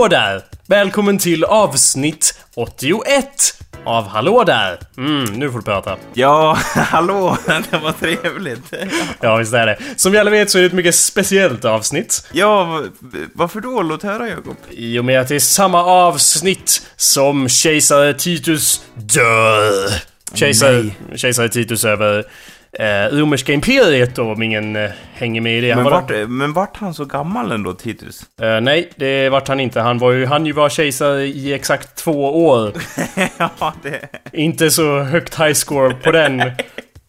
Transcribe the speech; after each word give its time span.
Hallå 0.00 0.08
där! 0.08 0.42
Välkommen 0.66 1.18
till 1.18 1.44
avsnitt 1.44 2.38
81 2.54 3.26
av 3.84 4.08
Hallå 4.08 4.44
där! 4.44 4.78
Mm, 4.96 5.24
nu 5.24 5.50
får 5.50 5.58
du 5.58 5.64
prata. 5.64 5.96
Ja, 6.14 6.58
hallå, 6.74 7.38
det 7.46 7.78
var 7.78 7.92
trevligt. 7.92 8.72
Ja, 9.20 9.36
visst 9.36 9.52
är 9.52 9.66
det. 9.66 9.78
Som 9.96 10.12
vi 10.12 10.18
alla 10.18 10.30
vet 10.30 10.50
så 10.50 10.58
är 10.58 10.62
det 10.62 10.66
ett 10.66 10.72
mycket 10.72 10.94
speciellt 10.94 11.64
avsnitt. 11.64 12.28
Ja, 12.32 12.84
varför 13.34 13.60
då? 13.60 13.82
Låt 13.82 14.02
höra 14.02 14.28
Jakob. 14.28 14.56
I 14.70 14.98
och 14.98 15.04
med 15.04 15.20
att 15.20 15.28
det 15.28 15.34
är 15.34 15.40
samma 15.40 15.84
avsnitt 15.84 16.86
som 16.96 17.48
kejsare 17.48 18.14
Titus 18.14 18.84
dör. 18.94 19.92
Kejsare, 20.34 20.90
kejsare 21.16 21.48
Titus 21.48 21.84
över 21.84 22.24
eh, 22.72 23.16
romerska 23.16 23.52
imperiet 23.52 24.14
då, 24.14 24.32
om 24.32 24.42
ingen 24.42 24.76
eh, 24.76 24.90
hänger 25.14 25.40
med 25.40 25.58
i 25.58 25.60
det. 25.60 25.74
Men 25.74 25.84
var 25.84 25.90
vart, 25.90 26.28
men 26.28 26.52
vart 26.52 26.76
han 26.76 26.94
så 26.94 27.04
gammal 27.04 27.52
ändå, 27.52 27.72
Titus? 27.72 28.22
Eh, 28.42 28.60
nej, 28.60 28.90
det 28.96 29.28
vart 29.28 29.48
han 29.48 29.60
inte. 29.60 29.80
Han 29.80 29.98
var 29.98 30.12
ju, 30.12 30.26
han 30.26 30.46
ju 30.46 30.52
var 30.52 30.68
kejsare 30.68 31.24
i 31.24 31.52
exakt 31.52 31.96
två 31.96 32.46
år. 32.46 32.72
ja, 33.36 33.74
det... 33.82 34.08
Inte 34.32 34.70
så 34.70 35.00
högt 35.00 35.40
high 35.40 35.52
score 35.52 35.94
på 35.94 36.12
den. 36.12 36.42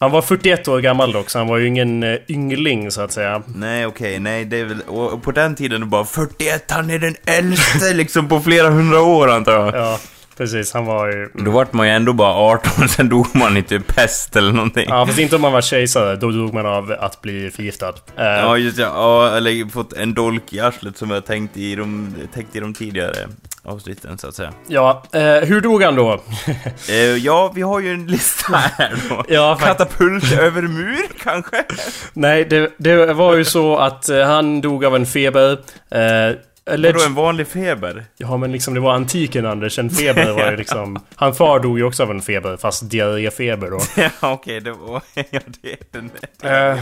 Han 0.02 0.10
var 0.10 0.22
41 0.22 0.68
år 0.68 0.80
gammal 0.80 1.12
dock, 1.12 1.30
så 1.30 1.38
han 1.38 1.48
var 1.48 1.58
ju 1.58 1.66
ingen 1.66 2.02
eh, 2.02 2.18
yngling 2.28 2.90
så 2.90 3.00
att 3.00 3.12
säga. 3.12 3.42
Nej, 3.46 3.86
okej, 3.86 4.18
nej, 4.18 4.44
det 4.44 4.60
är 4.60 4.64
väl... 4.64 4.80
Och 4.80 5.22
på 5.22 5.32
den 5.32 5.54
tiden 5.54 5.90
bara 5.90 6.04
41, 6.04 6.70
han 6.70 6.90
är 6.90 6.98
den 6.98 7.16
äldste 7.26 7.94
liksom 7.94 8.28
på 8.28 8.40
flera 8.40 8.70
hundra 8.70 9.00
år 9.02 9.30
antar 9.30 9.52
jag. 9.52 9.74
Ja, 9.74 9.98
precis. 10.42 10.72
Han 10.74 10.84
var 10.84 11.06
ju... 11.08 11.28
Då 11.34 11.50
vart 11.50 11.72
man 11.72 11.86
ju 11.86 11.92
ändå 11.92 12.12
bara 12.12 12.34
18, 12.34 12.88
sen 12.88 13.08
dog 13.08 13.26
man 13.34 13.56
i 13.56 13.62
typ 13.62 13.86
pest 13.94 14.36
eller 14.36 14.52
någonting. 14.52 14.86
Ja, 14.88 15.06
fast 15.06 15.18
inte 15.18 15.36
om 15.36 15.42
man 15.42 15.52
var 15.52 15.60
kejsare. 15.60 16.16
Då 16.16 16.30
dog 16.30 16.54
man 16.54 16.66
av 16.66 16.96
att 17.00 17.20
bli 17.22 17.50
förgiftad. 17.50 17.88
Eh, 18.16 18.24
Ja, 18.24 18.56
just 18.56 18.78
ja. 18.78 18.92
ja. 18.94 19.36
Eller 19.36 19.70
fått 19.70 19.92
en 19.92 20.14
dolk 20.14 20.52
i 20.52 20.60
arslet 20.60 20.96
som 20.98 21.10
jag 21.10 21.24
tänkt 21.26 21.56
i 21.56 21.74
de, 21.74 22.14
tänkt 22.34 22.56
i 22.56 22.60
de 22.60 22.74
tidigare 22.74 23.14
avsnitten, 23.64 24.18
så 24.18 24.28
att 24.28 24.34
säga. 24.34 24.52
ja 24.68 25.02
eh, 25.12 25.20
hur 25.20 25.60
dog 25.60 25.82
han 25.82 25.96
då? 25.96 26.20
Eh, 26.88 26.94
ja, 26.96 27.52
vi 27.54 27.62
har 27.62 27.80
ju 27.80 27.92
en 27.92 28.06
lista 28.06 28.56
här 28.56 28.92
då. 29.08 29.24
Ja, 29.34 29.58
Katapult 29.60 30.32
över 30.32 30.62
mur, 30.62 31.06
kanske? 31.22 31.64
Nej, 32.12 32.44
det, 32.44 32.72
det 32.78 33.12
var 33.12 33.36
ju 33.36 33.44
så 33.44 33.76
att 33.76 34.08
eh, 34.08 34.22
han 34.26 34.60
dog 34.60 34.84
av 34.84 34.96
en 34.96 35.06
feber. 35.06 35.52
Eh, 35.90 36.36
alleged- 36.70 36.92
Vadå, 36.94 37.06
en 37.06 37.14
vanlig 37.14 37.46
feber? 37.48 38.04
Ja 38.16 38.36
men 38.36 38.52
liksom 38.52 38.74
det 38.74 38.80
var 38.80 38.92
antiken 38.94 39.46
Anders, 39.46 39.78
en 39.78 39.90
feber 39.90 40.30
var 40.32 40.50
ju 40.50 40.56
liksom... 40.62 40.98
Han 41.14 41.34
far 41.34 41.60
dog 41.60 41.78
ju 41.78 41.84
också 41.84 42.02
av 42.02 42.10
en 42.10 42.22
feber, 42.22 42.56
fast 42.56 42.90
diarréfeber 42.90 43.70
då. 43.70 43.80
Ja, 44.02 44.32
okej, 44.32 44.60
det 44.60 44.72
var... 44.72 45.02
Ja, 45.30 45.40
det 45.62 45.72
är 45.72 45.78
den... 45.90 46.10
Det 46.40 46.48
Eh, 46.48 46.78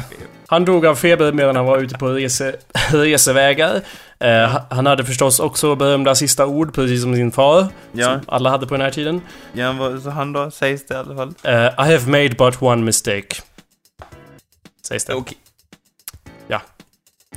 Han 0.47 0.65
dog 0.65 0.87
av 0.87 0.95
feber 0.95 1.33
medan 1.33 1.57
han 1.57 1.65
var 1.65 1.79
ute 1.79 1.99
på 1.99 2.09
rese, 2.09 2.57
resevägar. 2.93 3.81
Eh, 4.19 4.59
han 4.71 4.87
hade 4.87 5.05
förstås 5.05 5.41
också 5.41 5.75
berömda 5.75 6.15
sista 6.15 6.47
ord, 6.47 6.75
precis 6.75 7.03
som 7.03 7.15
sin 7.15 7.33
far. 7.33 7.67
Ja. 7.93 8.05
Som 8.07 8.21
alla 8.29 8.51
hade 8.51 8.67
på 8.67 8.75
den 8.75 8.81
här 8.81 8.91
tiden. 8.91 9.21
Ja, 9.53 9.73
vad 9.73 10.03
så 10.03 10.11
han 10.11 10.33
då? 10.33 10.51
Sägs 10.51 10.87
det 10.87 10.95
i 10.95 10.97
alla 10.97 11.15
fall? 11.17 11.35
Eh, 11.43 11.53
I 11.65 11.93
have 11.93 12.07
made 12.07 12.29
but 12.29 12.63
one 12.63 12.83
mistake. 12.85 13.27
Sägs 14.89 15.05
det. 15.05 15.15
Okej. 15.15 15.37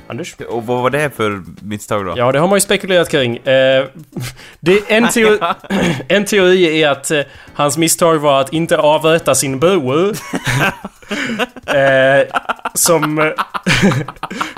Anders? 0.08 0.34
Och 0.48 0.66
vad 0.66 0.82
var 0.82 0.90
det 0.90 1.16
för 1.16 1.42
misstag 1.62 2.06
då? 2.06 2.14
Ja, 2.16 2.32
det 2.32 2.38
har 2.38 2.48
man 2.48 2.56
ju 2.56 2.60
spekulerat 2.60 3.10
kring. 3.10 3.36
Eh, 3.36 3.84
det, 4.60 4.80
en, 4.88 5.08
teori, 5.08 5.38
en 6.08 6.24
teori 6.24 6.82
är 6.82 6.88
att 6.90 7.10
eh, 7.10 7.20
hans 7.54 7.78
misstag 7.78 8.18
var 8.18 8.40
att 8.40 8.52
inte 8.52 8.78
avrätta 8.78 9.34
sin 9.34 9.58
bror. 9.60 10.16
eh, 11.66 12.26
som... 12.74 13.18
eh, 13.18 13.24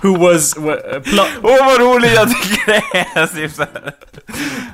who 0.03 0.17
was... 0.17 0.57
wa- 0.57 1.01
pla- 1.03 1.27
Åh, 1.43 1.67
vad 1.67 1.81
roligt 1.81 2.15
jag 2.15 2.28
tycker 2.28 2.67
det 2.67 2.83
är! 2.99 3.28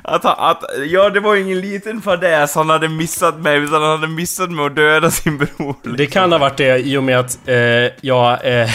Att, 0.03 0.25
att, 0.25 0.63
ja, 0.87 1.09
det 1.09 1.19
var 1.19 1.35
ingen 1.35 1.61
liten 1.61 2.01
fadäs 2.01 2.55
han 2.55 2.69
hade 2.69 2.89
missat 2.89 3.39
mig, 3.39 3.57
utan 3.57 3.81
han 3.81 3.91
hade 3.91 4.07
missat 4.07 4.51
med 4.51 4.65
att 4.65 4.75
döda 4.75 5.11
sin 5.11 5.37
bror. 5.37 5.97
Det 5.97 6.05
kan 6.05 6.31
ha 6.31 6.39
varit 6.39 6.57
det 6.57 6.77
i 6.79 6.97
och 6.97 7.03
med 7.03 7.19
att, 7.19 7.37
eh, 7.45 7.55
ja, 8.01 8.37
eh, 8.37 8.69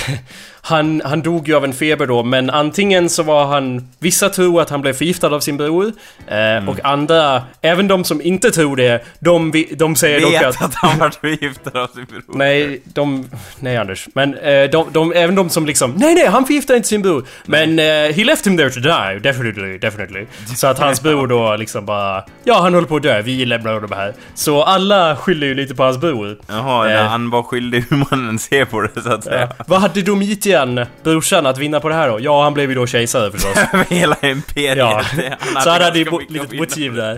han, 0.69 1.03
han 1.05 1.23
dog 1.23 1.49
ju 1.49 1.57
av 1.57 1.65
en 1.65 1.73
feber 1.73 2.07
då, 2.07 2.23
men 2.23 2.51
antingen 2.51 3.09
så 3.09 3.23
var 3.23 3.47
han... 3.47 3.89
Vissa 3.99 4.29
tror 4.29 4.61
att 4.63 4.71
han 4.71 4.81
blev 4.81 4.93
förgiftad 4.93 5.35
av 5.35 5.41
sin 5.41 5.57
bror, 5.57 5.93
eh, 6.27 6.69
och 6.69 6.85
andra, 6.85 7.43
även 7.61 7.89
de 7.89 8.05
som 8.05 8.23
inte 8.23 8.51
tror 8.51 8.77
det, 8.77 9.05
de, 9.21 9.65
de 9.77 9.97
säger 9.97 10.21
dock 10.21 10.33
Vet 10.33 10.47
att... 10.47 10.63
att 10.63 10.75
han 10.75 10.99
vart 10.99 11.15
förgiftad 11.15 11.81
av 11.83 11.87
sin 11.87 12.05
bror. 12.05 12.23
Nej, 12.29 12.83
de... 12.85 13.25
Nej 13.61 13.77
Anders. 13.77 14.09
Men 14.15 14.35
eh, 14.35 14.71
de, 14.71 14.87
de, 14.93 15.13
även 15.13 15.35
de 15.35 15.51
som 15.51 15.67
liksom... 15.67 15.95
Nej, 15.97 16.15
nej, 16.15 16.27
han 16.27 16.47
förgiftade 16.47 16.77
inte 16.77 16.89
sin 16.89 17.03
bror. 17.03 17.25
Men 17.47 17.79
eh, 17.79 17.85
he 17.85 18.25
left 18.25 18.47
him 18.47 18.57
there 18.57 18.71
to 18.71 18.81
die. 18.81 19.19
Definitely, 19.23 19.79
definitely. 19.79 20.27
Så 20.57 20.67
att 20.67 20.79
hans 20.79 21.03
bror 21.03 21.27
då 21.27 21.57
liksom 21.57 21.87
bara... 21.87 22.25
Ja, 22.45 22.61
han 22.61 22.75
håller 22.75 22.89
på 22.89 22.97
att 22.97 23.03
dö. 23.03 23.23
Vi 23.23 23.45
lämnar 23.45 23.73
honom 23.75 23.93
här. 23.93 24.15
Så 24.35 24.63
alla 24.63 25.17
skyller 25.17 25.47
ju 25.47 25.55
lite 25.55 25.75
på 25.75 25.83
hans 25.83 25.99
bror. 25.99 26.39
Jaha, 26.49 26.89
Eh. 26.89 27.05
han 27.07 27.31
var 27.31 27.43
skyldig 27.43 27.85
hur 27.91 28.05
man 28.11 28.39
ser 28.39 28.65
på 28.65 28.81
det 28.81 29.03
så 29.03 29.13
att 29.13 29.25
säga. 29.25 29.49
Vad 29.67 29.81
hade 29.81 30.03
Domitian, 30.03 30.58
brorsan, 31.03 31.47
att 31.47 31.59
vinna 31.59 31.81
på 31.81 31.89
det 31.89 31.95
här 31.95 32.09
då? 32.09 32.21
Ja, 32.21 32.43
han 32.43 32.55
blev 32.55 32.69
ju 32.69 32.75
då 32.75 32.87
kejsare 32.87 33.31
förstås. 33.33 33.57
Över 33.73 33.85
hela 33.85 34.17
imperiet. 34.23 34.79
Ja, 34.79 35.03
Han 35.39 35.63
så 35.63 35.71
han 35.71 35.83
hade 35.83 35.99
ju 35.99 36.11
mycket 36.11 36.31
litet 36.31 36.59
motiv 36.59 36.95
där. 36.95 37.15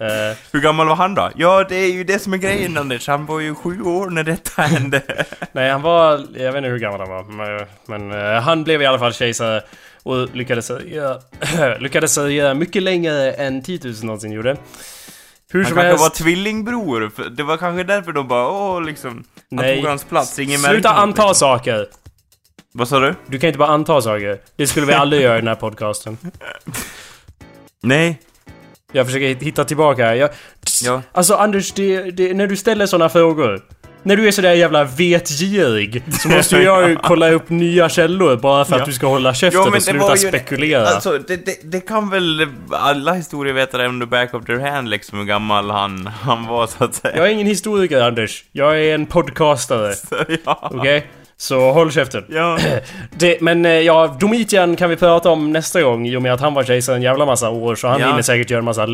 Eh, 0.00 0.36
Hur 0.52 0.60
gammal 0.60 0.88
var 0.88 0.96
han 0.96 1.14
då? 1.14 1.30
Ja, 1.36 1.64
det 1.68 1.76
är 1.76 1.92
ju 1.92 2.04
det 2.04 2.18
som 2.18 2.32
är 2.32 2.36
grejen 2.36 2.78
Anders. 2.78 3.08
Han 3.08 3.26
var 3.26 3.40
ju 3.40 3.54
sju 3.54 3.82
år 3.82 4.10
när 4.10 4.22
detta 4.22 4.62
hände. 4.62 5.02
nej, 5.52 5.70
han 5.70 5.82
var... 5.82 6.26
Jag 6.34 6.52
vet 6.52 6.56
inte 6.56 6.68
hur 6.68 6.78
gammal 6.78 7.00
han 7.00 7.08
var. 7.08 7.66
Men, 7.86 8.12
eh, 8.34 8.40
han 8.42 8.64
blev 8.64 8.82
i 8.82 8.86
alla 8.86 8.98
fall 8.98 9.12
kejsare. 9.12 9.62
Och 10.02 10.36
lyckades 10.36 10.70
regera, 10.70 11.16
lyckades 11.78 12.18
regera 12.18 12.54
mycket 12.54 12.82
längre 12.82 13.32
än 13.32 13.62
Titus 13.62 14.02
någonsin 14.02 14.32
gjorde. 14.32 14.56
Hur 15.52 15.62
Han 15.62 15.68
som 15.68 15.74
kanske 15.76 15.88
helst... 15.88 16.02
var 16.02 16.10
tvillingbror. 16.10 17.30
Det 17.30 17.42
var 17.42 17.56
kanske 17.56 17.84
därför 17.84 18.12
de 18.12 18.28
bara, 18.28 18.48
åh 18.48 18.82
liksom. 18.82 19.10
Han 19.10 19.24
Nej. 19.50 19.76
tog 19.76 19.88
hans 19.88 20.04
plats. 20.04 20.38
Ingen 20.38 20.60
Sluta 20.60 20.90
anta 20.90 21.22
liksom. 21.22 21.34
saker! 21.34 21.86
Vad 22.78 22.88
sa 22.88 23.00
du? 23.00 23.14
Du 23.26 23.38
kan 23.38 23.48
inte 23.48 23.58
bara 23.58 23.68
anta 23.68 24.00
saker. 24.00 24.38
Det 24.56 24.66
skulle 24.66 24.86
vi 24.86 24.92
aldrig 24.92 25.22
göra 25.22 25.36
i 25.36 25.40
den 25.40 25.48
här 25.48 25.54
podcasten. 25.54 26.18
Nej. 27.82 28.20
Jag 28.92 29.06
försöker 29.06 29.44
hitta 29.44 29.64
tillbaka. 29.64 30.16
Jag, 30.16 30.30
Ja. 30.84 31.02
Alltså 31.12 31.34
Anders, 31.34 31.72
det, 31.72 32.10
det, 32.10 32.34
när 32.34 32.46
du 32.46 32.56
ställer 32.56 32.86
såna 32.86 33.08
frågor. 33.08 33.60
När 34.02 34.16
du 34.16 34.26
är 34.28 34.30
sådär 34.32 34.52
jävla 34.52 34.84
vetgirig 34.84 36.02
så 36.20 36.28
måste 36.28 36.56
jag 36.56 36.98
kolla 37.02 37.30
upp 37.30 37.50
nya 37.50 37.88
källor 37.88 38.36
bara 38.36 38.64
för 38.64 38.74
att 38.74 38.80
Ja. 38.80 38.86
du 38.86 38.92
ska 38.92 39.06
hålla 39.06 39.34
käften 39.34 39.74
och 39.74 39.82
sluta 39.82 40.16
spekulera. 40.16 40.86
Alltså, 40.88 41.18
det, 41.18 41.46
det, 41.46 41.58
det 41.64 41.80
kan 41.80 42.10
väl 42.10 42.46
alla 42.70 43.12
historievetare 43.12 43.88
under 43.88 44.06
back 44.06 44.34
of 44.34 44.44
their 44.44 44.58
hand 44.58 44.88
liksom 44.88 45.18
hur 45.18 45.24
gammal 45.26 45.70
han, 45.70 46.06
han 46.06 46.46
var 46.46 46.66
så 46.66 46.84
att 46.84 46.94
säga. 46.94 47.16
Jag 47.16 47.26
är 47.26 47.30
ingen 47.30 47.46
historiker 47.46 48.00
Anders. 48.00 48.44
Jag 48.52 48.80
är 48.84 48.94
en 48.94 49.06
podcastare. 49.06 49.94
ja. 50.44 50.70
Okej? 50.74 51.06
Så 51.38 51.72
håll 51.72 51.92
käften. 51.92 52.24
Ja. 52.28 52.58
Det, 53.18 53.40
men 53.40 53.64
eh, 53.66 53.72
ja, 53.72 54.16
Domitian 54.20 54.76
kan 54.76 54.90
vi 54.90 54.96
prata 54.96 55.30
om 55.30 55.52
nästa 55.52 55.82
gång 55.82 56.06
i 56.08 56.16
och 56.16 56.22
med 56.22 56.32
att 56.32 56.40
han 56.40 56.54
var 56.54 56.64
kejsare 56.64 56.96
en 56.96 57.02
jävla 57.02 57.26
massa 57.26 57.50
år 57.50 57.74
så 57.74 57.88
han 57.88 58.00
Ja. 58.00 58.06
hinner 58.08 58.22
säkert 58.22 58.50
göra 58.50 58.58
en 58.58 58.64
massa 58.64 58.86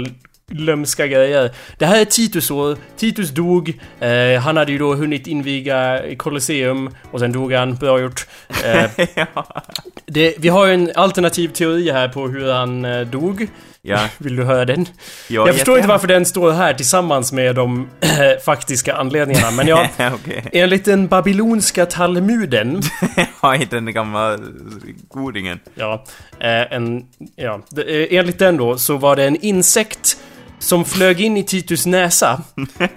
lömska 0.52 1.06
grejer. 1.06 1.50
Det 1.78 1.86
här 1.86 2.00
är 2.00 2.04
Titus 2.04 2.50
år. 2.50 2.76
Titus 2.96 3.30
dog. 3.30 3.78
Eh, 4.00 4.40
han 4.40 4.56
hade 4.56 4.72
ju 4.72 4.78
då 4.78 4.94
hunnit 4.94 5.26
inviga 5.26 6.00
Colosseum 6.16 6.90
och 7.10 7.20
sen 7.20 7.32
dog 7.32 7.52
han. 7.52 7.74
Bra 7.74 8.00
gjort. 8.00 8.26
Eh, 8.64 8.84
ja. 9.14 9.46
det, 10.06 10.34
vi 10.38 10.48
har 10.48 10.66
ju 10.66 10.74
en 10.74 10.90
alternativ 10.94 11.48
teori 11.48 11.90
här 11.90 12.08
på 12.08 12.28
hur 12.28 12.52
han 12.52 12.84
eh, 12.84 13.00
dog. 13.00 13.46
Ja. 13.84 14.08
Vill 14.18 14.36
du 14.36 14.44
höra 14.44 14.64
den? 14.64 14.86
Ja, 15.28 15.46
jag 15.46 15.54
förstår 15.54 15.76
inte 15.76 15.88
varför 15.88 16.08
den 16.08 16.24
står 16.24 16.52
här 16.52 16.74
tillsammans 16.74 17.32
med 17.32 17.54
de 17.54 17.88
faktiska 18.44 18.94
anledningarna. 18.94 19.50
Men 19.50 19.66
ja, 19.66 19.88
Okej. 20.14 20.44
enligt 20.52 20.84
den 20.84 21.06
babylonska 21.06 21.86
talmuden 21.86 22.82
Ja, 23.42 23.56
inte 23.56 23.76
den 23.76 23.92
gamla 23.92 24.38
godingen. 25.08 25.60
Ja, 25.74 26.04
eh, 26.40 26.72
en, 26.72 27.06
ja. 27.36 27.60
Eh, 27.76 28.18
enligt 28.18 28.38
den 28.38 28.56
då 28.56 28.78
så 28.78 28.96
var 28.96 29.16
det 29.16 29.24
en 29.24 29.36
insekt 29.36 30.16
som 30.58 30.84
flög 30.84 31.20
in 31.20 31.36
i 31.36 31.44
Titus 31.44 31.86
näsa 31.86 32.42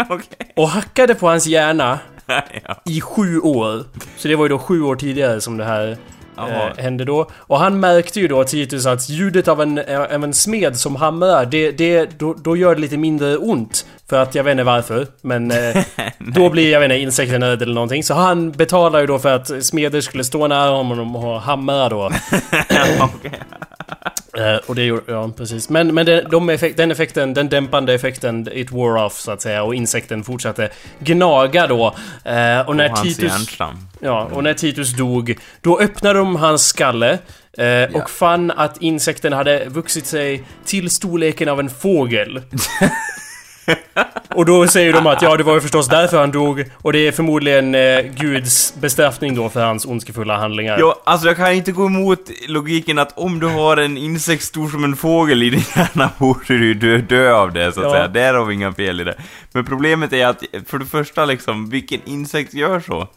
Okej. 0.10 0.54
och 0.56 0.70
hackade 0.70 1.16
på 1.16 1.28
hans 1.28 1.48
hjärna 1.48 2.00
ja. 2.28 2.82
i 2.86 3.02
sju 3.02 3.40
år. 3.40 3.84
Så 4.18 4.28
det 4.28 4.36
var 4.36 4.46
ju 4.46 4.50
då 4.50 4.60
sju 4.60 4.82
år 4.82 4.96
tidigare 4.96 5.42
som 5.42 5.58
det 5.58 5.66
här. 5.66 5.98
Eh, 6.38 6.84
hände 6.84 7.06
då. 7.06 7.30
Och 7.34 7.60
han 7.60 7.80
märkte 7.80 8.20
ju 8.20 8.28
då, 8.28 8.44
Titus, 8.44 8.86
att 8.86 9.10
ljudet 9.10 9.48
av 9.48 9.62
en, 9.62 9.78
eh, 9.78 10.02
av 10.02 10.24
en 10.24 10.34
smed 10.34 10.78
som 10.78 10.96
hamrar, 10.96 11.46
det, 11.46 11.72
det, 11.72 12.20
då, 12.20 12.34
då 12.34 12.58
gör 12.58 12.76
det 12.76 12.82
lite 12.82 12.98
mindre 12.98 13.38
ont. 13.38 13.86
För 14.10 14.18
att 14.18 14.36
jag 14.36 14.44
vet 14.44 14.52
inte 14.52 14.64
varför, 14.64 15.08
men 15.22 15.52
eh, 15.52 15.84
då 16.18 16.50
blir, 16.50 16.72
jag 16.72 16.80
vet 16.80 16.86
inte, 16.86 16.98
insekten 16.98 17.44
rädd 17.44 17.62
eller 17.62 17.74
någonting. 17.74 18.04
Så 18.04 18.14
han 18.14 18.52
betalar 18.52 19.00
ju 19.00 19.08
då 19.08 19.20
för 19.20 19.36
att 19.36 19.66
smeder 19.66 20.02
skulle 20.02 20.24
stå 20.24 20.48
nära 20.48 20.70
honom 20.70 21.16
och 21.16 21.42
hamra 21.42 21.90
då. 21.90 22.12
Eh, 24.38 24.56
och 24.66 24.76
det 24.76 24.84
gjorde, 24.84 25.02
ja 25.08 25.32
precis. 25.38 25.70
Men, 25.70 25.94
men 25.94 26.06
den, 26.06 26.30
de 26.30 26.50
effekt, 26.50 26.78
den 26.78 26.92
effekten, 26.92 27.34
den 27.34 27.50
dämpande 27.50 27.94
effekten, 27.94 28.48
it 28.52 28.72
wore 28.72 29.02
off 29.02 29.20
så 29.20 29.32
att 29.32 29.42
säga 29.42 29.64
och 29.64 29.76
insekten 29.76 30.24
fortsatte 30.24 30.70
gnaga 31.00 31.68
då. 31.68 31.96
Eh, 32.24 32.60
och 32.60 32.76
när 32.76 32.92
och 32.92 33.04
Titus... 33.04 33.20
hjärnstam. 33.20 33.88
Ja, 34.00 34.30
och 34.32 34.44
när 34.44 34.54
Titus 34.54 34.94
dog, 34.94 35.38
då 35.62 35.80
öppnade 35.80 36.20
de 36.20 36.36
hans 36.36 36.68
skalle 36.68 37.20
eh, 37.58 37.96
och 37.96 38.10
fann 38.10 38.52
att 38.52 38.82
insekten 38.82 39.34
hade 39.34 39.66
vuxit 39.66 40.06
sig 40.06 40.44
till 40.66 40.90
storleken 40.90 41.50
av 41.50 41.60
en 41.60 41.70
fågel. 41.70 42.42
och 44.36 44.46
då 44.46 44.68
säger 44.68 44.94
de 44.94 45.08
att 45.08 45.22
ja, 45.22 45.38
det 45.38 45.44
var 45.44 45.54
ju 45.54 45.62
förstås 45.62 45.88
därför 45.88 46.20
han 46.20 46.32
dog 46.32 46.64
och 46.82 46.94
det 46.94 47.08
är 47.08 47.12
förmodligen 47.12 47.76
eh, 47.76 48.02
Guds 48.02 48.76
bestraffning 48.76 49.36
då 49.36 49.50
för 49.50 49.66
hans 49.66 49.86
ondskefulla 49.86 50.38
handlingar. 50.38 50.78
Ja, 50.80 51.02
alltså 51.06 51.28
jag 51.28 51.38
kan 51.38 51.54
inte 51.54 51.72
gå 51.72 51.86
emot 51.86 52.20
logiken 52.48 53.00
att 53.00 53.18
om 53.18 53.40
du 53.40 53.48
har 53.48 53.78
en 53.78 53.98
insekt 53.98 54.44
stor 54.44 54.70
som 54.70 54.84
en 54.84 54.96
fågel 54.96 55.44
i 55.44 55.50
din 55.50 55.64
hjärna 55.76 56.10
borde 56.18 56.58
du 56.58 56.74
dö, 56.74 56.98
dö 56.98 57.34
av 57.34 57.54
det, 57.54 57.72
så 57.72 57.80
att 57.80 57.86
Ja. 57.86 57.92
säga. 57.92 58.08
Där 58.08 58.34
har 58.34 58.46
vi 58.46 58.54
inga 58.54 58.74
fel 58.74 59.02
i 59.02 59.04
det. 59.04 59.16
Men 59.52 59.66
problemet 59.66 60.14
är 60.14 60.28
att, 60.28 60.44
för 60.68 60.78
det 60.80 60.86
första 60.86 61.26
liksom, 61.26 61.70
vilken 61.70 62.02
insekt 62.06 62.54
gör 62.54 62.80
så? 62.80 63.08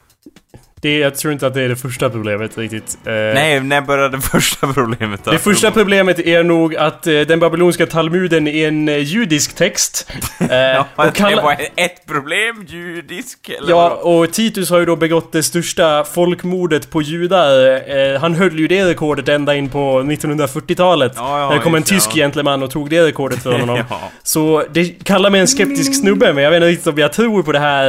Det, 0.80 0.98
jag 0.98 1.14
tror 1.14 1.32
inte 1.32 1.46
att 1.46 1.54
det 1.54 1.62
är 1.62 1.68
det 1.68 1.76
första 1.76 2.10
problemet 2.10 2.58
riktigt. 2.58 2.98
Eh, 3.04 3.12
Nej, 3.12 3.60
när 3.60 3.80
började 3.80 4.16
det 4.16 4.20
första 4.32 4.72
problemet 4.72 5.20
då? 5.24 5.30
Det 5.30 5.38
första 5.38 5.70
problemet 5.70 6.18
är 6.18 6.42
nog 6.42 6.76
att 6.76 7.06
eh, 7.06 7.20
den 7.20 7.40
babyloniska 7.40 7.86
talmuden 7.86 8.48
är 8.48 8.68
en 8.68 8.88
eh, 8.88 8.96
judisk 8.98 9.54
text. 9.56 10.10
Eh, 10.40 10.56
Ja, 10.56 10.86
och 10.96 11.04
det 11.04 11.10
kalla- 11.10 11.42
var 11.42 11.52
ett 11.76 12.06
problem, 12.06 12.66
judisk, 12.68 13.48
eller 13.48 13.70
Ja, 13.70 13.88
vadå? 14.02 14.18
och 14.18 14.32
Titus 14.32 14.70
har 14.70 14.78
ju 14.78 14.84
då 14.84 14.96
begått 14.96 15.32
det 15.32 15.42
största 15.42 16.04
folkmordet 16.04 16.90
på 16.90 17.02
judar. 17.02 17.66
Eh, 18.14 18.20
han 18.20 18.34
höll 18.34 18.58
ju 18.58 18.68
det 18.68 18.84
rekordet 18.84 19.28
ända 19.28 19.54
in 19.54 19.68
på 19.68 20.00
1940-talet. 20.00 21.12
Ja, 21.16 21.40
ja, 21.40 21.48
när 21.48 21.56
det 21.56 21.62
kom 21.62 21.74
en 21.74 21.82
det, 21.82 21.88
tysk 21.88 22.10
ja. 22.10 22.14
gentleman 22.14 22.62
och 22.62 22.70
tog 22.70 22.90
det 22.90 23.06
rekordet 23.06 23.42
för 23.42 23.58
honom. 23.58 23.76
Ja. 23.90 24.00
Så 24.22 24.64
det 24.72 25.04
kallar 25.04 25.30
mig 25.30 25.40
en 25.40 25.46
skeptisk 25.48 26.00
snubbe, 26.00 26.32
men 26.32 26.44
jag 26.44 26.50
vet 26.50 26.56
inte 26.56 26.68
riktigt 26.68 26.86
om 26.86 26.98
jag 26.98 27.12
tror 27.12 27.42
på 27.42 27.52
det 27.52 27.58
här, 27.58 27.86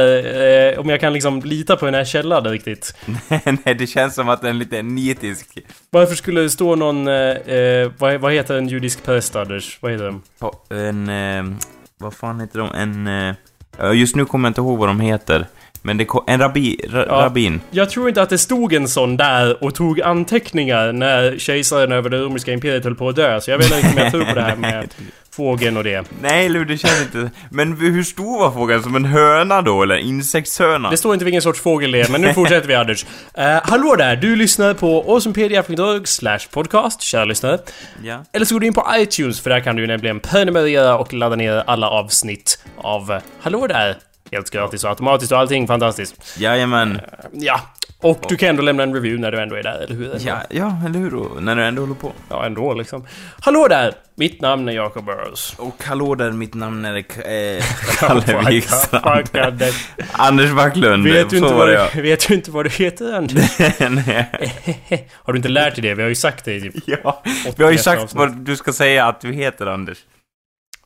eh, 0.72 0.78
om 0.80 0.88
jag 0.88 1.00
kan 1.00 1.12
liksom 1.12 1.40
lita 1.44 1.76
på 1.76 1.84
den 1.84 1.94
här 1.94 2.04
källan 2.04 2.44
riktigt. 2.44 2.79
Nej, 3.64 3.74
det 3.78 3.86
känns 3.86 4.14
som 4.14 4.28
att 4.28 4.40
den 4.40 4.50
är 4.50 4.54
lite 4.54 4.82
nitisk. 4.82 5.58
Varför 5.90 6.14
skulle 6.14 6.40
det 6.40 6.50
stå 6.50 6.76
någon, 6.76 7.08
eh, 7.08 7.14
eh, 7.14 7.90
vad, 7.98 8.20
vad 8.20 8.32
heter 8.32 8.58
en 8.58 8.68
judisk 8.68 9.02
präst, 9.02 9.36
Anders? 9.36 9.78
Vad 9.80 9.92
heter 9.92 10.04
den? 10.04 10.22
På 10.38 10.54
En, 10.74 11.08
eh, 11.08 11.56
vad 11.98 12.14
fan 12.14 12.40
heter 12.40 12.58
de? 12.58 12.74
En, 12.74 13.06
eh, 13.06 13.92
just 13.94 14.16
nu 14.16 14.24
kommer 14.24 14.48
jag 14.48 14.50
inte 14.50 14.60
ihåg 14.60 14.78
vad 14.78 14.88
de 14.88 15.00
heter. 15.00 15.46
Men 15.82 15.96
det 15.96 16.04
kom, 16.04 16.24
en 16.26 16.40
rabbi, 16.40 16.76
ra, 16.88 17.04
Ja. 17.06 17.12
rabbin. 17.24 17.60
Jag 17.70 17.90
tror 17.90 18.08
inte 18.08 18.22
att 18.22 18.30
det 18.30 18.38
stod 18.38 18.72
en 18.72 18.88
sån 18.88 19.16
där 19.16 19.64
och 19.64 19.74
tog 19.74 20.00
anteckningar 20.00 20.92
när 20.92 21.38
kejsaren 21.38 21.92
över 21.92 22.10
det 22.10 22.18
romerska 22.18 22.52
imperiet 22.52 22.84
höll 22.84 22.94
på 22.94 23.08
att 23.08 23.16
dö. 23.16 23.40
Så 23.40 23.50
jag 23.50 23.58
vet 23.58 23.72
inte 23.76 23.88
om 23.88 23.96
jag 23.98 24.10
tror 24.10 24.24
på 24.24 24.34
det 24.34 24.42
här 24.42 24.56
med 24.56 24.94
fågeln 25.32 25.76
och 25.76 25.84
det. 25.84 26.04
Nej, 26.22 26.48
Lu, 26.48 26.64
det 26.64 26.78
känns 26.78 27.00
inte... 27.00 27.30
Men 27.50 27.72
hur 27.80 28.02
stor 28.02 28.38
var 28.38 28.50
fågeln? 28.50 28.82
Som 28.82 28.96
en 28.96 29.04
höna 29.04 29.62
då, 29.62 29.82
eller? 29.82 29.96
Insektshöna? 29.96 30.90
Det 30.90 30.96
står 30.96 31.12
inte 31.14 31.24
vilken 31.24 31.42
sorts 31.42 31.60
fågel 31.60 31.92
det 31.92 32.00
är, 32.00 32.08
men 32.12 32.20
nu 32.20 32.34
fortsätter 32.34 32.68
vi 32.68 32.74
Anders. 32.74 33.04
Uh, 33.38 33.44
hallå 33.64 33.94
där! 33.98 34.16
Du 34.16 34.36
lyssnar 34.36 34.74
på 34.74 35.04
awesomepedia.org 35.08 36.06
slash 36.06 36.38
podcast, 36.50 37.02
kära 37.02 37.24
lyssnare. 37.24 37.58
Ja. 38.02 38.24
Eller 38.32 38.46
så 38.46 38.54
går 38.54 38.60
du 38.60 38.66
in 38.66 38.74
på 38.74 38.86
iTunes, 38.96 39.40
för 39.40 39.50
där 39.50 39.60
kan 39.60 39.76
du 39.76 39.86
nämligen 39.86 40.20
prenumerera 40.20 40.98
och 40.98 41.12
ladda 41.12 41.36
ner 41.36 41.62
alla 41.66 41.90
avsnitt 41.90 42.64
av 42.76 43.12
eh, 43.12 43.18
Hallå 43.40 43.66
där! 43.66 43.96
Helt 44.32 44.50
gratis 44.50 44.84
och 44.84 44.90
automatiskt 44.90 45.32
och 45.32 45.38
allting 45.38 45.66
fantastiskt. 45.66 46.36
Jajamän. 46.38 47.00
Ja, 47.32 47.60
och 48.02 48.24
du 48.28 48.36
kan 48.36 48.48
ändå 48.48 48.62
lämna 48.62 48.82
en 48.82 48.94
review 48.94 49.20
när 49.20 49.32
du 49.32 49.42
ändå 49.42 49.56
är 49.56 49.62
där, 49.62 49.80
eller 49.84 49.94
hur? 49.94 50.16
Ja, 50.26 50.42
ja, 50.50 50.76
eller 50.86 50.98
hur 50.98 51.10
då? 51.10 51.40
När 51.40 51.56
du 51.56 51.64
ändå 51.64 51.82
håller 51.82 51.94
på. 51.94 52.12
Ja, 52.28 52.46
ändå 52.46 52.74
liksom. 52.74 53.06
Hallå 53.40 53.66
där! 53.68 53.94
Mitt 54.14 54.40
namn 54.40 54.68
är 54.68 54.72
Jacob 54.72 55.04
Burrows. 55.04 55.54
Och 55.58 55.82
hallå 55.84 56.14
där, 56.14 56.30
mitt 56.30 56.54
namn 56.54 56.84
är 56.84 56.96
eh, 56.96 57.64
Kalle 57.98 58.50
Wikstrand. 58.50 59.28
Anders. 60.12 60.52
Backlund, 60.52 61.04
Vet 61.04 61.30
du, 61.30 61.36
inte 61.36 61.54
vad 61.54 61.68
det 61.68 61.90
du, 61.94 62.02
vet 62.02 62.28
du 62.28 62.34
inte 62.34 62.50
vad 62.50 62.64
du 62.66 62.70
heter, 62.70 63.12
Anders? 63.12 63.60
jag. 63.60 63.92
Nej. 64.06 65.08
Har 65.12 65.32
du 65.32 65.36
inte 65.36 65.48
lärt 65.48 65.74
dig 65.74 65.82
det? 65.82 65.94
Vi 65.94 66.02
har 66.02 66.08
ju 66.08 66.14
sagt 66.14 66.44
det 66.44 66.54
i 66.54 66.60
typ... 66.60 66.74
ja, 66.86 67.22
vi 67.56 67.64
har 67.64 67.70
ju 67.70 67.76
80 67.76 67.84
sagt 67.84 68.14
vad 68.14 68.36
du 68.36 68.56
ska 68.56 68.72
säga 68.72 69.06
att 69.06 69.20
du 69.20 69.32
heter, 69.32 69.66
Anders. 69.66 69.98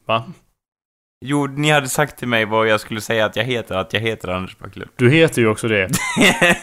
Va? 0.07 0.25
Jo, 1.27 1.47
ni 1.47 1.71
hade 1.71 1.89
sagt 1.89 2.19
till 2.19 2.29
mig 2.29 2.45
vad 2.45 2.69
jag 2.69 2.81
skulle 2.81 3.01
säga 3.01 3.25
att 3.27 3.37
jag 3.37 3.45
heter, 3.45 3.75
att 3.75 3.93
jag 3.93 4.01
heter 4.01 4.29
Anders 4.29 4.59
Backlund. 4.59 4.91
Du 4.97 5.11
heter 5.11 5.43
ju 5.43 5.49
också 5.49 5.69
det. 5.69 5.91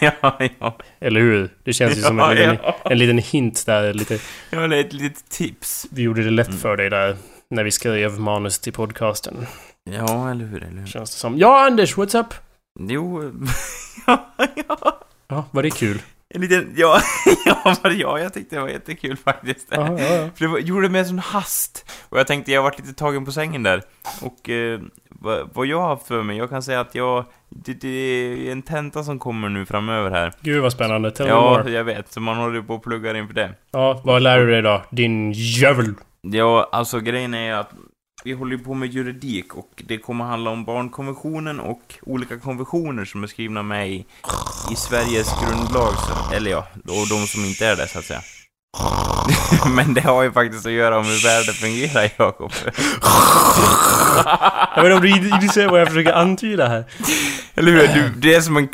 ja, 0.00 0.38
ja. 0.60 0.78
Eller 1.00 1.20
hur? 1.20 1.50
Det 1.64 1.72
känns 1.72 1.98
ju 1.98 2.02
som 2.02 2.20
en 2.20 2.24
Ja, 2.26 2.32
liten, 2.34 2.58
ja. 2.62 2.76
en 2.84 2.98
liten 2.98 3.18
hint 3.18 3.66
där. 3.66 3.94
Lite, 3.94 4.18
Jag 4.50 4.60
har 4.60 4.72
ett 4.74 4.92
litet 4.92 5.30
tips. 5.30 5.86
vi 5.90 6.02
gjorde 6.02 6.22
det 6.24 6.30
lätt 6.30 6.46
Mm. 6.48 6.58
för 6.58 6.76
dig 6.76 6.90
där. 6.90 7.16
När 7.50 7.64
vi 7.64 7.70
skrev 7.70 8.20
manus 8.20 8.58
till 8.58 8.72
podcasten. 8.72 9.46
Ja, 9.90 10.30
eller 10.30 10.44
hur, 10.44 10.62
eller 10.64 10.78
hur? 10.80 10.86
Känns 10.86 11.10
det 11.10 11.16
som. 11.16 11.38
Ja, 11.38 11.66
Anders, 11.66 11.96
what's 11.96 12.20
up? 12.20 12.34
Jo, 12.80 13.32
ja, 14.06 14.34
ja. 14.68 14.98
Ja, 15.28 15.44
var 15.50 15.62
det 15.62 15.70
kul? 15.70 16.02
En 16.34 16.40
liten, 16.40 16.72
ja, 16.76 17.00
ja, 17.46 17.76
ja, 17.84 18.18
jag 18.18 18.34
tyckte 18.34 18.56
det 18.56 18.62
var 18.62 18.68
jättekul 18.68 19.16
faktiskt. 19.16 19.68
Ja, 19.70 19.98
ja, 19.98 20.04
ja. 20.04 20.28
För 20.34 20.44
det 20.44 20.46
var, 20.46 20.58
gjorde 20.58 20.86
det 20.86 20.90
med 20.92 21.00
en 21.00 21.06
sån 21.08 21.18
hast. 21.18 21.90
Och 22.08 22.18
jag 22.18 22.26
tänkte, 22.26 22.52
jag 22.52 22.62
varit 22.62 22.78
lite 22.78 22.94
tagen 22.94 23.24
på 23.24 23.32
sängen 23.32 23.62
där. 23.62 23.82
Och 24.22 24.50
eh, 24.50 24.80
vad, 25.08 25.50
vad 25.52 25.66
jag 25.66 25.80
har 25.80 25.96
för 25.96 26.22
mig, 26.22 26.36
jag 26.36 26.50
kan 26.50 26.62
säga 26.62 26.80
att 26.80 26.94
jag, 26.94 27.24
det, 27.48 27.74
det 27.74 27.88
är 27.88 28.52
en 28.52 28.62
tenta 28.62 29.04
som 29.04 29.18
kommer 29.18 29.48
nu 29.48 29.66
framöver 29.66 30.10
här. 30.10 30.32
Gud 30.40 30.62
vad 30.62 30.72
spännande. 30.72 31.10
Tell 31.10 31.28
Ja, 31.28 31.68
jag 31.68 31.84
vet, 31.84 32.12
så 32.12 32.20
man 32.20 32.36
håller 32.36 32.62
på 32.62 32.74
och 32.74 32.82
pluggar 32.82 33.14
inför 33.14 33.34
det. 33.34 33.50
Ja, 33.70 34.00
vad 34.04 34.22
lär 34.22 34.38
du 34.38 34.50
dig 34.50 34.62
då? 34.62 34.82
Din 34.90 35.32
jävel. 35.32 35.94
Ja, 36.20 36.68
alltså 36.72 37.00
grejen 37.00 37.34
är 37.34 37.54
att 37.54 37.70
vi 38.24 38.32
håller 38.32 38.56
ju 38.56 38.62
på 38.64 38.74
med 38.74 38.88
juridik 38.88 39.54
och 39.54 39.82
det 39.86 39.98
kommer 39.98 40.24
handla 40.24 40.50
om 40.50 40.64
barnkonventionen 40.64 41.60
och 41.60 41.94
olika 42.02 42.38
konventioner 42.38 43.04
som 43.04 43.22
är 43.22 43.26
skrivna 43.26 43.62
med 43.62 43.90
i, 43.90 44.04
i 44.72 44.76
Sveriges 44.76 45.28
grundlag, 45.40 45.92
så, 45.94 46.34
eller 46.34 46.50
ja, 46.50 46.66
och 46.74 47.08
de 47.08 47.26
som 47.26 47.44
inte 47.44 47.66
är 47.66 47.76
det 47.76 47.88
så 47.88 47.98
att 47.98 48.04
säga. 48.04 48.20
Men 49.76 49.94
det 49.94 50.00
har 50.00 50.22
ju 50.22 50.32
faktiskt 50.32 50.66
att 50.66 50.72
göra 50.72 50.98
om 50.98 51.04
hur 51.04 51.24
världen 51.24 51.54
fungerar, 51.54 52.10
Jakob. 52.18 52.52
Jag 54.76 54.82
vet 54.82 54.92
inte 54.92 54.94
om 54.94 55.00
du 55.30 55.44
inser 55.46 55.68
vad 55.68 55.80
jag 55.80 55.88
försöker 55.88 56.12
antyda 56.12 56.68
här. 56.68 56.84
Eller 57.54 57.72
hur? 57.72 57.88
Du, 57.94 58.08
det 58.16 58.34
är 58.34 58.40
som 58.40 58.56
en... 58.56 58.68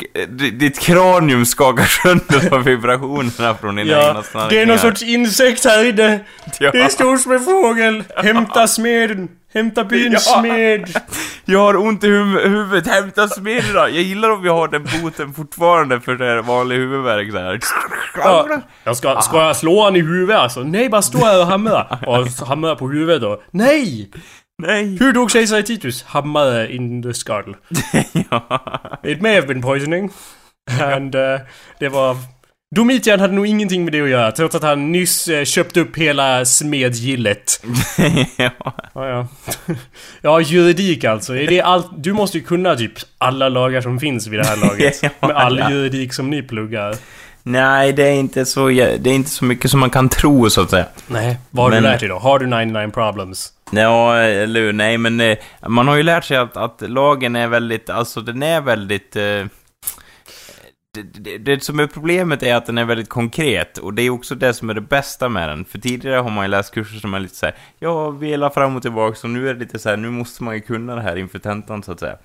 Ditt 0.59 0.79
kranium 0.79 1.45
skakar 1.45 1.85
sönder 1.85 2.53
av 2.53 2.63
vibrationerna 2.63 3.55
från 3.55 3.75
dina 3.75 3.91
Ja, 3.91 3.99
egna 4.01 4.13
det 4.13 4.19
är 4.19 4.23
snarkningar. 4.31 4.65
någon 4.65 4.79
sorts 4.79 5.03
insekt 5.03 5.65
här 5.65 5.85
inne. 5.89 6.19
Ja. 6.59 6.71
Det 6.71 6.81
är 6.81 6.89
stor 6.89 7.17
som 7.17 7.31
en 7.31 7.39
fågel. 7.45 8.03
Hämta 8.17 8.67
smeden. 8.67 9.29
Hämta 9.53 9.83
byns 9.83 10.27
Ja. 10.27 10.39
smed. 10.41 10.97
Jag 11.45 11.59
har 11.59 11.75
ont 11.77 12.03
i 12.03 12.07
huv- 12.07 12.47
huvudet, 12.49 12.87
hämta 12.87 13.27
smeden 13.27 13.73
då. 13.73 13.79
Jag 13.79 13.91
gillar 13.91 14.29
om 14.29 14.41
vi 14.41 14.49
har 14.49 14.67
den 14.67 14.87
boten 15.01 15.33
fortfarande 15.33 16.01
för 16.01 16.15
det 16.15 16.25
här 16.25 16.41
vanlig 16.41 16.75
huvudvärk 16.75 17.31
så 17.31 17.37
här. 17.37 17.59
Ja, 18.15 18.47
jag 18.83 18.97
ska, 18.97 19.21
ska 19.21 19.45
jag 19.45 19.55
slå 19.55 19.83
han 19.83 19.95
i 19.95 19.99
huvudet 20.01 20.37
alltså? 20.37 20.59
Nej, 20.63 20.89
bara 20.89 21.01
stå 21.01 21.17
här 21.25 21.39
och 21.41 21.47
hamra. 21.47 21.97
Och 22.07 22.47
hamra 22.47 22.75
på 22.75 22.87
huvudet 22.89 23.21
då. 23.21 23.41
Nej! 23.51 24.11
Nej! 24.61 24.97
Hur 24.99 25.13
dog 25.13 25.31
kejsare 25.31 25.63
Titus? 25.63 26.03
Hammare 26.03 26.73
in 26.73 27.03
the 27.03 27.13
skull. 27.13 27.55
ja. 28.31 28.61
It 29.03 29.21
may 29.21 29.35
have 29.35 29.47
been 29.47 29.61
poisoning. 29.61 30.11
And 30.81 31.15
uh, 31.15 31.39
det 31.79 31.89
var... 31.89 32.17
Domitian 32.75 33.19
hade 33.19 33.33
nog 33.33 33.47
ingenting 33.47 33.83
med 33.83 33.93
det 33.93 34.01
att 34.01 34.09
göra, 34.09 34.31
trots 34.31 34.55
att 34.55 34.63
han 34.63 34.91
nyss 34.91 35.27
uh, 35.29 35.43
köpt 35.43 35.77
upp 35.77 35.97
hela 35.97 36.45
smedgillet. 36.45 37.63
ja. 38.37 38.51
Ja, 38.93 39.07
ja. 39.07 39.27
ja, 40.21 40.41
juridik 40.41 41.03
alltså. 41.03 41.35
Är 41.37 41.47
det 41.47 41.61
allt? 41.61 41.87
Du 41.97 42.13
måste 42.13 42.37
ju 42.37 42.43
kunna 42.43 42.75
typ 42.75 42.91
alla 43.17 43.49
lagar 43.49 43.81
som 43.81 43.99
finns 43.99 44.27
vid 44.27 44.39
det 44.39 44.45
här 44.45 44.57
laget. 44.57 44.99
Ja, 45.03 45.27
med 45.27 45.35
all 45.37 45.59
ja. 45.59 45.71
juridik 45.71 46.13
som 46.13 46.29
ni 46.29 46.41
pluggar. 46.41 46.95
Nej, 47.43 47.93
det 47.93 48.03
är 48.07 48.13
inte 48.13 48.45
så, 48.45 48.67
det 48.67 49.07
är 49.09 49.13
inte 49.13 49.29
så 49.29 49.45
mycket 49.45 49.71
som 49.71 49.79
man 49.79 49.89
kan 49.89 50.09
tro 50.09 50.49
så 50.49 50.61
att 50.61 50.69
säga. 50.69 50.85
Nej, 51.07 51.37
vad 51.49 51.65
har 51.65 51.71
Men- 51.71 51.83
du 51.83 51.89
lärt 51.89 51.99
dig 51.99 52.09
då? 52.09 52.19
Har 52.19 52.39
du 52.39 52.45
99 52.47 52.91
problems? 52.93 53.53
Ja, 53.71 54.17
eller? 54.17 54.73
Nej, 54.73 54.97
men 54.97 55.19
eh, 55.21 55.37
man 55.67 55.87
har 55.87 55.95
ju 55.95 56.03
lärt 56.03 56.23
sig 56.25 56.37
att, 56.37 56.57
att 56.57 56.81
lagen 56.81 57.35
är 57.35 57.47
väldigt, 57.47 57.89
alltså 57.89 58.21
den 58.21 58.43
är 58.43 58.61
väldigt... 58.61 59.15
Eh, 59.15 59.45
det, 60.93 61.01
det, 61.01 61.37
det 61.37 61.63
som 61.63 61.79
är 61.79 61.87
problemet 61.87 62.43
är 62.43 62.55
att 62.55 62.65
den 62.65 62.77
är 62.77 62.85
väldigt 62.85 63.09
konkret, 63.09 63.77
och 63.77 63.93
det 63.93 64.01
är 64.01 64.09
också 64.09 64.35
det 64.35 64.53
som 64.53 64.69
är 64.69 64.73
det 64.73 64.81
bästa 64.81 65.29
med 65.29 65.49
den. 65.49 65.65
För 65.65 65.79
tidigare 65.79 66.15
har 66.15 66.29
man 66.29 66.45
ju 66.45 66.49
läst 66.51 66.73
kurser 66.73 66.99
som 66.99 67.13
är 67.13 67.19
lite 67.19 67.35
så 67.35 67.45
här, 67.45 67.55
ja, 67.79 68.09
vela 68.09 68.49
fram 68.49 68.75
och 68.75 68.81
tillbaka, 68.81 69.15
så 69.15 69.27
nu 69.27 69.49
är 69.49 69.53
det 69.53 69.59
lite 69.59 69.79
så 69.79 69.89
här, 69.89 69.97
nu 69.97 70.09
måste 70.09 70.43
man 70.43 70.55
ju 70.55 70.61
kunna 70.61 70.95
det 70.95 71.01
här 71.01 71.15
inför 71.15 71.39
tentan 71.39 71.83
så 71.83 71.91
att 71.91 71.99
säga. 71.99 72.17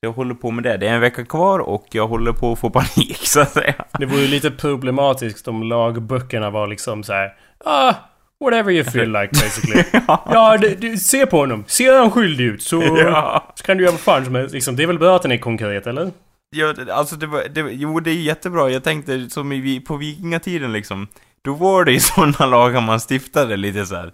Jag 0.00 0.12
håller 0.12 0.34
på 0.34 0.50
med 0.50 0.64
det. 0.64 0.76
Det 0.76 0.88
är 0.88 0.94
en 0.94 1.00
vecka 1.00 1.24
kvar 1.24 1.58
och 1.58 1.86
jag 1.90 2.08
håller 2.08 2.32
på 2.32 2.52
att 2.52 2.58
få 2.58 2.70
panik, 2.70 3.16
så 3.22 3.40
att 3.40 3.52
säga. 3.52 3.74
Det 3.98 4.06
vore 4.06 4.20
ju 4.20 4.28
lite 4.28 4.50
problematiskt 4.50 5.48
om 5.48 5.62
lagböckerna 5.62 6.50
var 6.50 6.66
liksom 6.66 7.02
så 7.04 7.12
här. 7.12 7.34
Ah, 7.64 7.94
whatever 8.40 8.72
you 8.72 8.84
feel 8.84 9.12
like 9.12 9.28
basically. 9.28 9.84
ja, 10.06 10.58
det, 10.60 10.74
det, 10.74 10.96
se 10.96 11.26
på 11.26 11.36
honom. 11.36 11.64
Ser 11.66 11.98
han 11.98 12.10
skyldig 12.10 12.44
ut 12.44 12.62
så, 12.62 12.82
Ja. 12.98 13.52
så 13.54 13.64
kan 13.64 13.76
du 13.76 13.82
göra 13.84 13.92
vad 13.92 14.00
fan 14.00 14.24
som 14.24 14.34
helst. 14.34 14.54
Liksom, 14.54 14.76
det 14.76 14.82
är 14.82 14.86
väl 14.86 14.98
bra 14.98 15.16
att 15.16 15.22
den 15.22 15.32
är 15.32 15.38
konkret, 15.38 15.86
eller? 15.86 16.10
Ja, 16.54 16.74
alltså 16.92 17.16
det 17.16 17.26
var, 17.26 17.44
det, 17.48 17.60
jo 17.60 18.00
det 18.00 18.10
är 18.10 18.14
jättebra. 18.14 18.70
Jag 18.70 18.84
tänkte 18.84 19.30
som 19.30 19.52
i, 19.52 19.80
på 19.80 19.96
vikingatiden 19.96 20.72
liksom. 20.72 21.08
då 21.42 21.54
var 21.54 21.84
det 21.84 21.92
ju 21.92 22.00
sådana 22.14 22.46
lagar 22.46 22.80
man 22.80 23.00
stiftade 23.00 23.56
lite 23.56 23.86
så 23.86 23.94
här. 23.94 24.12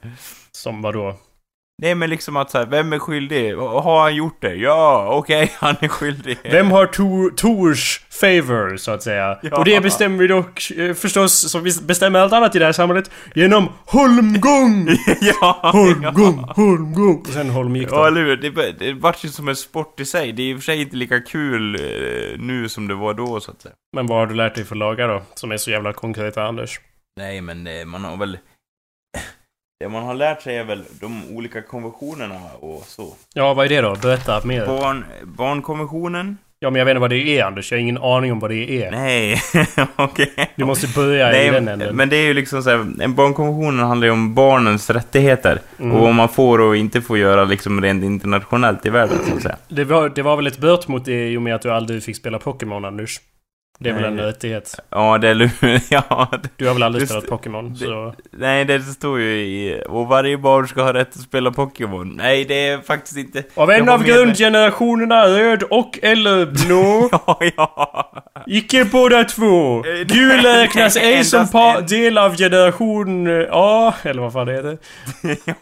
Som 0.52 0.83
vadå? 0.83 1.16
Nej 1.82 1.94
men 1.94 2.11
liksom 2.11 2.37
att 2.37 2.50
så 2.50 2.58
här, 2.58 2.66
vem 2.66 2.92
är 2.92 2.99
skyldig? 2.99 3.56
Har 3.56 4.00
han 4.00 4.14
gjort 4.14 4.37
det? 4.40 4.54
Ja, 4.54 5.08
okej, 5.12 5.52
han 5.58 5.76
är 5.80 5.88
skyldig. 5.88 6.38
Vem 6.42 6.70
har 6.70 6.87
Tor, 6.87 7.30
Tors 7.30 8.00
favor, 8.20 8.76
så 8.76 8.90
att 8.90 9.02
säga? 9.02 9.38
Ja. 9.42 9.56
Och 9.58 9.64
det 9.64 9.80
bestämmer 9.80 10.18
vi 10.18 10.26
dock 10.26 10.70
eh, 10.70 10.94
förstås, 10.94 11.50
som 11.52 11.62
vi 11.62 11.70
bestämmer 11.82 12.18
allt 12.20 12.32
annat 12.32 12.56
i 12.56 12.58
det 12.58 12.64
här 12.64 12.73
samhället, 12.73 13.11
genom 13.35 13.68
holmgång! 13.87 14.88
ja, 15.20 15.70
Holmgång, 15.73 16.44
holmgång! 16.56 17.20
Och 17.20 17.26
sen 17.26 17.50
holm 17.50 17.76
gick 17.76 17.88
Ja, 17.92 17.97
då. 17.97 18.04
eller 18.04 18.20
hur? 18.20 18.37
Det, 18.37 18.73
det 18.78 18.92
vart 18.92 19.25
ju 19.25 19.28
som 19.28 19.49
en 19.49 19.56
sport 19.56 20.00
i 20.00 20.04
sig. 20.04 20.32
Det 20.32 20.42
är 20.42 20.47
i 20.47 20.54
och 20.54 20.58
för 20.58 20.64
sig 20.64 20.80
inte 20.80 20.97
lika 20.97 21.20
kul 21.20 21.75
eh, 21.75 22.38
nu 22.38 22.68
som 22.68 22.88
det 22.88 22.94
var 22.94 23.14
då, 23.14 23.40
så 23.40 23.50
att 23.50 23.62
säga. 23.62 23.75
Men 23.97 24.06
vad 24.06 24.18
har 24.18 24.26
du 24.26 24.35
lärt 24.35 24.54
dig 24.54 24.64
för 24.64 24.76
lagar 24.76 25.08
då? 25.08 25.23
Som 25.35 25.52
är 25.52 25.56
så 25.56 25.70
jävla 25.70 25.92
konkreta, 25.92 26.42
Anders? 26.42 26.80
Nej, 27.18 27.40
men 27.40 27.66
eh, 27.66 27.85
man 27.85 28.04
har 28.04 28.16
väl... 28.16 28.38
Det 29.80 29.88
man 29.88 30.02
har 30.02 30.14
lärt 30.14 30.42
sig 30.42 30.56
är 30.56 30.64
väl 30.64 30.85
de 31.00 31.23
olika 31.37 31.62
konventionerna 31.62 32.40
och 32.61 32.85
så. 32.87 33.14
Ja, 33.35 33.54
vad 33.54 33.66
är 33.66 33.68
det 33.68 33.80
då? 33.80 33.97
Berätta 34.02 34.40
mer. 34.44 34.66
Barn, 34.66 35.04
barnkonventionen? 35.25 36.38
Ja, 36.58 36.70
men 36.70 36.78
jag 36.78 36.87
vet 36.87 36.90
inte 36.92 37.00
vad 37.00 37.11
det 37.11 37.38
är, 37.38 37.44
Anders. 37.44 37.73
Jag 37.73 37.78
har 37.78 37.80
ingen 37.80 37.99
aning 37.99 38.32
om 38.32 38.38
vad 38.38 38.50
det 38.50 38.85
är. 38.85 38.90
Nej, 38.90 39.40
okej. 39.97 40.32
Du 40.56 40.64
måste 40.64 40.88
börja 40.88 41.28
i 41.28 41.32
Nej, 41.32 41.50
den 41.50 41.68
änden. 41.68 41.97
men 41.97 42.08
det 42.08 42.16
är 42.16 42.25
ju 42.25 42.35
liksom 42.35 42.62
så 42.62 42.70
här, 42.70 42.87
en 43.00 43.14
barnkonvention 43.14 43.78
handlar 43.78 44.06
ju 44.06 44.12
om 44.12 44.35
barnens 44.35 44.90
rättigheter. 44.90 45.61
Mm. 45.78 45.92
Och 45.97 46.02
vad 46.02 46.14
man 46.14 46.28
får 46.28 46.61
och 46.61 46.76
inte 46.76 47.00
får 47.00 47.18
göra 47.18 47.44
liksom 47.44 47.82
rent 47.82 48.04
internationellt 48.04 48.87
i 48.87 48.90
världen, 48.90 49.18
så 49.28 49.37
att 49.37 49.42
säga. 49.42 49.56
Det 49.68 49.85
var, 49.85 50.08
det 50.08 50.23
var 50.23 50.37
väl 50.37 50.47
ett 50.47 50.58
bört 50.58 50.88
mot 50.88 51.04
det 51.04 51.28
i 51.28 51.37
och 51.37 51.42
med 51.42 51.54
att 51.54 51.62
du 51.62 51.70
aldrig 51.73 52.02
fick 52.02 52.16
spela 52.16 52.38
Pokémon, 52.38 52.85
Anders? 52.85 53.20
Det 53.80 53.88
är 53.90 53.94
väl 53.94 54.04
en 54.04 54.18
rättighet? 54.20 54.75
Ja, 54.90 55.18
det 55.18 55.28
är 55.28 55.50
ja, 55.90 56.28
det- 56.42 56.49
Du 56.56 56.66
har 56.66 56.75
väl 56.75 56.82
aldrig 56.82 57.08
spelat. 57.08 57.26
Pokémon? 57.26 57.76
Så... 57.76 58.14
Nej, 58.30 58.64
det 58.64 58.80
står 58.80 59.20
ju 59.20 59.26
i... 59.37 59.82
Och 59.88 60.06
varje 60.06 60.38
barn 60.38 60.68
ska 60.68 60.82
ha 60.82 60.92
rätt 60.94 61.08
att 61.08 61.20
spela 61.23 61.50
Pokémon. 61.50 62.08
Nej, 62.16 62.44
det 62.44 62.68
är 62.68 62.78
faktiskt 62.78 63.16
inte... 63.16 63.42
Av 63.54 63.70
en 63.70 63.88
av 63.88 64.04
grundgenerationerna 64.04 65.26
röd 65.26 65.62
och 65.62 65.99
eller 66.02 66.47
blå. 66.47 67.08
Ja, 67.26 67.38
ja. 67.56 68.12
Icke 68.47 68.85
båda 68.85 69.25
två. 69.25 69.76
Eh, 69.87 70.06
Gul 70.06 70.40
räknas 70.40 70.97
ej 71.00 71.25
som 71.25 71.47
del 71.88 72.18
av 72.18 72.37
generation 72.37 73.47
A, 73.50 73.94
eller 74.02 74.23
vad 74.23 74.32
fan 74.32 74.47
det 74.47 74.52
heter. 74.52 74.78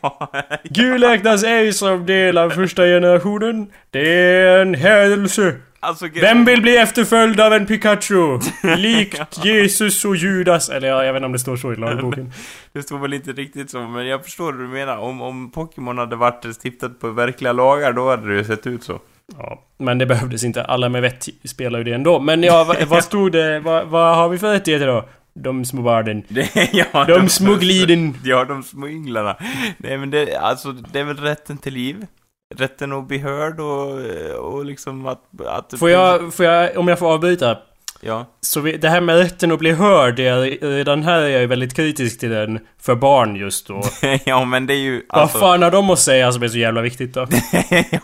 ja. 0.02 0.30
Gul 0.64 1.02
räknas 1.04 1.44
ej 1.44 1.73
som 1.73 2.06
del 2.06 2.38
av 2.38 2.50
första 2.50 2.82
generationen. 2.82 3.66
Det 3.90 4.08
är 4.12 4.58
en 4.62 4.75
hädelse. 4.75 5.54
Alltså, 5.87 6.09
Vem 6.21 6.45
vill 6.45 6.62
bli 6.62 6.76
efterföljd 6.76 7.40
av 7.40 7.52
en 7.52 7.66
Pikachu? 7.66 8.38
Likt 8.76 9.45
Jesus 9.45 10.05
och 10.05 10.16
Judas. 10.16 10.69
Eller 10.69 10.88
ja, 10.88 11.05
jag 11.05 11.12
vet 11.12 11.21
inte 11.21 11.26
om 11.26 11.33
det 11.33 11.38
står 11.38 11.57
så 11.57 11.73
i 11.73 11.76
lagboken. 11.76 12.33
Det 12.73 12.83
står 12.83 12.99
väl 12.99 13.12
inte 13.12 13.33
riktigt 13.33 13.71
så, 13.71 13.81
men 13.81 14.07
jag 14.07 14.25
förstår 14.25 14.52
vad 14.52 14.61
du 14.62 14.69
menar. 14.69 14.97
Om, 14.99 15.23
om 15.23 15.50
Pokémon 15.50 15.99
hade 15.99 16.16
varit 16.16 16.45
stiftat 16.62 17.00
på 17.00 17.11
verkliga 17.11 17.52
lagar, 17.52 17.93
då 17.93 18.11
hade 18.11 18.28
det 18.28 18.35
ju 18.35 18.45
sett 18.45 18.66
ut 18.66 18.83
så. 18.83 19.00
Ja, 19.38 19.62
men 19.78 19.99
det 19.99 20.07
behövdes 20.07 20.45
inte. 20.45 20.64
Alla 20.64 20.88
med 20.88 21.02
vett 21.02 21.28
spelar 21.45 21.78
ju 21.78 21.85
det 21.85 21.93
ändå. 21.93 22.21
Men 22.21 22.43
ja, 22.43 22.64
vad, 22.64 22.83
vad 22.83 23.05
stod 23.05 23.33
det? 23.33 23.61
Vad, 23.61 23.87
vad 23.87 24.16
har 24.16 24.28
vi 24.28 24.38
för 24.38 24.52
rättigheter 24.52 24.87
då? 24.87 25.09
De 25.35 25.64
små 25.64 25.83
barnen. 25.83 26.23
Ja, 26.73 27.05
De 27.05 27.28
små 27.28 27.55
gliden. 27.55 28.14
Ja, 28.25 28.45
de 28.45 28.62
små 28.62 28.88
ynglarna. 28.88 29.37
Nej, 29.78 29.99
men 29.99 30.11
det, 30.11 30.37
alltså, 30.37 30.73
det 30.73 31.00
är 31.00 31.05
väl 31.05 31.16
rätten 31.16 31.59
till 31.59 31.75
liv? 31.75 32.07
Rätten 32.55 32.93
att 32.93 33.09
bli 33.09 33.19
hörd 33.19 33.61
och, 33.61 34.00
och 34.55 34.65
liksom 34.65 35.07
att... 35.07 35.23
att 35.47 35.79
Får 35.79 35.91
jag, 35.91 36.35
får 36.35 36.45
jag, 36.45 36.76
om 36.76 36.88
jag 36.88 36.99
får 36.99 37.12
avbryta? 37.12 37.59
Ja. 38.00 38.26
Så 38.41 38.61
vi, 38.61 38.76
det 38.76 38.88
här 38.88 39.00
med 39.00 39.19
rätten 39.19 39.53
att 39.53 39.59
bli 39.59 39.73
hörd, 39.73 40.19
är, 40.19 40.69
redan 40.76 41.03
här 41.03 41.21
är 41.21 41.29
jag 41.29 41.41
ju 41.41 41.47
väldigt 41.47 41.76
kritisk 41.76 42.21
till 42.21 42.31
den 42.31 42.59
för 42.81 42.95
barn 42.95 43.37
just 43.37 43.67
då. 43.67 43.83
ja, 44.25 44.45
men 44.45 44.67
det 44.67 44.75
är 44.75 44.79
ju... 44.79 45.03
Vad 45.09 45.23
Alltså, 45.23 45.38
fan 45.38 45.62
har 45.62 45.71
de 45.71 45.91
att 45.91 45.99
säga 45.99 46.33
som 46.33 46.43
är 46.43 46.49
så 46.49 46.59
jävla 46.59 46.81
viktigt 46.81 47.15
då? 47.15 47.21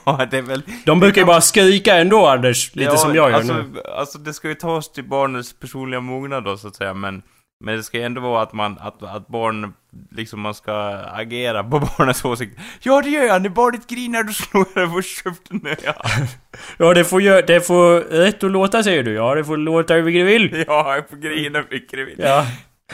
ja, 0.05 0.27
det 0.31 0.39
är 0.39 0.43
väl... 0.43 0.63
De 0.87 1.01
brukar 1.01 1.21
ju 1.21 1.27
bara 1.27 1.41
skrika 1.41 1.97
ändå 1.97 2.27
Anders, 2.27 2.75
lite 2.75 2.91
ja, 2.91 2.97
som 2.97 3.15
jag 3.15 3.31
gör 3.31 3.37
alltså, 3.37 3.55
nu. 3.55 3.83
Alltså, 3.97 4.19
det 4.19 4.33
ska 4.33 4.49
ju 4.49 4.55
tas 4.55 4.93
till 4.93 5.05
barnets 5.05 5.53
personliga 5.53 6.01
mognad 6.01 6.45
då, 6.45 6.57
så 6.57 6.69
att 6.69 6.77
säga, 6.77 6.95
men... 6.95 7.23
Men 7.63 7.77
det 7.77 7.83
ska 7.83 7.99
ju 7.99 8.05
ändå 8.05 8.21
vara 8.21 8.43
att 8.43 8.53
man, 8.53 8.79
att, 8.81 9.03
att 9.03 9.29
barn, 9.29 9.73
liksom 10.11 10.41
man 10.41 10.55
ska 10.55 10.73
agera 11.15 11.65
på 11.65 11.79
barnets 11.99 12.25
åsikt. 12.25 12.59
Ja 12.83 13.03
det 13.03 13.09
gör 13.09 13.25
jag, 13.25 13.43
när 13.43 13.49
barnet 13.49 13.87
grinar 13.87 14.23
då 14.23 14.33
slår 14.33 14.67
jag 14.75 14.89
det 14.89 14.93
på 14.95 15.03
käften. 15.03 15.61
Ja, 15.85 15.95
Ja, 16.79 16.95
det 16.95 17.05
får 17.05 17.23
ju, 17.23 17.43
det 17.43 17.61
får 17.67 18.01
rätt 18.01 18.45
att 18.45 18.51
låta 18.51 18.83
säger 18.83 19.03
du. 19.03 19.13
Ja, 19.15 19.35
det 19.35 19.45
får 19.45 19.57
låta 19.57 19.95
hur 19.95 20.03
mycket 20.03 20.21
det 20.21 20.25
vill. 20.25 20.65
ja 20.67 20.95
jag 20.95 21.09
får 21.09 21.17
grina 21.17 21.65
mycket 21.71 21.91
det 21.91 22.05
vill. 22.05 22.15
Ja. 22.19 22.47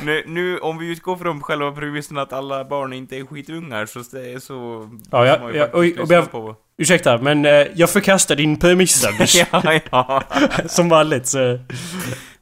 Nu, 0.02 0.22
nu, 0.26 0.58
om 0.58 0.78
vi 0.78 0.92
utgår 0.92 1.16
från 1.16 1.42
själva 1.42 1.72
premissen 1.72 2.18
att 2.18 2.32
alla 2.32 2.64
barn 2.64 2.92
inte 2.92 3.16
är 3.16 3.25
skitungar, 3.25 3.87
så 3.87 3.98
det 4.12 4.32
är 4.32 4.38
så... 4.38 4.88
Ja, 5.10 5.26
ja, 5.26 5.38
ja, 5.54 5.80
lyssna 5.80 6.02
och 6.02 6.12
jag- 6.12 6.30
på. 6.30 6.56
Ursäkta, 6.80 7.18
men 7.18 7.44
eh, 7.44 7.66
jag 7.75 7.90
förkastar 7.90 8.37
din 8.37 8.58
premiss 8.58 9.06
ja, 9.52 9.80
ja. 9.90 10.22
Som 10.68 10.88
vanligt 10.88 11.26
så... 11.26 11.38
Eller 11.38 11.58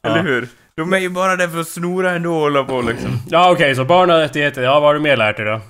Ja. 0.03 0.21
hur? 0.21 0.47
De 0.77 0.93
är 0.93 0.97
ju 0.97 1.09
bara 1.09 1.35
där 1.35 1.47
för 1.47 1.59
att 1.61 1.67
snora 1.67 2.11
ändå 2.11 2.33
och 2.35 2.39
hålla 2.41 2.63
på 2.63 2.81
liksom. 2.81 3.19
Ja, 3.29 3.51
okej, 3.51 3.75
så 3.75 3.85
barn 3.85 4.09
har 4.09 4.17
rättigheter. 4.19 4.61
Ja, 4.61 4.73
vad 4.79 4.83
har 4.89 4.93
du 4.93 4.99
mer 4.99 5.17
lärt 5.17 5.37
dig 5.37 5.45
då? 5.45 5.61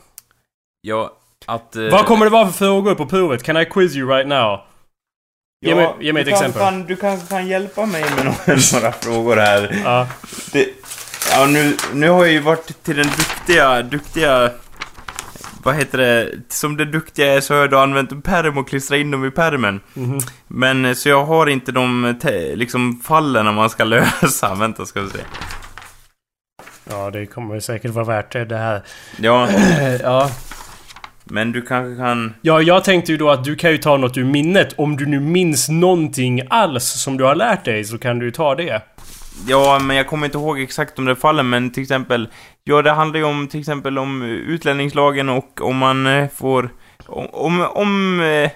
Ja, 0.81 1.11
att... 1.45 1.75
eh, 1.75 1.83
Vad 1.83 2.05
kommer 2.05 2.25
det 2.25 2.31
vara 2.31 2.45
för 2.45 2.53
frågor 2.53 2.95
på 2.95 3.05
provet? 3.05 3.43
Can 3.43 3.57
I 3.57 3.65
quiz 3.65 3.95
you 3.95 4.09
right 4.09 4.27
now? 4.27 4.59
Ge 5.65 5.75
mig- 5.75 5.89
ge 5.99 6.13
mig 6.13 6.23
du 6.23 6.31
ett 6.31 6.39
kanske 6.39 6.45
exempel. 6.47 6.61
Kan, 6.73 6.85
du 6.85 6.95
kanske 6.95 7.27
kan 7.27 7.47
hjälpa 7.47 7.85
mig 7.85 8.05
med 8.15 8.25
några, 8.25 8.59
några 8.73 8.91
frågor 8.91 9.35
här. 9.37 9.81
Ja. 9.83 10.07
Det, 10.53 10.67
ja, 11.31 11.45
nu, 11.45 11.77
nu 11.93 12.09
har 12.09 12.25
jag 12.25 12.33
ju 12.33 12.39
varit 12.39 12.83
till 12.83 12.95
den 12.95 13.05
duktiga, 13.07 13.81
duktiga... 13.81 14.51
Vad 15.67 15.75
heter 15.75 15.97
det? 15.97 16.31
Som 16.47 16.77
det 16.77 16.85
duktiga 16.85 17.33
är 17.33 17.41
så 17.41 17.53
har 17.53 17.61
jag 17.61 17.69
då 17.69 17.77
använt 17.77 18.11
en 18.11 18.21
pärm 18.21 18.57
och 18.57 18.69
klistrat 18.69 18.99
in 18.99 19.11
dem 19.11 19.25
i 19.25 19.31
pärmen. 19.31 19.79
Mhm. 19.93 20.19
Men 20.47 20.85
eh, 20.85 20.93
så 20.93 21.09
jag 21.09 21.25
har 21.25 21.47
inte 21.47 21.71
de 21.71 22.15
liksom 22.55 23.01
fallen 23.03 23.55
man 23.55 23.69
ska 23.69 23.83
lösa. 23.83 24.55
Vänta 24.55 24.85
ska 24.85 25.01
vi 25.01 25.09
se. 25.09 25.17
Ja, 26.89 27.09
det 27.11 27.25
kommer 27.25 27.59
säkert 27.59 27.91
vara 27.91 28.05
värt 28.05 28.31
det, 28.31 28.45
det 28.45 28.57
här. 28.57 28.81
Ja, 29.17 29.49
Ja. 30.03 30.31
men 31.23 31.51
du 31.51 31.61
kanske 31.61 32.01
kan... 32.03 32.33
Ja, 32.41 32.61
jag 32.61 32.83
tänkte 32.83 33.11
ju 33.11 33.17
då 33.17 33.29
att 33.29 33.43
du 33.43 33.55
kan 33.55 33.71
ju 33.71 33.77
ta 33.77 33.97
något 33.97 34.17
ur 34.17 34.23
minnet. 34.25 34.73
Om 34.77 34.97
du 34.97 35.05
nu 35.05 35.19
minns 35.19 35.69
någonting 35.69 36.41
alls 36.49 36.83
som 36.85 37.17
du 37.17 37.23
har 37.23 37.35
lärt 37.35 37.65
dig 37.65 37.83
så 37.83 37.97
kan 37.97 38.19
du 38.19 38.25
ju 38.25 38.31
ta 38.31 38.55
det. 38.55 38.81
Ja, 39.47 39.79
men 39.81 39.95
jag 39.97 40.07
kommer 40.07 40.25
inte 40.25 40.37
ihåg 40.37 40.59
exakt 40.59 40.95
de 40.95 41.05
där 41.05 41.15
fallen, 41.15 41.49
men 41.49 41.71
till 41.71 41.83
exempel... 41.83 42.29
Ja, 42.63 42.81
det 42.81 42.91
handlar 42.91 43.19
ju 43.19 43.25
om 43.25 43.47
till 43.47 43.59
exempel 43.59 43.97
om 43.97 44.21
utlänningslagen 44.21 45.29
och 45.29 45.61
om 45.61 45.77
man 45.77 46.07
eh, 46.07 46.29
får... 46.29 46.69
Om... 47.05 47.27
om, 47.31 47.61
om 47.61 48.19
eh, 48.19 48.51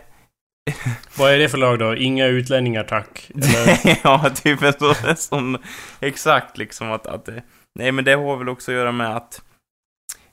Vad 1.17 1.31
är 1.31 1.37
det 1.39 1.49
för 1.49 1.57
lag 1.57 1.79
då? 1.79 1.95
Inga 1.95 2.25
utlänningar 2.25 2.83
tack. 2.83 3.31
Ja, 4.03 4.29
typ 4.35 4.61
en 4.63 4.73
sån, 4.73 4.95
en 5.09 5.17
sån... 5.17 5.57
Exakt, 5.99 6.57
liksom 6.57 6.91
att... 6.91 7.07
att 7.07 7.27
eh, 7.27 7.35
nej, 7.79 7.91
men 7.91 8.05
det 8.05 8.13
har 8.13 8.37
väl 8.37 8.49
också 8.49 8.71
att 8.71 8.75
göra 8.75 8.91
med 8.91 9.15
att... 9.15 9.41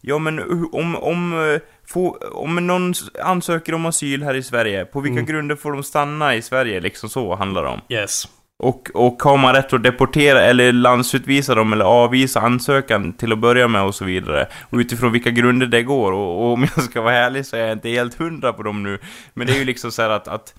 Ja, 0.01 0.19
men 0.19 0.41
om... 0.73 0.97
Om, 0.97 1.59
få, 1.87 2.19
om 2.33 2.67
någon 2.67 2.95
ansöker 3.23 3.75
om 3.75 3.87
asyl 3.87 4.23
här 4.23 4.35
i 4.35 4.43
Sverige, 4.43 4.85
på 4.85 5.01
vilka 5.01 5.19
Mm. 5.19 5.27
grunder 5.27 5.57
får 5.57 5.73
de 5.73 5.83
stanna 5.83 6.35
i 6.35 6.43
Sverige? 6.43 6.81
Liksom 6.81 7.09
så 7.09 7.35
handlar 7.35 7.63
det 7.63 7.69
om. 7.69 7.81
Yes. 7.89 8.29
Och, 8.63 8.91
och 8.95 9.23
har 9.23 9.37
man 9.37 9.55
rätt 9.55 9.73
att 9.73 9.83
deportera 9.83 10.43
eller 10.43 10.73
landsutvisa 10.73 11.55
dem 11.55 11.73
eller 11.73 11.85
avvisa 11.85 12.41
ansökan 12.41 13.13
till 13.13 13.33
att 13.33 13.39
börja 13.39 13.69
med 13.69 13.83
och 13.83 13.95
så 13.95 14.05
vidare. 14.05 14.49
Och 14.71 14.79
utifrån 14.79 15.13
vilka 15.13 15.31
grunder 15.31 15.67
det 15.67 15.83
går. 15.83 16.13
Och, 16.13 16.45
och 16.45 16.53
om 16.53 16.69
jag 16.77 16.85
ska 16.85 17.01
vara 17.01 17.17
ärlig 17.17 17.47
så 17.47 17.57
är 17.57 17.61
jag 17.61 17.73
inte 17.73 17.89
helt 17.89 18.19
hundra 18.19 18.53
på 18.53 18.63
dem 18.63 18.83
nu. 18.83 18.99
Men 19.35 19.47
det 19.47 19.53
är 19.53 19.59
ju 19.59 19.65
liksom 19.65 19.93
så 19.93 20.03
här 20.03 20.11
att, 20.11 20.29
att 20.29 20.55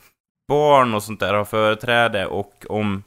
barn 0.47 0.93
och 0.93 1.03
sånt 1.03 1.19
där 1.19 1.33
har 1.33 1.45
företräde 1.45 2.25
och 2.25 2.65
om, 2.69 3.03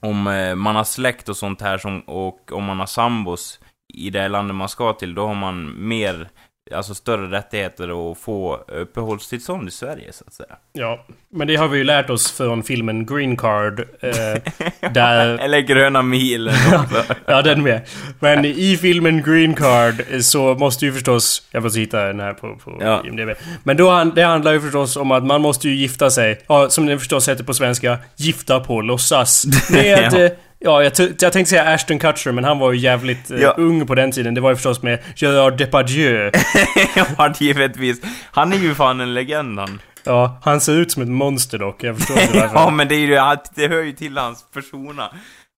om 0.00 0.26
eh, 0.26 0.54
man 0.54 0.76
har 0.76 0.84
släkt 0.84 1.28
och 1.28 1.36
sånt 1.36 1.60
här 1.60 1.78
som, 1.78 2.00
och 2.00 2.52
om 2.52 2.64
man 2.64 2.78
har 2.78 2.86
sambos 2.86 3.60
i 3.94 4.10
det 4.10 4.28
landet 4.28 4.56
man 4.56 4.68
ska 4.68 4.92
till, 4.92 5.14
då 5.14 5.26
har 5.26 5.34
man 5.34 5.88
mer, 5.88 6.28
alltså 6.74 6.94
större 6.94 7.30
rättigheter 7.30 8.12
att 8.12 8.18
få 8.18 8.56
uppehållstillstånd 8.68 9.68
i 9.68 9.70
Sverige 9.70 10.12
så 10.12 10.24
att 10.26 10.34
säga. 10.34 10.56
Ja. 10.72 11.04
Men 11.30 11.46
det 11.46 11.56
har 11.56 11.68
vi 11.68 11.78
ju 11.78 11.84
lärt 11.84 12.10
oss 12.10 12.32
från 12.32 12.62
filmen 12.62 13.06
Green 13.06 13.36
Card. 13.36 13.80
Eh, 13.80 14.42
där... 14.92 15.38
Eller 15.38 15.60
gröna 15.60 16.02
milen 16.02 16.54
också. 16.74 17.14
Ja, 17.26 17.42
den 17.42 17.62
med. 17.62 17.80
Men 18.20 18.44
i 18.44 18.76
filmen 18.76 19.22
Green 19.22 19.54
Card 19.54 20.04
så 20.20 20.54
måste 20.54 20.84
ju 20.86 20.92
förstås... 20.92 21.48
Jag 21.50 21.62
måste 21.62 21.80
hitta 21.80 22.04
den 22.04 22.20
här 22.20 22.32
på, 22.32 22.56
på 22.64 22.78
Ja. 22.80 23.02
IMDb. 23.06 23.28
Men 23.62 23.76
då, 23.76 24.04
det 24.04 24.22
handlar 24.22 24.52
ju 24.52 24.60
förstås 24.60 24.96
om 24.96 25.10
att 25.10 25.24
man 25.24 25.40
måste 25.40 25.68
ju 25.68 25.74
gifta 25.74 26.10
sig. 26.10 26.40
Ja, 26.46 26.70
som 26.70 26.86
det 26.86 26.98
förstås 26.98 27.28
heter 27.28 27.44
på 27.44 27.54
svenska. 27.54 27.98
Gifta 28.16 28.60
på 28.60 28.80
låtsas. 28.80 29.44
Med... 29.72 30.12
Ja. 30.12 30.28
Ja. 30.58 30.82
Ja, 30.82 30.90
jag, 30.98 31.08
jag 31.20 31.32
tänkte 31.32 31.44
säga 31.50 31.74
Ashton 31.74 31.98
Kutcher, 31.98 32.32
men 32.32 32.44
han 32.44 32.58
var 32.58 32.72
ju 32.72 32.78
jävligt 32.78 33.30
eh, 33.30 33.38
Ja. 33.40 33.54
ung 33.56 33.86
på 33.86 33.94
den 33.94 34.12
tiden. 34.12 34.34
Det 34.34 34.40
var 34.40 34.50
ju 34.50 34.56
förstås 34.56 34.82
med 34.82 34.98
Gerard 35.16 35.56
Depardieu. 35.56 36.30
ja, 37.18 37.34
givetvis. 37.38 38.00
Han 38.30 38.52
är 38.52 38.56
ju 38.56 38.74
fan 38.74 39.00
en 39.00 39.14
legend 39.14 39.58
han. 39.58 39.80
Ja, 40.04 40.40
han 40.44 40.60
ser 40.60 40.72
ut 40.72 40.92
som 40.92 41.02
ett 41.02 41.08
monster 41.08 41.58
dock. 41.58 41.82
Jag 41.84 41.96
förstår 41.98 42.18
inte 42.20 42.40
varför. 42.40 42.54
ja, 42.56 42.70
men 42.70 42.88
det 42.88 42.94
är 42.94 42.98
ju 42.98 43.36
det 43.54 43.68
hör 43.68 43.82
ju 43.82 43.92
till 43.92 44.18
hans 44.18 44.44
persona. 44.54 45.10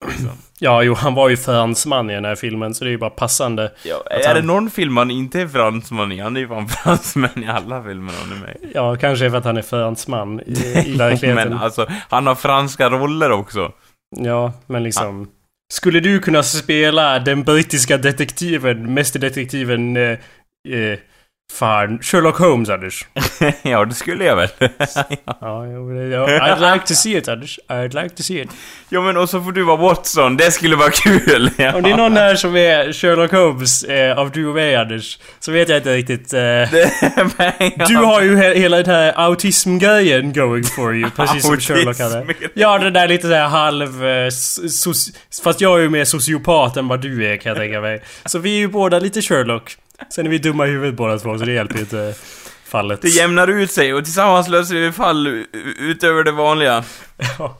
Liksom. 0.08 0.28
Ja, 0.58 0.82
jo, 0.82 0.94
han 0.94 1.14
var 1.14 1.28
ju 1.28 1.36
fransman 1.36 2.10
i 2.10 2.14
den 2.14 2.24
här 2.24 2.34
filmen, 2.34 2.74
så 2.74 2.84
det 2.84 2.90
är 2.90 2.92
ju 2.92 2.98
bara 2.98 3.10
passande. 3.10 3.72
Ja, 3.82 4.02
är 4.10 4.26
han- 4.26 4.36
det 4.36 4.42
någon 4.42 4.70
film 4.70 4.96
han 4.96 5.10
inte 5.10 5.40
är 5.40 5.48
fransman 5.48 6.12
i? 6.12 6.20
Han 6.20 6.36
är 6.36 6.40
ju 6.40 6.48
fan 6.48 6.68
fransman 6.84 7.30
i 7.44 7.46
alla 7.46 7.82
filmer 7.82 8.12
han 8.22 8.36
är 8.36 8.40
med. 8.40 8.56
Ja, 8.74 8.96
kanske 8.96 9.30
för 9.30 9.36
att 9.38 9.44
han 9.44 9.56
är 9.56 9.62
fransman 9.62 10.40
i, 10.40 10.52
i 10.86 10.96
verkligheten. 10.96 11.48
Men 11.50 11.58
alltså, 11.58 11.86
han 12.08 12.26
har 12.26 12.34
franska 12.34 12.90
roller 12.90 13.30
också. 13.30 13.72
Ja, 14.16 14.52
men 14.66 14.82
liksom... 14.82 15.30
Skulle 15.72 16.00
du 16.00 16.20
kunna 16.20 16.42
spela 16.42 17.18
den 17.18 17.44
brittiska 17.44 17.98
detektiven, 17.98 18.94
mästerdetektiven... 18.94 19.96
Eh, 19.96 20.18
eh, 20.68 20.98
fan, 21.50 21.98
Sherlock 22.02 22.38
Holmes, 22.38 22.68
Anders? 22.68 23.06
ja, 23.62 23.84
det 23.84 23.94
skulle 23.94 24.24
jag 24.24 24.36
väl. 24.36 24.48
Ja, 25.40 25.66
I'd 26.26 26.72
like 26.72 26.86
to 26.86 26.94
see 26.94 27.16
it, 27.16 27.28
Anders. 27.28 27.58
I'd 27.68 28.02
like 28.02 28.14
to 28.16 28.22
see 28.22 28.40
it. 28.40 28.50
ja, 28.88 29.00
men 29.00 29.16
och 29.16 29.28
så 29.28 29.42
får 29.42 29.52
du 29.52 29.62
vara 29.62 29.76
Watson. 29.76 30.36
Det 30.36 30.50
skulle 30.50 30.76
vara 30.76 30.90
kul. 30.90 31.50
Ja. 31.56 31.72
Om 31.74 31.82
det 31.82 31.90
är 31.90 31.96
någon 31.96 32.16
här 32.16 32.34
som 32.34 32.56
är 32.56 32.92
Sherlock 32.92 33.32
Holmes 33.32 33.82
eh, 33.82 34.18
av 34.18 34.30
du 34.30 34.46
och 34.46 34.54
mig, 34.54 34.76
Anders, 34.76 35.18
så 35.40 35.52
vet 35.52 35.68
jag 35.68 35.78
inte 35.78 35.94
riktigt... 35.94 36.32
Eh, 36.32 36.40
Men, 36.40 37.52
ja. 37.76 37.86
du 37.88 37.96
har 37.96 38.22
ju 38.22 38.36
he 38.36 38.54
hela 38.54 38.76
den 38.76 38.86
här 38.94 39.12
autismgrejen 39.16 40.32
going 40.32 40.64
for 40.64 40.96
you, 40.96 41.10
precis 41.10 41.42
som. 41.42 41.60
Sherlock 41.60 41.98
hade. 41.98 42.26
Ja, 42.54 42.78
det 42.78 42.90
där 42.90 43.08
lite 43.08 43.28
såhär 43.28 43.48
halv... 43.48 44.04
Eh, 44.04 44.28
fast 45.44 45.60
jag 45.60 45.78
är 45.78 45.82
ju 45.82 45.88
mer 45.88 46.04
sociopat 46.04 46.76
än 46.76 46.88
vad 46.88 47.00
du 47.00 47.26
är, 47.26 47.36
kan 47.36 47.50
jag 47.50 47.58
tänka 47.58 47.80
mig. 47.80 48.02
Så 48.24 48.38
vi 48.38 48.54
är 48.54 48.58
ju 48.58 48.68
båda 48.68 48.98
lite 48.98 49.22
Sherlock. 49.22 49.76
Sen 50.08 50.26
är 50.26 50.30
vi 50.30 50.38
dumma 50.38 50.66
i 50.66 50.70
huvudet 50.70 50.94
båda 50.96 51.18
två, 51.18 51.38
så 51.38 51.44
det 51.44 51.52
hjälper 51.52 51.74
ju 51.74 51.80
inte 51.80 52.14
fallet. 52.64 53.02
Det 53.02 53.08
jämnar 53.08 53.48
ut 53.48 53.70
sig 53.72 53.94
och 53.94 54.04
tillsammans 54.04 54.48
löser 54.48 54.74
vi 54.74 54.92
fall 54.92 55.44
utöver 55.78 56.24
det 56.24 56.32
vanliga. 56.32 56.84
Ja. 57.38 57.58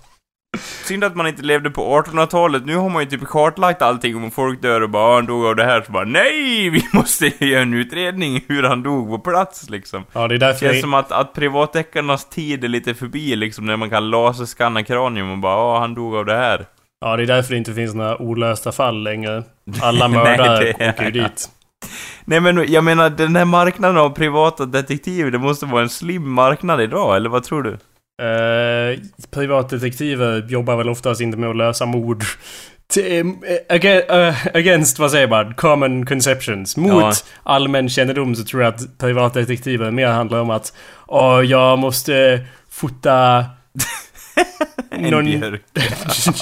Synd 0.84 1.04
att 1.04 1.16
man 1.16 1.26
inte 1.26 1.42
levde 1.42 1.70
på 1.70 2.02
1800-talet. 2.02 2.66
Nu 2.66 2.76
har 2.76 2.88
man 2.90 3.02
ju 3.04 3.08
typ 3.10 3.28
kartlagt 3.28 3.82
allting 3.82 4.16
om 4.16 4.30
folk 4.30 4.62
dör 4.62 4.80
och 4.80 4.90
bara 4.90 5.04
"Ah, 5.04 5.14
han 5.14 5.26
dog 5.26 5.46
av 5.46 5.56
det 5.56 5.64
här. 5.64 5.82
Så 5.82 5.92
bara 5.92 6.04
nej, 6.04 6.70
vi 6.70 6.82
måste 6.92 7.44
göra 7.44 7.62
en 7.62 7.74
utredning 7.74 8.44
hur 8.48 8.62
han 8.62 8.82
dog 8.82 9.08
på 9.10 9.18
plats 9.30 9.70
liksom. 9.70 10.04
Ja, 10.12 10.20
det 10.28 10.34
är 10.34 10.38
Det 10.38 10.46
därför 10.46 10.60
känns 10.60 10.72
jag... 10.74 10.80
som 10.80 10.94
att, 10.94 11.12
att 11.12 11.32
privatdeckarnas 11.34 12.28
tid 12.28 12.64
är 12.64 12.68
lite 12.68 12.94
förbi 12.94 13.36
liksom, 13.36 13.66
när 13.66 13.76
man 13.76 13.90
kan 13.90 14.10
laserskanna 14.10 14.82
kranium 14.82 15.30
och 15.30 15.38
bara 15.38 15.52
ja, 15.56 15.78
han 15.80 15.94
dog 15.94 16.16
av 16.16 16.24
det 16.26 16.36
här. 16.36 16.66
Ja, 17.00 17.16
det 17.16 17.22
är 17.22 17.26
därför 17.26 17.50
det 17.50 17.58
inte 17.58 17.74
finns 17.74 17.94
några 17.94 18.22
olösta 18.22 18.72
fall 18.72 19.02
längre. 19.02 19.42
Alla 19.82 20.08
mördare 20.08 20.64
det 20.78 20.88
åker 20.90 21.04
ju 21.04 21.10
dit. 21.10 21.48
Nej 22.24 22.40
men 22.40 22.72
jag 22.72 22.84
menar, 22.84 23.10
den 23.10 23.36
här 23.36 23.44
marknaden 23.44 23.96
av 23.96 24.10
privata 24.10 24.66
detektiver, 24.66 25.30
det 25.30 25.38
måste 25.38 25.66
vara 25.66 25.82
en 25.82 25.88
slim 25.88 26.30
marknad 26.32 26.80
idag, 26.80 27.16
eller 27.16 27.30
vad 27.30 27.42
tror 27.44 27.62
du? 27.62 27.70
Uh, 27.70 28.98
privatdetektiver 29.30 30.46
jobbar 30.48 30.76
väl 30.76 30.88
oftast 30.88 31.20
inte 31.20 31.38
med 31.38 31.50
att 31.50 31.56
lösa 31.56 31.86
mord. 31.86 32.22
Eh, 32.96 33.24
aga- 33.68 34.28
eh, 34.28 34.34
against, 34.54 34.98
vad 34.98 35.10
säger 35.10 35.28
man? 35.28 35.54
Common 35.54 36.06
conceptions. 36.06 36.76
Mot 36.76 36.90
Ja. 37.02 37.12
allmän 37.42 37.88
kännedom 37.88 38.34
så 38.34 38.44
tror 38.44 38.62
jag 38.62 38.74
att 38.74 38.98
privatdetektiver 38.98 39.90
mer 39.90 40.06
handlar 40.08 40.40
om 40.40 40.50
att 40.50 40.72
Åh, 41.06 41.40
jag 41.44 41.78
måste 41.78 42.40
fota 42.70 43.44
En 44.90 45.02
någon 45.02 45.24
björk. 45.24 45.62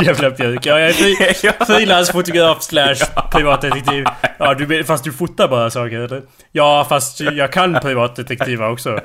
jävla 0.02 0.30
björk. 0.30 0.66
Ja, 0.66 0.80
jag 0.80 0.88
är 0.88 1.64
frilansfotograf 1.76 2.62
slash 2.62 2.94
privatdetektiv. 3.32 4.04
Ja, 4.38 4.54
du, 4.54 4.84
fast 4.84 5.04
du 5.04 5.12
fotar 5.12 5.48
bara 5.48 5.70
saker 5.70 5.96
eller? 5.96 6.22
Ja, 6.52 6.86
fast 6.88 7.20
jag 7.20 7.52
kan 7.52 7.74
privatdetektiva 7.74 8.68
också. 8.68 9.00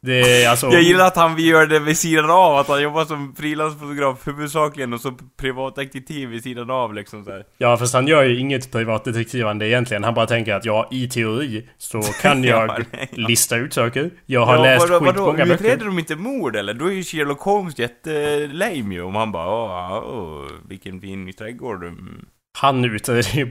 Det 0.00 0.42
är 0.44 0.48
alltså... 0.50 0.66
Jag 0.66 0.82
gillar 0.82 1.06
att 1.06 1.16
han 1.16 1.38
gör 1.38 1.66
det 1.66 1.78
vid 1.78 1.98
sidan 1.98 2.30
av, 2.30 2.56
att 2.56 2.68
han 2.68 2.82
jobbar 2.82 3.04
som 3.04 3.34
frilansfotograf 3.34 4.26
huvudsakligen 4.28 4.92
och 4.92 5.00
så 5.00 5.12
privatdetektiv 5.40 6.28
vid 6.28 6.42
sidan 6.42 6.70
av 6.70 6.94
liksom 6.94 7.24
så 7.24 7.30
här. 7.30 7.44
Ja, 7.58 7.76
fast 7.76 7.94
han 7.94 8.06
gör 8.06 8.22
ju 8.24 8.38
inget 8.38 8.72
privatdetektivande 8.72 9.68
egentligen. 9.68 10.04
Han 10.04 10.14
bara 10.14 10.26
tänker 10.26 10.54
att 10.54 10.64
ja, 10.64 10.88
i 10.90 11.08
teori 11.08 11.68
så 11.78 12.02
kan 12.02 12.44
jag 12.44 12.68
Ja, 12.68 12.78
nej. 12.92 13.08
lista 13.12 13.56
ut 13.56 13.72
saker. 13.74 14.10
Jag 14.26 14.46
har 14.46 14.56
Ja, 14.56 14.62
läst 14.62 14.88
vadå, 14.88 15.04
vadå, 15.04 15.12
skitmånga 15.12 15.44
utreder 15.54 15.76
böcker. 15.76 15.84
de 15.86 15.98
inte 15.98 16.16
mord 16.16 16.56
eller? 16.56 16.74
Då 16.74 16.86
är 16.86 16.92
ju 16.92 17.02
Sherlock 17.04 17.40
Holmes 17.40 17.78
jättelame 17.78 18.94
ju, 18.94 19.02
om 19.02 19.14
han 19.14 19.32
bara 19.32 19.48
åh, 19.48 20.02
åh, 20.18 20.44
vilken 20.68 21.00
fin 21.00 21.32
trädgård. 21.32 21.84
mm." 21.84 22.24
Han 22.58 22.84
utreder 22.84 23.36
ju... 23.36 23.50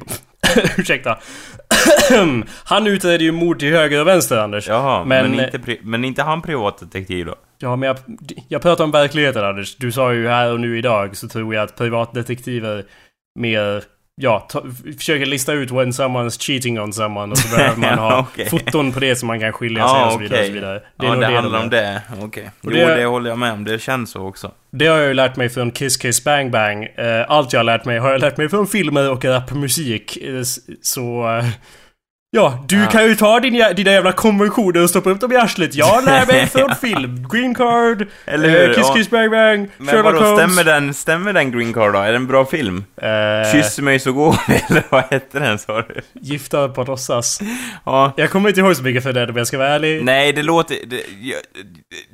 Ursäkta. 0.77 1.17
han 2.63 2.87
utreder 2.87 3.25
ju 3.25 3.31
mord 3.31 3.59
till 3.59 3.73
höger 3.73 4.01
och 4.01 4.07
vänster, 4.07 4.37
Anders. 4.37 4.67
Jaha, 4.67 5.05
men, 5.05 5.31
Men- 5.31 5.45
inte, 5.45 5.57
pri- 5.57 5.79
men 5.81 6.05
inte 6.05 6.23
han 6.23 6.41
privatdetektiv 6.41 7.25
då? 7.25 7.35
Ja, 7.59 7.75
men 7.75 7.87
jag, 7.87 7.97
jag 8.47 8.61
pratar 8.61 8.83
om 8.83 8.91
verkligheten, 8.91 9.45
Anders. 9.45 9.75
Du 9.75 9.91
sa 9.91 10.13
ju 10.13 10.27
här 10.27 10.51
och 10.53 10.59
nu 10.59 10.77
idag 10.77 11.17
så 11.17 11.27
tror 11.27 11.55
jag 11.55 11.63
att 11.63 11.75
privatdetektiver 11.77 12.85
mer... 13.39 13.83
Ja, 14.21 14.39
ta, 14.49 14.63
försöker 14.97 15.25
lista 15.25 15.53
ut 15.53 15.71
when 15.71 15.91
someone's 15.91 16.39
cheating 16.41 16.79
on 16.79 16.93
someone 16.93 17.31
och 17.31 17.37
så 17.37 17.55
behöver 17.55 17.77
man 17.81 17.97
ha 17.99 18.19
Okej. 18.19 18.49
foton 18.49 18.91
på 18.91 18.99
det 18.99 19.15
som 19.15 19.27
man 19.27 19.39
kan 19.39 19.53
skilja 19.53 19.87
sig 19.87 19.97
Ja, 19.99 20.05
och 20.05 20.11
så 20.13 20.19
vidare. 20.19 20.39
Och 20.41 20.45
så 20.47 20.51
vidare. 20.53 20.81
ja, 20.97 21.07
nog 21.13 21.21
det 21.21 21.27
de 21.27 21.33
handlar 21.35 21.59
är. 21.59 21.63
om 21.63 21.69
det. 21.69 22.01
Okej. 22.21 22.51
Och 22.61 22.71
Jo, 22.73 22.87
det- 22.87 22.95
det 22.95 23.05
håller 23.05 23.29
jag 23.29 23.39
med 23.39 23.51
om. 23.53 23.63
Det 23.63 23.79
känns 23.81 24.11
så 24.11 24.27
också. 24.27 24.51
Det 24.71 24.87
har 24.87 24.97
jag 24.97 25.07
ju 25.07 25.13
lärt 25.13 25.35
mig 25.35 25.49
från 25.49 25.71
Kiss 25.71 25.97
Kiss 25.97 26.23
Bang 26.23 26.51
Bang. 26.51 26.83
Eh, 26.83 27.25
Allt 27.31 27.53
jag 27.53 27.59
har 27.59 27.63
lärt 27.63 27.85
mig 27.85 27.99
har 27.99 28.11
jag 28.11 28.21
lärt 28.21 28.37
mig 28.37 28.49
från 28.49 28.67
filmer 28.67 29.09
och 29.11 29.25
rapmusik. 29.25 30.17
Eh, 30.17 30.41
Så... 30.81 31.25
Ja, 32.31 32.65
du 32.67 32.79
Ja. 32.79 32.85
kan 32.89 33.05
ju 33.05 33.15
ta 33.15 33.39
din, 33.39 33.53
dina 33.75 33.91
jävla 33.91 34.11
konventioner 34.11 34.83
och 34.83 34.89
stoppa 34.89 35.09
upp 35.09 35.19
dem 35.19 35.31
i 35.31 35.35
arslet. 35.35 35.75
Jag 35.75 36.03
lär 36.05 36.25
mig 36.25 36.47
från 36.47 36.75
film. 36.75 37.27
Green 37.31 37.55
Card, 37.55 38.07
Eller 38.25 38.49
hur? 38.49 38.69
eh, 38.69 38.75
Kiss 38.75 38.85
Ja. 38.87 38.93
Kiss 38.95 39.09
Bang 39.09 39.31
Bang, 39.31 39.69
Men 39.77 39.87
Sherlock 39.87 40.13
vadå, 40.13 40.25
Holmes. 40.25 40.39
stämmer 40.53 40.63
den, 40.63 40.93
stämmer 40.93 41.33
den 41.33 41.51
Green 41.51 41.73
Card 41.73 41.93
då? 41.93 41.99
Är 41.99 42.09
det 42.09 42.15
en 42.15 42.27
bra 42.27 42.45
film? 42.45 42.85
Eh, 43.01 43.51
Kyss 43.51 43.79
mig 43.79 43.99
så 43.99 44.13
går 44.13 44.35
eller 44.69 44.83
vad 44.89 45.03
hette 45.03 45.39
den 45.39 45.59
sa 45.59 45.81
du? 45.81 46.01
Gifta 46.13 46.69
på 46.69 46.83
låtsas. 46.83 47.39
Ja. 47.85 48.13
Jag 48.17 48.29
kommer 48.31 48.49
inte 48.49 48.61
ihåg 48.61 48.75
så 48.75 48.83
mycket 48.83 49.03
för 49.03 49.13
det 49.13 49.29
om 49.29 49.37
jag 49.37 49.47
ska 49.47 49.57
vara 49.57 49.69
ärlig. 49.69 50.03
Nej, 50.03 50.33
det 50.33 50.43
låter... 50.43 50.75
Det, 50.87 51.01
jag, 51.21 51.39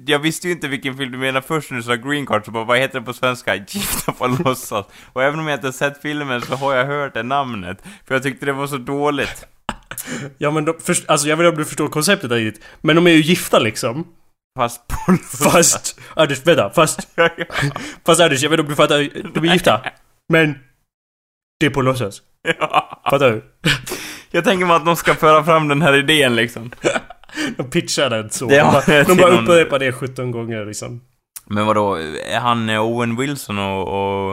jag 0.06 0.19
visste 0.19 0.47
ju 0.47 0.54
inte 0.54 0.67
vilken 0.67 0.97
film 0.97 1.12
du 1.12 1.17
menar 1.17 1.41
först 1.41 1.71
när 1.71 1.78
du 1.78 1.84
sa 1.84 1.95
Green 1.95 2.26
Card, 2.26 2.45
så 2.45 2.52
bara, 2.52 2.63
vad 2.63 2.80
heter 2.80 2.99
det 2.99 3.06
på 3.06 3.13
svenska? 3.13 3.56
Gifta 3.56 4.12
på 4.12 4.28
låtsas. 4.28 4.86
Och 5.13 5.23
även 5.23 5.39
om 5.39 5.47
jag 5.47 5.58
inte 5.58 5.73
sett 5.73 6.02
filmen 6.02 6.41
så 6.41 6.56
har 6.56 6.76
jag 6.76 6.86
hört 6.86 7.13
det 7.13 7.23
namnet. 7.23 7.78
För 8.08 8.15
jag 8.15 8.23
tyckte 8.23 8.45
det 8.45 8.54
var 8.54 8.67
så 8.67 8.78
dåligt. 8.78 9.45
Ja 10.38 10.51
men 10.51 10.65
de, 10.65 10.73
först, 10.79 11.10
alltså 11.10 11.27
jag 11.27 11.38
vet 11.38 11.43
inte 11.45 11.56
om 11.56 11.58
du 11.58 11.65
förstår 11.65 11.88
konceptet 11.88 12.32
riktigt. 12.32 12.63
Men 12.82 12.95
de 12.95 13.08
är 13.08 13.12
ju 13.12 13.21
gifta 13.21 13.60
liksom. 13.60 14.08
Fast 14.60 14.88
på. 14.88 15.17
Fast... 15.51 15.99
Anders, 16.15 16.45
vänta. 16.45 16.69
Fast... 16.69 17.08
Fast 18.06 18.21
Anders, 18.21 18.43
jag 18.43 18.49
vet 18.49 18.60
inte 18.60 18.63
om 18.63 18.69
du 18.69 18.75
fattar. 18.75 19.10
De 19.34 19.49
är 19.49 19.53
gifta. 19.53 19.86
Men... 20.29 20.60
Det 21.60 21.65
är 21.65 21.69
på 21.69 21.82
låtsas. 21.82 22.21
Fattar 23.10 23.32
du? 23.32 23.43
Jag 24.32 24.43
tänker 24.43 24.65
mig 24.65 24.75
att 24.75 24.86
de 24.86 24.95
ska 24.95 25.15
föra 25.15 25.43
fram 25.43 25.67
den 25.67 25.82
här 25.82 25.95
idén 25.95 26.36
liksom. 26.36 26.71
De 27.58 27.69
pitchar 27.69 28.10
den 28.10 28.29
så. 28.29 28.47
Det 28.47 28.58
de 28.58 28.63
bara, 28.63 29.03
de 29.03 29.15
bara 29.15 29.41
upprepar 29.41 29.79
det 29.79 29.91
17 29.91 30.32
gånger 30.32 30.65
liksom. 30.65 31.01
Men 31.45 31.65
vadå, 31.65 31.95
är 32.29 32.39
han 32.39 32.69
eh, 32.69 32.84
Owen 32.84 33.15
Wilson 33.15 33.60
och, 33.60 33.88
och, 33.88 34.32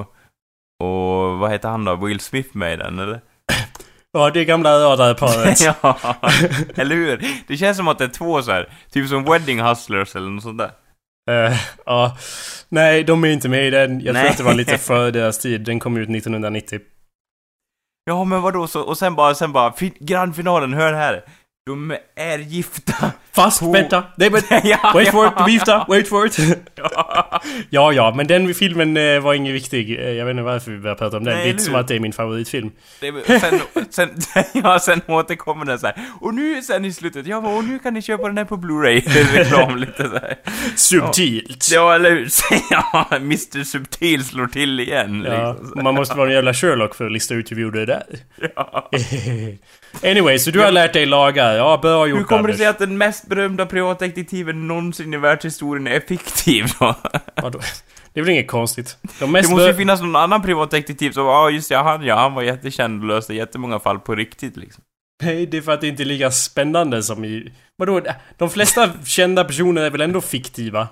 och 0.80 1.38
vad 1.38 1.50
heter 1.50 1.68
han 1.68 1.84
då? 1.84 1.96
Will 1.96 2.20
Smith 2.20 2.56
med 2.56 2.72
i 2.72 2.76
den 2.76 2.98
eller? 2.98 3.20
Ja, 4.12 4.30
det 4.30 4.40
är 4.40 4.44
gamla 4.44 4.78
radarparet. 4.78 5.60
ja, 5.82 5.98
eller 6.76 6.94
hur? 6.96 7.24
Det 7.46 7.56
känns 7.56 7.76
som 7.76 7.88
att 7.88 7.98
det 7.98 8.04
är 8.04 8.08
två 8.08 8.42
så 8.42 8.50
här, 8.50 8.68
typ 8.90 9.08
som 9.08 9.24
Wedding 9.24 9.60
Hustlers 9.62 10.16
eller 10.16 10.28
något 10.30 10.42
sånt 10.42 10.58
där. 10.58 10.70
Eh, 11.30 11.56
ja. 11.86 12.16
Nej, 12.68 13.04
de 13.04 13.24
är 13.24 13.28
inte 13.28 13.48
med 13.48 13.66
i 13.66 13.70
den. 13.70 14.00
Jag 14.00 14.12
Nej. 14.12 14.22
tror 14.22 14.30
att 14.30 14.36
det 14.38 14.42
var 14.44 14.54
lite 14.54 14.78
före 14.88 15.10
deras 15.10 15.38
tid. 15.38 15.60
Den 15.60 15.78
kom 15.80 15.96
ut 15.96 16.10
1990. 16.10 16.80
Ja, 18.04 18.24
men 18.24 18.42
vadå, 18.42 18.66
så, 18.66 18.80
och 18.82 18.98
sen 18.98 19.14
bara, 19.14 19.34
sen 19.34 19.52
bara, 19.52 19.72
fi- 19.72 19.96
grandfinalen, 20.00 20.72
hör 20.74 20.92
här. 20.92 21.24
De 21.66 21.96
är 22.16 22.38
gifta. 22.38 23.12
Fast, 23.32 23.60
På- 23.60 23.72
vänta! 23.72 24.04
Nej 24.16 24.30
men... 24.30 24.42
ja, 24.64 24.90
Wait 24.94 25.08
for 25.10 25.26
it, 25.26 25.32
de 25.36 25.44
är 25.44 25.48
gifta! 25.48 25.84
Wait 25.88 26.08
for 26.08 26.26
it! 26.26 26.38
Ja. 27.70 27.92
ja, 27.92 28.14
men 28.16 28.26
den 28.26 28.54
filmen 28.54 28.96
eh, 28.96 29.20
var 29.20 29.34
ingen 29.34 29.52
viktig. 29.52 29.98
Eh, 29.98 30.08
Jag 30.10 30.24
vet 30.26 30.30
inte 30.30 30.42
varför 30.42 30.70
vi 30.70 30.78
börjar 30.78 30.94
prata 30.96 31.16
om 31.16 31.24
den. 31.24 31.34
Nej, 31.34 31.42
det 31.44 31.48
är 31.48 31.52
inte 31.52 31.62
som 31.62 31.74
att 31.74 31.88
det 31.88 31.94
är 31.94 32.00
min 32.00 32.12
favoritfilm. 32.12 32.70
Är- 33.00 33.38
sen, 33.38 33.60
sen, 33.90 34.44
ja, 34.62 34.78
sen 34.78 35.00
återkommer 35.06 35.64
den 35.64 35.78
så 35.78 35.86
här. 35.86 35.94
Och 36.20 36.34
nu 36.34 36.62
sen 36.62 36.84
i 36.84 36.92
slutet, 36.92 37.26
ja, 37.26 37.36
och 37.36 37.64
nu 37.64 37.78
kan 37.78 37.94
ni 37.94 38.02
köpa 38.02 38.26
den 38.26 38.38
här 38.38 38.44
på 38.44 38.56
Blu-ray. 38.56 39.00
Reklam 39.36 39.76
lite 39.76 40.02
så 40.08 40.14
här. 40.14 40.36
Subtilt! 40.76 41.68
Ja, 41.72 41.94
eller 41.94 42.10
hur? 42.10 42.28
Ja, 42.70 43.06
Mr 43.16 43.64
Subtil 43.64 44.24
slår 44.24 44.46
till 44.46 44.80
igen. 44.80 45.24
Ja, 45.28 45.52
Liksom. 45.60 45.82
man 45.84 45.94
måste 45.94 46.16
vara 46.16 46.28
en 46.28 46.34
jävla 46.34 46.54
Sherlock 46.54 46.94
för 46.94 47.06
att 47.06 47.12
lista 47.12 47.34
ut 47.34 47.50
hur 47.50 47.56
vi 47.56 47.62
gjorde 47.62 47.86
det 47.86 47.86
där. 47.86 48.04
Ja. 48.56 48.90
anyway, 50.10 50.38
så 50.38 50.50
du 50.50 50.60
har 50.60 50.70
lärt 50.72 50.92
dig 50.92 51.06
lagar. 51.52 51.70
Ja, 51.70 51.78
bra 51.82 52.06
gjort 52.06 52.18
Hur 52.18 52.24
kommer 52.24 52.48
det 52.48 52.56
sig 52.56 52.66
att 52.66 52.78
den 52.78 52.98
mest 52.98 53.26
berömda 53.26 53.66
privatdetektiven 53.66 54.68
någonsin 54.68 55.14
i 55.14 55.16
världshistorien 55.16 55.86
är 55.86 56.00
fiktiv 56.00 56.64
då? 56.78 56.94
Vadå? 57.42 57.60
Det 58.12 58.20
är 58.20 58.24
väl 58.24 58.32
inget 58.32 58.48
konstigt. 58.48 58.98
De 59.02 59.10
Det 59.18 59.26
mest 59.26 59.50
måste 59.50 59.66
ju 59.66 59.74
finnas 59.74 60.00
någon 60.00 60.16
annan 60.16 60.42
privatdetektiv 60.42 61.10
som, 61.10 61.26
ja 61.26 61.50
just 61.50 61.70
ja, 61.70 61.82
han 61.82 62.04
ja, 62.04 62.16
han 62.16 62.34
var 62.34 62.42
jättekänd 62.42 63.02
och 63.02 63.08
löste 63.08 63.34
jättemånga 63.34 63.78
fall 63.78 63.98
på 63.98 64.14
riktigt 64.14 64.56
liksom. 64.56 64.84
Nej, 65.22 65.46
det 65.46 65.56
är 65.56 65.62
för 65.62 65.72
att 65.72 65.80
det 65.80 65.88
inte 65.88 66.02
är 66.02 66.04
lika 66.04 66.30
spännande 66.30 67.02
som 67.02 67.24
i... 67.24 67.52
Vadå? 67.76 68.00
De 68.38 68.50
flesta 68.50 68.90
kända 69.04 69.44
personer 69.44 69.82
är 69.82 69.90
väl 69.90 70.00
ändå 70.00 70.20
fiktiva? 70.20 70.88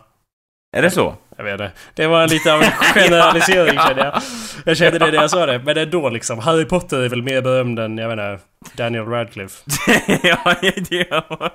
Är 0.77 0.83
det 0.83 0.91
så? 0.91 1.15
Jag 1.39 1.45
vet 1.45 1.53
inte. 1.53 1.73
Det 1.95 2.07
var 2.07 2.29
lite 2.29 2.55
av 2.55 2.63
en 2.63 2.71
generalisering 2.95 3.79
kände 3.79 4.05
jag. 4.05 4.23
Jag 4.65 4.77
kände 4.77 4.99
det 4.99 5.07
när 5.07 5.15
jag 5.15 5.31
sa 5.31 5.47
det. 5.47 5.59
Men 5.59 5.79
ändå 5.79 6.09
liksom. 6.09 6.39
Harry 6.39 6.65
Potter 6.65 6.99
är 6.99 7.09
väl 7.09 7.23
mer 7.23 7.43
berömd 7.43 7.79
än, 7.79 7.99
jag 7.99 8.09
inte, 8.09 8.39
Daniel 8.77 9.05
Radcliffe. 9.05 9.71
ja, 10.23 10.55
ja, 10.91 11.51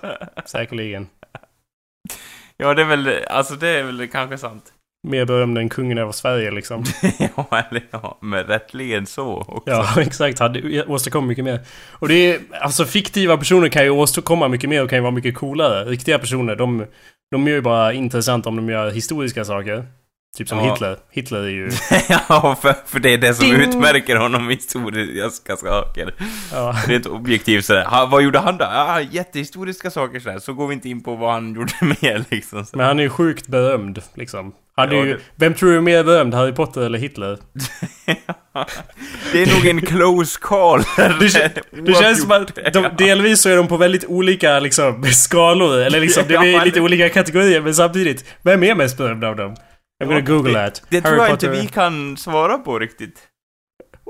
Säkerligen. 0.46 1.08
ja, 2.58 2.74
det 2.74 2.82
är 2.82 2.86
väl, 2.86 3.10
alltså 3.30 3.56
det 3.56 3.68
är 3.68 3.84
väl 3.84 4.08
kanske 4.08 4.38
sant. 4.38 4.64
Mer 5.08 5.26
berömd 5.26 5.58
än 5.58 5.70
kungen 5.70 5.98
över 5.98 6.12
Sverige 6.12 6.52
liksom. 6.52 6.84
ja, 7.36 7.64
eller 7.70 7.84
ja, 7.92 8.18
men 8.22 8.44
rättligen 8.44 9.06
så 9.06 9.38
också. 9.48 9.72
Ja, 9.72 10.02
exakt. 10.02 10.40
Hade 10.40 10.86
åstadkommit 10.86 11.28
mycket 11.28 11.44
mer. 11.44 11.60
Och 11.92 12.08
det 12.08 12.14
är, 12.14 12.40
alltså 12.62 12.86
fiktiva 12.86 13.38
personer 13.38 13.70
kan 13.70 13.84
ju 13.84 13.90
åstadkomma 13.90 14.48
mycket 14.48 14.70
mer 14.70 14.84
och 14.84 14.90
kan 14.90 14.98
ju 14.98 15.02
vara 15.02 15.12
mycket 15.12 15.36
coolare. 15.36 15.86
Riktiga 15.86 16.20
personer, 16.20 16.56
de, 16.56 16.86
de 17.34 17.48
gör 17.48 17.56
ju 17.56 17.62
bara 17.62 17.94
intressant 17.94 18.46
om 18.46 18.56
de 18.56 18.70
gör 18.70 18.92
historiska 18.92 19.46
saker. 19.46 19.86
Typ 20.38 20.50
som 20.50 20.58
Ja. 20.58 20.72
Hitler. 20.74 20.98
Hitler 21.12 21.40
är 21.40 21.48
ju... 21.50 21.72
ja, 22.30 22.58
för, 22.62 22.76
för 22.86 23.00
det 23.00 23.10
är 23.14 23.18
det 23.18 23.34
som 23.34 23.46
Ding! 23.46 23.56
utmärker 23.56 24.16
honom 24.16 24.52
i 24.52 24.54
historiska 24.56 25.58
saker. 25.58 26.14
Ja. 26.52 26.76
Rent 26.88 27.06
objektivt 27.06 27.66
sådär. 27.66 27.86
Ha, 27.86 28.06
vad 28.06 28.24
gjorde 28.24 28.40
han 28.40 28.58
då? 28.58 28.64
Ja, 28.66 29.02
jättehistoriska 29.12 29.92
saker 29.92 30.20
sådär. 30.20 30.40
Så 30.40 30.54
går 30.54 30.68
vi 30.68 30.74
inte 30.74 30.90
in 30.90 31.04
på 31.04 31.16
vad 31.16 31.34
han 31.34 31.54
gjorde 31.56 31.72
mer 31.82 32.26
liksom. 32.30 32.66
Så. 32.66 32.78
Men 32.78 32.86
han 32.86 33.00
är 33.00 33.04
ju 33.04 33.10
sjukt 33.10 33.48
berömd, 33.48 34.02
liksom. 34.16 34.54
Hade 34.76 34.96
Ja, 34.96 35.06
ju, 35.06 35.14
det- 35.14 35.20
vem 35.36 35.54
tror 35.54 35.70
du 35.70 35.78
är 35.78 35.82
mer 35.82 36.04
berömd? 36.04 36.34
Harry 36.34 36.52
Potter 36.52 36.82
eller 36.82 37.00
Hitler? 37.00 37.38
Det 39.32 39.42
är 39.44 39.56
nog 39.56 39.66
en 39.66 39.82
close 39.82 40.40
call. 40.42 40.82
Det, 40.98 41.52
det 41.86 41.94
känns 41.94 42.22
som 42.22 42.32
att 42.32 42.74
de, 42.74 42.90
delvis 42.98 43.42
så 43.42 43.50
är 43.50 43.56
de 43.58 43.68
på 43.68 43.78
väldigt 43.78 44.06
olika 44.06 44.60
liksom, 44.60 45.04
skalor. 45.04 45.78
Eller 45.80 46.00
liksom, 46.00 46.24
det 46.28 46.36
är 46.36 46.66
lite 46.66 46.82
olika 46.82 47.10
kategorier. 47.10 47.62
Men 47.62 47.76
samtidigt, 47.76 48.26
vem 48.42 48.64
är 48.64 48.76
mest 48.76 48.98
berömd 48.98 49.24
av 49.24 49.36
dem? 49.36 49.56
I'm 50.04 50.08
gonna 50.08 50.22
google 50.22 50.54
det. 50.60 50.82
Det 50.90 51.02
tror 51.02 51.12
Harry 51.12 51.22
jag 51.22 51.30
inte 51.32 51.48
Potter- 51.48 51.62
vi 51.62 51.68
kan 51.68 52.18
svara 52.18 52.58
på 52.58 52.80
riktigt. 52.80 53.20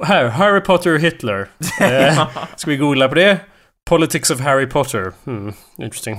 Här, 0.06 0.26
Harry 0.28 0.62
Potter 0.62 0.98
Hitler. 0.98 1.48
Eh, 1.82 2.28
ska 2.56 2.72
vi 2.72 2.78
googla 2.78 3.08
på 3.10 3.16
det? 3.16 3.38
Politics 3.90 4.30
of 4.30 4.40
Harry 4.40 4.66
Potter. 4.66 5.12
Hmm, 5.26 5.54
interesting. 5.78 6.18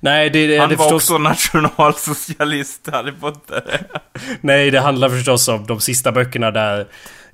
Nej, 0.00 0.30
det, 0.30 0.46
det, 0.46 0.58
Han 0.58 0.68
det 0.68 0.76
var 0.76 0.84
förstås... 0.84 1.10
också 1.10 1.18
nationalsocialist, 1.18 2.88
Harry 2.92 3.12
Potter. 3.20 3.86
Nej, 4.40 4.70
det 4.70 4.80
handlar 4.80 5.08
förstås 5.08 5.48
om 5.48 5.66
de 5.66 5.80
sista 5.80 6.12
böckerna 6.12 6.50
där 6.50 6.86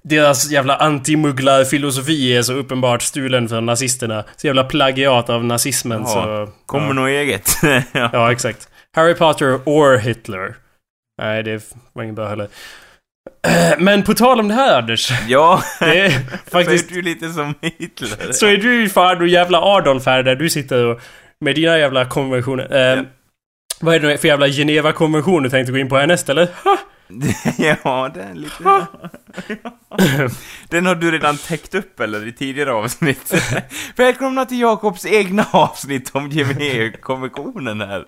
deras 0.03 0.51
jävla 0.51 0.77
antimugglarfilosofi 0.77 2.37
är 2.37 2.42
så 2.42 2.53
uppenbart 2.53 3.03
stulen 3.03 3.49
för 3.49 3.61
nazisterna. 3.61 4.25
Så 4.37 4.46
jävla 4.46 4.64
plagiat 4.64 5.31
av 5.31 5.44
nazismen 5.44 6.01
Ja, 6.01 6.07
så... 6.46 6.53
Kommer 6.66 6.87
ja. 6.87 6.92
något 6.92 7.09
eget. 7.09 7.51
ja. 7.62 7.83
ja, 8.12 8.33
exakt. 8.33 8.68
Harry 8.94 9.14
Potter 9.14 9.61
or 9.66 9.96
Hitler. 9.96 10.55
Nej, 11.20 11.42
det 11.42 11.72
var 11.92 12.02
inget 12.02 12.16
bra 12.16 12.28
heller. 12.28 12.48
Men 13.78 14.02
på 14.02 14.14
tal 14.14 14.40
om 14.40 14.48
det 14.48 14.54
här 14.54 14.78
Anders. 14.78 15.11
ja, 15.28 15.62
Det 15.80 16.00
är 16.00 16.11
faktiskt. 16.50 16.88
Så 16.88 16.92
är 16.92 16.96
du 16.96 17.02
lite 17.02 17.28
som 17.28 17.54
Hitler. 17.62 18.33
Så 18.33 18.46
är 18.46 18.56
du 18.56 18.88
fan 18.88 19.20
och 19.20 19.28
jävla 19.28 19.61
Adolf 19.61 20.06
här 20.06 20.22
där 20.22 20.37
du 20.37 20.50
sitter 20.50 20.85
och... 20.87 21.00
Med 21.44 21.54
dina 21.54 21.78
jävla 21.78 22.04
konventioner. 22.04 22.92
Eh, 22.94 22.98
Ja. 22.98 23.04
Vad 23.83 23.94
är 23.94 24.00
det 24.00 24.18
för 24.18 24.28
jävla 24.28 24.46
Geneva-konvention 24.46 25.42
du 25.42 25.50
tänkte 25.50 25.72
gå 25.72 25.78
in 25.78 25.88
på 25.88 25.96
härnäst 25.98 26.28
eller? 26.28 26.48
Ha! 26.64 26.78
ja, 27.59 28.11
är 28.14 28.35
lite... 28.35 28.87
Den 30.68 30.87
har 30.87 30.94
du 30.94 31.11
redan 31.11 31.37
täckt 31.37 31.75
upp, 31.75 32.01
eller? 32.01 32.29
I 32.29 32.33
tidigare 32.33 32.73
avsnitt. 32.73 33.35
Välkomna 33.96 34.44
till 34.46 34.61
Jakobs 34.61 35.07
egna 35.07 35.46
avsnitt 35.51 36.11
om 36.12 36.31
Genève-konventionen 36.31 37.81
här. 37.81 38.05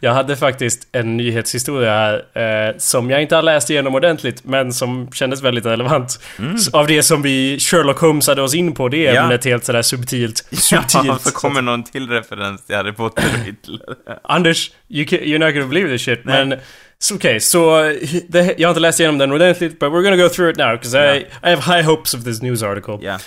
Jag 0.00 0.14
hade 0.14 0.36
faktiskt 0.36 0.88
en 0.92 1.16
nyhetshistoria 1.16 1.90
här 1.90 2.68
eh, 2.70 2.74
som 2.78 3.10
jag 3.10 3.22
inte 3.22 3.34
har 3.36 3.42
läst 3.42 3.70
igenom 3.70 3.94
ordentligt 3.94 4.44
men 4.44 4.72
som 4.72 5.10
kändes 5.12 5.42
väldigt 5.42 5.66
relevant. 5.66 6.20
S- 6.54 6.68
Av 6.72 6.86
det 6.86 7.02
som 7.02 7.22
vi 7.22 7.58
Sherlock 7.58 7.98
Holmesade 8.00 8.42
oss 8.42 8.54
in 8.54 8.72
på 8.74 8.88
det 8.88 8.98
Mm. 8.98 9.14
Ja. 9.14 9.22
ämnet 9.22 9.44
helt 9.44 9.64
sådär 9.64 9.82
subtilt. 9.82 10.46
Ja, 10.50 10.56
Subtilt. 10.58 11.20
så 11.22 11.30
kommer 11.30 11.62
någon 11.62 11.84
till 11.84 12.08
referens 12.10 12.66
till 12.66 12.76
Harry 12.76 12.92
Potter 12.92 13.24
och 13.34 13.38
Hitler. 13.46 13.80
Anders, 14.24 14.70
you 14.88 15.06
can, 15.06 15.18
you're 15.18 15.38
not 15.46 15.54
gonna 15.54 15.66
believe 15.66 15.88
this 15.88 16.02
shit 16.04 16.20
Nej. 16.24 16.46
men 16.46 16.58
så 17.00 17.14
Okej, 17.14 17.40
så 17.40 17.82
det, 18.28 18.54
jag 18.58 18.68
har 18.68 18.70
inte 18.70 18.80
läst 18.80 19.00
igenom 19.00 19.18
den 19.18 19.32
ordentligt 19.32 19.78
but 19.78 19.92
we're 19.92 20.02
gonna 20.02 20.16
go 20.16 20.28
through 20.28 20.50
it 20.50 20.56
now 20.56 20.72
because 20.76 20.98
I, 20.98 21.18
I 21.18 21.50
have 21.50 21.62
high 21.62 21.82
hopes 21.82 22.14
of 22.14 22.24
this 22.24 22.42
news 22.42 22.62
article. 22.62 22.98
Ja. 23.00 23.18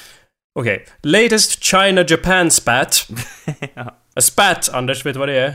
Okej, 0.60 0.86
latest 1.04 1.64
China-Japan 1.64 2.52
spat. 2.52 3.08
Ja. 3.76 3.98
A 4.16 4.22
spat, 4.22 4.70
Anders, 4.74 5.06
vet 5.06 5.14
du 5.14 5.20
vad 5.20 5.30
det 5.30 5.40
är? 5.40 5.54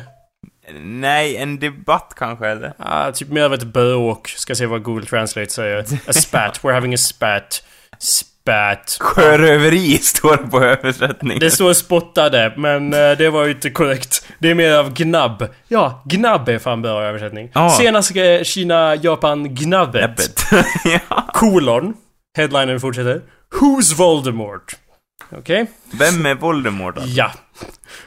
Nej, 0.81 1.37
en 1.37 1.59
debatt 1.59 2.13
kanske, 2.17 2.49
eller? 2.49 2.73
Ah, 2.79 3.13
typ 3.13 3.29
mer 3.29 3.43
av 3.43 3.55
ett 3.55 3.65
bråk. 3.65 4.29
Ska 4.29 4.55
se 4.55 4.67
vad 4.67 4.83
Google 4.83 5.07
Translate 5.07 5.51
säger. 5.51 5.79
A 6.07 6.13
spat. 6.13 6.61
We're 6.63 6.73
having 6.73 6.95
a 6.95 6.97
spat. 6.97 7.65
Spat. 7.99 8.36
Sjöröveri 9.01 9.99
står 9.99 10.37
det 10.37 10.51
på 10.51 10.61
översättningen. 10.61 11.39
Det 11.39 11.51
står 11.51 11.73
spottade, 11.73 12.55
men 12.57 12.93
eh, 12.93 12.99
det 12.99 13.31
var 13.31 13.45
ju 13.45 13.51
inte 13.51 13.71
korrekt. 13.71 14.27
Det 14.39 14.51
är 14.51 14.55
mer 14.55 14.73
av 14.73 14.93
gnabb. 14.93 15.49
Ja, 15.69 16.03
gnabb 16.05 16.49
är 16.49 16.59
fan 16.59 16.83
bra 16.83 17.03
översättning. 17.03 17.51
Ja. 17.55 17.71
Senaste 17.71 18.45
Kina-Japan-gnabbet. 18.45 20.05
Öppet. 20.05 20.43
ja. 20.85 21.27
Kolon. 21.33 21.95
Headlinen 22.37 22.81
fortsätter. 22.81 23.23
Who's 23.61 23.95
Voldemort? 23.95 24.77
Okej? 25.33 25.67
Vem 25.99 26.27
är 26.27 26.35
Voldemort 26.35 26.97
då? 26.97 27.03
Ja. 27.05 27.33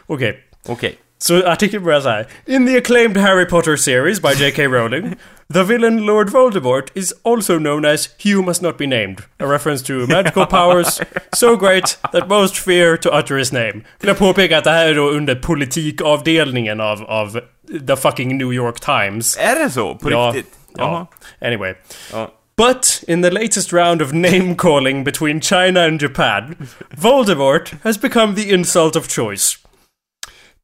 Okej. 0.07 0.39
Okej. 0.67 0.95
Så 0.95 1.08
börjar 1.27 2.01
så 2.01 2.09
här. 2.09 2.27
In 2.45 2.67
the 2.67 2.77
acclaimed 2.77 3.17
Harry 3.17 3.45
Potter 3.45 3.75
series 3.75 4.21
by 4.21 4.29
J.K. 4.37 4.67
Rowling, 4.67 5.15
the 5.53 5.63
villain 5.63 6.05
Lord 6.05 6.29
Voldemort 6.29 6.87
is 6.93 7.13
also 7.23 7.57
known 7.57 7.85
as 7.85 8.09
He 8.17 8.35
Must 8.35 8.61
Not 8.61 8.77
Be 8.77 8.87
Named, 8.87 9.21
a 9.39 9.45
reference 9.45 9.83
to 9.87 9.93
magical 10.07 10.45
powers 10.45 11.01
so 11.35 11.55
great 11.57 11.97
that 12.11 12.27
most 12.29 12.57
fear 12.57 12.97
to 12.97 13.09
utter 13.19 13.37
his 13.37 13.51
name. 13.53 13.73
Vill 13.99 14.07
jag 14.07 14.17
påpeka 14.17 14.57
att 14.57 14.63
det 14.63 14.71
här 14.71 14.87
är 14.87 14.95
då 14.95 15.09
under 15.09 15.35
politikavdelningen 15.35 16.81
av, 16.81 17.03
av 17.03 17.39
the 17.87 17.95
fucking 17.95 18.37
New 18.37 18.53
York 18.53 18.79
Times. 18.79 19.37
Är 19.37 19.63
det 19.63 19.69
så? 19.69 19.95
På 19.95 20.11
Ja. 20.11 20.31
riktigt? 20.35 20.53
Ja. 20.77 21.07
Anyway. 21.41 21.73
Ja. 22.13 22.31
But 22.57 23.03
in 23.07 23.21
the 23.23 23.31
latest 23.31 23.73
round 23.73 24.01
of 24.01 24.11
name 24.11 24.55
calling 24.57 25.03
between 25.03 25.41
China 25.41 25.83
and 25.83 26.01
Japan, 26.01 26.55
Voldemort 26.97 27.73
has 27.83 28.01
become 28.01 28.35
the 28.35 28.53
insult 28.53 28.95
of 28.95 29.07
choice. 29.07 29.57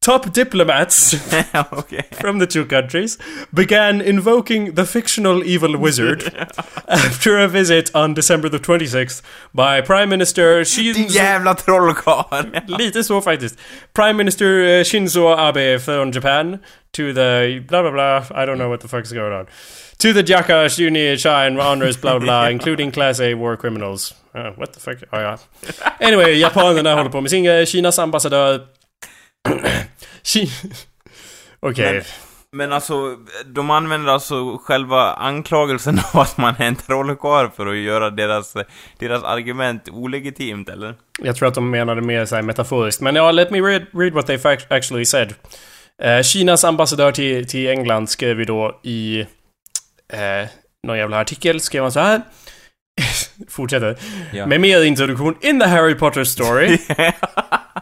Top 0.06 0.32
diplomats 0.32 1.14
Okej. 1.72 2.14
from 2.14 2.38
the 2.38 2.46
two 2.46 2.64
countries 2.64 3.18
began 3.52 4.00
invoking 4.00 4.74
the 4.74 4.84
fictional 4.84 5.42
evil 5.42 5.76
wizard 5.76 6.22
after 6.88 7.38
a 7.40 7.48
visit 7.48 7.90
on 7.92 8.14
December 8.14 8.48
the 8.48 8.60
26th 8.60 9.22
by 9.52 9.80
Prime 9.80 10.08
Minister 10.08 10.58
Din 10.58 10.64
Shinzo... 10.64 11.12
jävla 11.12 11.54
trollkarl! 11.54 12.46
Lite 12.78 13.04
så 13.04 13.20
faktiskt. 13.20 13.58
Prime 13.94 14.12
Minister 14.12 14.46
eh, 14.46 14.84
Shinzo 14.84 15.34
Abe 15.34 15.78
från 15.78 16.10
Japan 16.10 16.58
to 16.92 17.02
the 17.12 17.60
blah 17.68 17.82
blah 17.82 17.92
blah, 17.92 18.42
I 18.42 18.46
don't 18.46 18.58
know 18.58 18.70
what 18.70 18.80
the 18.80 18.88
fuck 18.88 19.04
is 19.04 19.12
going 19.12 19.32
on. 19.32 19.46
To 19.98 20.12
the 20.12 20.22
Jaka 20.22 20.68
Shuni 20.68 21.16
Shine 21.16 21.60
honors 21.60 22.00
blah 22.00 22.18
blah 22.18 22.26
blah, 22.26 22.48
including 22.50 22.92
Class 22.92 23.20
A 23.20 23.34
war 23.34 23.56
criminals. 23.56 24.14
Uh, 24.34 24.52
what 24.56 24.72
the 24.72 24.80
fuck? 24.80 24.98
Oh, 25.12 25.20
ja. 25.20 25.38
Anyway, 26.00 26.34
japanerna 26.34 26.94
håller 26.94 27.10
på 27.10 27.20
med 27.20 27.30
sin 27.30 27.44
grej. 27.44 27.66
Kinas 27.66 27.98
ambassadör... 27.98 28.75
Okej. 31.60 31.92
Men- 31.92 32.02
Men 32.52 32.72
alltså, 32.72 33.16
de 33.46 33.70
använder 33.70 34.12
alltså 34.12 34.58
själva 34.64 35.12
anklagelsen 35.14 36.00
av 36.12 36.20
att 36.20 36.38
man 36.38 36.54
är 36.58 36.66
en 36.66 36.76
trollkarl 36.76 37.48
för 37.56 37.66
att 37.66 37.76
göra 37.76 38.10
deras, 38.10 38.54
deras 38.98 39.24
argument 39.24 39.88
olegitimt, 39.88 40.68
eller? 40.68 40.94
Jag 41.22 41.36
tror 41.36 41.48
att 41.48 41.54
de 41.54 41.70
menade 41.70 42.00
mer 42.02 42.24
så 42.24 42.34
här 42.34 42.42
metaforiskt. 42.42 43.00
Men 43.00 43.14
ja, 43.16 43.30
let 43.30 43.50
me 43.50 43.58
read, 43.60 43.86
read 43.92 44.12
what 44.12 44.26
they 44.26 44.38
actually 44.70 45.04
said. 45.04 45.34
Eh, 46.02 46.22
Kinas 46.22 46.64
ambassadör 46.64 47.12
till, 47.12 47.48
till 47.48 47.68
England 47.68 48.10
skrev 48.10 48.38
ju 48.38 48.44
då 48.44 48.80
i 48.82 49.20
eh, 50.12 50.48
någon 50.86 50.98
jävla 50.98 51.20
artikel, 51.20 51.60
skrev 51.60 51.82
han 51.82 51.92
så 51.92 52.00
här. 52.00 52.20
Fortsätter. 53.48 53.96
Ja. 54.32 54.46
Med 54.46 54.60
mer 54.60 54.84
introduktion. 54.84 55.36
In 55.40 55.60
the 55.60 55.66
Harry 55.66 55.94
Potter 55.94 56.24
story. 56.24 56.78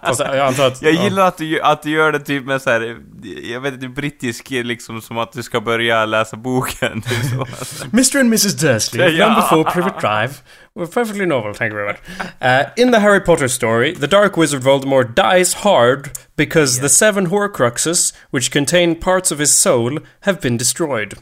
alltså, 0.03 0.25
jag 0.25 0.39
antar 0.39 0.67
att... 0.67 0.83
Jag 0.83 0.93
ja. 0.95 1.05
gillar 1.05 1.29
att 1.29 1.39
du, 1.39 1.61
att 1.61 1.83
du 1.83 1.91
gör 1.91 2.13
det 2.13 2.21
typ 2.21 2.45
med 2.45 2.63
så 2.63 2.71
här, 2.71 2.97
jag 3.43 3.61
vet 3.61 3.75
inte, 3.75 3.89
brittisk 3.89 4.51
liksom 4.51 5.01
som 5.01 5.19
att 5.19 5.33
du 5.33 5.43
ska 5.43 5.61
börja 5.61 6.05
läsa 6.07 6.37
boken. 6.37 7.03
Typ 7.09 7.25
så. 7.25 7.47
Mr 7.93 8.19
and 8.21 8.29
Mrs 8.29 8.55
Dursley, 8.55 9.17
Ja. 9.17 9.27
number 9.27 9.43
four 9.43 9.65
Privet 9.65 10.01
Drive, 10.01 10.35
were 10.75 10.87
perfectly 10.87 11.27
normal, 11.27 11.55
thank 11.55 11.73
you 11.73 11.85
very 11.85 11.93
much. 11.93 12.01
Uh, 12.43 12.83
in 12.83 12.93
the 12.93 12.99
Harry 12.99 13.21
Potter 13.21 13.49
story, 13.49 13.95
the 13.95 14.07
Dark 14.07 14.37
Wizard 14.37 14.63
Voldemort 14.63 15.15
dies 15.15 15.55
hard 15.55 16.11
because 16.37 16.81
the 16.81 16.89
seven 16.89 17.27
Horcruxes, 17.27 18.13
which 18.31 18.51
contain 18.51 18.95
parts 19.01 19.31
of 19.33 19.39
his 19.39 19.55
soul, 19.55 19.99
have 20.21 20.41
been 20.41 20.57
destroyed. 20.57 21.15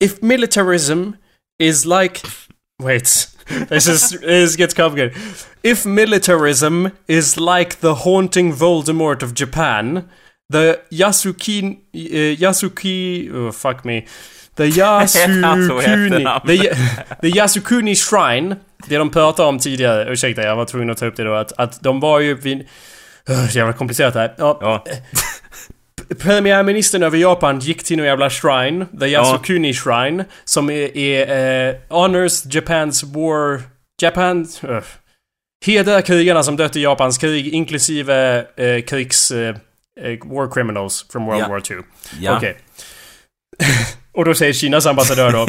If 0.00 0.22
militarism 0.22 1.16
is 1.58 1.84
like... 1.86 2.22
Wait. 2.80 3.26
This 3.68 3.86
is 3.86 4.20
this 4.20 4.56
gets 4.56 4.74
complicated. 4.74 5.16
If 5.62 5.86
militarism 5.86 6.90
is 7.06 7.36
like 7.36 7.80
the 7.80 7.94
haunting 7.94 8.52
Voldemort 8.52 9.22
of 9.22 9.34
Japan, 9.34 10.08
the 10.52 10.80
Yasuki 10.90 11.78
uh, 11.94 12.36
Yasuki 12.40 13.30
oh, 13.34 13.52
fuck 13.52 13.84
me, 13.84 14.06
The 14.60 14.64
Yasukuni... 14.80 16.42
The, 16.46 16.58
the 17.22 17.30
Yasukuni 17.30 17.94
Shrine. 17.94 18.56
Det 18.88 18.98
de 18.98 19.10
pratade 19.10 19.48
om 19.48 19.58
tidigare, 19.58 20.12
ursäkta 20.12 20.42
jag 20.42 20.56
var 20.56 20.64
tvungen 20.64 20.90
att 20.90 20.98
ta 20.98 21.06
upp 21.06 21.16
det 21.16 21.24
då, 21.24 21.34
att, 21.34 21.52
att 21.52 21.82
de 21.82 22.00
var 22.00 22.20
ju 22.20 22.34
vid... 22.34 22.68
Uh, 23.30 23.56
jävla 23.56 23.72
komplicerat 23.72 24.14
här. 24.14 24.34
Ja, 24.38 24.58
Ja. 24.60 24.84
Premiärministern 26.18 27.02
över 27.02 27.18
Japan 27.18 27.58
gick 27.58 27.84
till 27.84 27.96
någon 27.96 28.06
jävla 28.06 28.30
shrine, 28.30 28.86
The 29.00 29.06
Yasukuni 29.06 29.74
Shrine, 29.74 30.24
som 30.44 30.70
är, 30.70 30.96
är 30.96 31.68
eh, 31.68 31.74
Honors 31.88 32.44
Japans 32.54 33.04
War... 33.04 33.62
Japan... 34.02 34.46
Uh, 34.64 34.80
hedrar 35.66 36.00
krigarna 36.00 36.42
som 36.42 36.56
dött 36.56 36.76
i 36.76 36.80
Japans 36.80 37.18
krig, 37.18 37.48
inklusive 37.48 38.44
eh, 38.56 38.82
krigs... 38.82 39.30
Eh, 39.30 39.56
eh, 40.00 40.18
war 40.24 40.50
criminals 40.50 41.06
from 41.12 41.26
World 41.26 41.40
Ja. 41.40 41.48
War 41.48 41.72
II. 41.72 41.78
Ja. 42.20 42.36
Okej. 42.36 42.56
Och 44.12 44.24
då 44.24 44.34
säger 44.34 44.52
Kinas 44.52 44.86
ambassadör 44.86 45.32
då, 45.32 45.46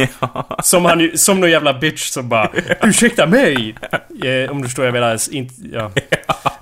som 0.63 0.85
han 0.85 1.17
som 1.17 1.39
någon 1.39 1.49
jävla 1.49 1.73
bitch 1.73 2.09
som 2.09 2.29
bara 2.29 2.51
Ursäkta 2.81 3.27
mig! 3.27 3.75
Eh, 4.23 4.51
om 4.51 4.61
du 4.61 4.67
förstår 4.67 4.85
jag 4.85 4.93
menar. 4.93 5.19
Inte, 5.31 5.53
ja. 5.71 5.91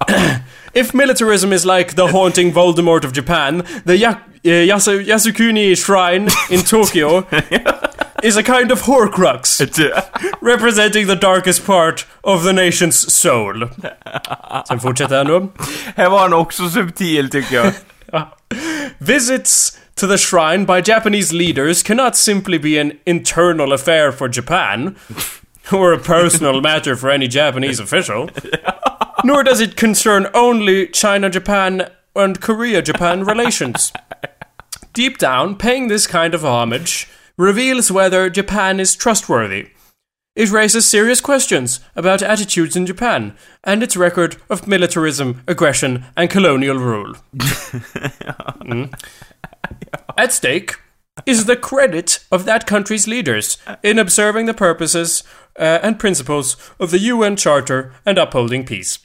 If 0.74 0.94
militarism 0.94 1.54
is 1.54 1.66
like 1.66 1.96
the 1.96 2.08
haunting 2.08 2.54
Voldemort 2.54 3.04
of 3.04 3.12
Japan, 3.14 3.64
the 3.86 3.98
ya- 3.98 4.10
uh, 4.46 4.50
Yasu- 4.68 5.06
Yasukuni 5.06 5.76
Shrine 5.76 6.30
in 6.50 6.62
Tokyo 6.64 7.26
is 8.24 8.38
a 8.38 8.44
kind 8.44 8.72
of 8.72 8.82
horcrux 8.84 9.60
representing 10.42 11.08
the 11.08 11.16
darkest 11.16 11.66
part 11.66 12.06
of 12.24 12.44
the 12.44 12.54
nation's 12.54 12.96
soul. 13.14 13.70
Sen 14.68 14.80
fortsätter 14.80 15.18
han 15.18 15.26
då. 15.28 15.52
Här 15.96 16.10
var 16.10 16.20
han 16.20 16.34
också 16.34 16.70
subtil 16.70 17.30
tycker 17.30 17.56
jag. 17.56 17.74
Visits 18.98 19.78
to 19.96 20.08
the 20.08 20.18
shrine 20.18 20.66
by 20.66 20.82
Japanese 20.92 21.34
leaders 21.36 21.84
cannot 21.84 22.16
simply 22.16 22.58
be 22.60 22.82
an 22.82 22.92
internal 23.06 23.74
affair 23.74 24.12
for 24.12 24.28
Japan, 24.30 24.96
or 25.72 25.94
a 25.94 25.98
personal 26.00 26.62
matter 26.62 26.96
for 26.96 27.10
any 27.10 27.28
Japanese 27.28 27.80
official, 27.84 28.30
nor 29.24 29.44
does 29.44 29.60
it 29.60 29.76
concern 29.76 30.28
only 30.34 30.88
China 30.88 31.30
Japan 31.30 31.90
and 32.16 32.42
Korea 32.42 32.82
Japan 32.82 33.24
relations. 33.24 33.92
Deep 34.94 35.18
down, 35.18 35.56
paying 35.56 35.88
this 35.88 36.08
kind 36.08 36.34
of 36.34 36.44
homage 36.44 37.08
reveals 37.38 37.92
whether 37.92 38.30
Japan 38.30 38.80
is 38.80 38.96
trustworthy. 38.96 39.70
It 40.36 40.52
raises 40.52 40.86
serious 40.86 41.22
questions 41.22 41.80
about 41.96 42.22
attitudes 42.22 42.76
in 42.76 42.86
Japan 42.86 43.36
and 43.64 43.84
its 43.84 43.98
record 43.98 44.38
of 44.50 44.68
militarism, 44.68 45.44
aggression, 45.48 46.06
and 46.16 46.30
colonial 46.30 46.78
rule. 46.78 47.16
Mm. 48.70 48.94
At 50.16 50.32
stake 50.32 50.76
is 51.26 51.46
the 51.46 51.56
credit 51.56 52.24
of 52.32 52.46
that 52.46 52.68
country's 52.68 53.08
leaders 53.08 53.58
in 53.82 53.98
observing 53.98 54.46
the 54.46 54.54
purposes 54.54 55.24
uh, 55.58 55.80
and 55.82 55.98
principles 55.98 56.56
of 56.80 56.92
the 56.92 57.00
UN 57.00 57.36
Charter 57.36 57.94
and 58.06 58.20
upholding 58.20 58.64
peace. 58.66 59.00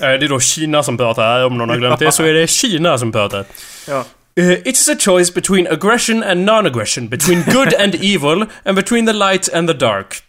det 0.00 0.26
är 0.26 0.28
då 0.28 0.40
Kina 0.40 0.82
som 0.82 0.96
pratar 0.96 1.22
här, 1.22 1.46
om 1.46 1.58
någon 1.58 1.68
har 1.68 1.76
glömt 1.76 1.98
det 1.98 2.12
så 2.12 2.22
är 2.22 2.34
det 2.34 2.46
Kina 2.46 2.98
som 2.98 3.12
pratar. 3.12 3.44
Ja. 3.88 4.04
Uh, 4.40 4.52
it 4.52 4.66
is 4.66 4.88
a 4.88 4.96
choice 4.98 5.34
between 5.34 5.66
aggression 5.66 6.22
and 6.22 6.46
non-aggression, 6.46 7.08
between 7.08 7.42
good 7.42 7.74
and 7.74 7.94
evil, 7.94 8.46
and 8.64 8.76
between 8.76 9.06
the 9.06 9.12
light 9.12 9.52
and 9.54 9.68
the 9.68 9.74
dark. 9.74 10.22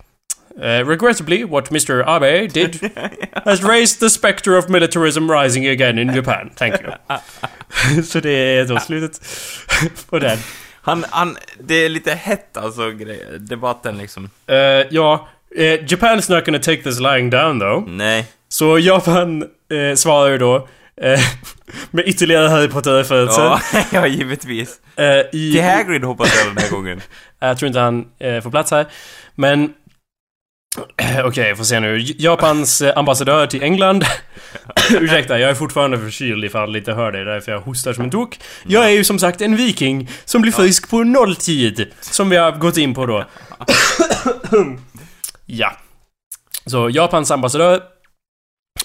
Uh, 0.57 0.83
regrettably, 0.85 1.43
what 1.45 1.71
Mr. 1.71 2.03
Abe 2.05 2.47
did 2.47 2.79
has 3.45 3.63
raised 3.63 3.99
the 3.99 4.09
specter 4.09 4.57
of 4.57 4.69
militarism 4.69 5.31
rising 5.31 5.65
again 5.65 5.97
in 5.97 6.13
Japan. 6.13 6.51
Thank 6.55 6.81
you. 6.81 8.03
Så 8.03 8.19
det 8.19 8.29
är 8.29 8.65
då 8.65 8.79
slutet 8.79 9.21
på 10.09 10.19
den. 10.19 10.37
Han, 10.81 11.05
han, 11.09 11.37
det 11.59 11.75
är 11.75 11.89
lite 11.89 12.13
hett 12.13 12.57
alltså, 12.57 12.91
debatten 13.39 13.97
liksom. 13.97 14.29
Uh, 14.49 14.57
ja, 14.89 15.27
uh, 15.57 15.63
Japan's 15.63 16.35
not 16.35 16.45
gonna 16.45 16.59
take 16.59 16.83
this 16.83 16.99
lying 16.99 17.29
down 17.29 17.59
though. 17.59 17.87
Nej. 17.87 18.25
Så 18.53 18.79
Japan 18.79 19.43
uh, 19.73 19.95
svarar 19.95 20.31
ju 20.31 20.37
då 20.37 20.67
eh, 21.01 21.19
med 21.91 22.07
ytterligare 22.07 22.47
Harry 22.47 22.67
Potter-referenser. 22.67 23.41
Ja, 23.41 23.59
ja, 23.91 24.07
givetvis. 24.07 24.79
Eh, 24.95 25.05
i, 25.05 25.51
Till 25.53 25.63
Hagrid 25.63 26.03
hoppas 26.03 26.35
jag 26.37 26.55
den 26.55 26.63
här 26.63 26.69
gången. 26.69 27.01
Jag 27.39 27.57
tror 27.57 27.67
inte 27.67 27.79
han 27.79 28.05
eh, 28.19 28.41
får 28.41 28.51
plats 28.51 28.71
här. 28.71 28.85
Men... 29.35 29.73
eh, 30.97 31.25
Okej, 31.25 31.47
jag 31.47 31.57
får 31.57 31.63
se 31.63 31.79
nu. 31.79 31.99
Japans 32.17 32.81
eh, 32.81 32.97
ambassadör 32.97 33.47
till 33.47 33.63
England. 33.63 34.05
Ursäkta, 34.91 35.39
jag 35.39 35.49
är 35.49 35.55
fortfarande 35.55 35.99
förkyld 35.99 36.45
ifall 36.45 36.71
ni 36.71 36.77
inte 36.77 36.93
hör 36.93 37.11
det. 37.11 37.23
Därför 37.23 37.51
jag 37.51 37.59
hostar 37.59 37.93
som 37.93 38.03
en 38.03 38.11
tok. 38.11 38.39
Jag 38.63 38.85
är 38.85 38.89
ju 38.89 39.03
som 39.03 39.19
sagt 39.19 39.41
en 39.41 39.55
viking 39.55 40.09
som 40.25 40.41
blir 40.41 40.51
frisk 40.51 40.89
på 40.89 41.03
nolltid. 41.03 41.87
Som 42.01 42.29
vi 42.29 42.37
har 42.37 42.51
gått 42.51 42.77
in 42.77 42.93
på 42.93 43.05
då. 43.05 43.25
ja. 45.45 45.77
Så 46.65 46.89
Japans 46.89 47.31
ambassadör 47.31 47.92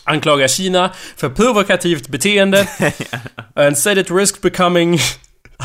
anklagar 0.05 0.49
Kina 0.49 0.91
för 1.17 1.29
provokativt 1.29 2.09
beteende. 2.09 2.69
and 3.55 3.79
said 3.79 3.99
it 3.99 4.11
risked 4.11 4.43
becoming... 4.43 4.99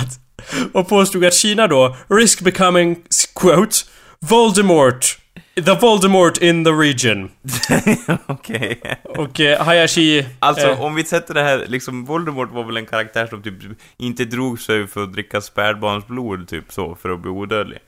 och 0.73 0.89
påstod 0.89 1.25
att 1.25 1.33
Kina 1.33 1.67
då 1.67 1.95
risk 2.09 2.41
becoming, 2.41 2.97
quote, 3.35 3.75
Voldemort. 4.19 5.17
The 5.55 5.73
Voldemort 5.81 6.37
in 6.37 6.65
the 6.65 6.71
region. 6.71 7.29
Okej. 8.25 8.81
Och 9.03 9.39
eh, 9.39 9.65
Hayashi... 9.65 10.25
Alltså, 10.39 10.67
eh, 10.67 10.81
om 10.81 10.95
vi 10.95 11.03
sätter 11.03 11.33
det 11.33 11.41
här, 11.41 11.65
liksom, 11.67 12.05
Voldemort 12.05 12.51
var 12.51 12.63
väl 12.63 12.77
en 12.77 12.85
karaktär 12.85 13.27
som 13.27 13.41
typ 13.41 13.53
inte 13.97 14.25
drog 14.25 14.59
sig 14.59 14.87
för 14.87 15.03
att 15.03 15.13
dricka 15.13 15.41
spädbarnsblod, 15.41 16.47
typ 16.47 16.71
så, 16.73 16.95
för 16.95 17.09
att 17.09 17.19
bli 17.19 17.31
odödlig. 17.31 17.79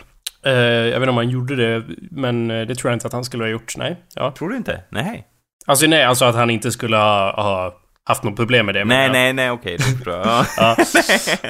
eh, 0.45 0.53
jag 0.53 0.85
vet 0.85 0.95
inte 0.95 1.09
om 1.09 1.17
han 1.17 1.29
gjorde 1.29 1.55
det, 1.55 1.83
men 2.11 2.51
eh, 2.51 2.67
det 2.67 2.75
tror 2.75 2.91
jag 2.91 2.95
inte 2.95 3.07
att 3.07 3.13
han 3.13 3.25
skulle 3.25 3.43
ha 3.43 3.49
gjort. 3.49 3.77
Nej. 3.77 3.97
Ja. 4.15 4.31
Tror 4.37 4.49
du 4.49 4.57
inte? 4.57 4.81
Nej. 4.89 5.27
Alltså 5.65 5.87
nej, 5.87 6.03
alltså 6.03 6.25
att 6.25 6.35
han 6.35 6.49
inte 6.49 6.71
skulle 6.71 6.97
ha, 6.97 7.41
ha 7.41 7.75
haft 8.03 8.23
något 8.23 8.35
problem 8.35 8.65
med 8.65 8.75
det. 8.75 8.85
men 8.85 8.97
Nej, 8.97 9.05
ja. 9.05 9.11
nej, 9.11 9.33
nej, 9.33 9.51
okej, 9.51 9.77
det. 10.05 10.11
Ja. 10.11 10.45
Ja. 10.57 10.77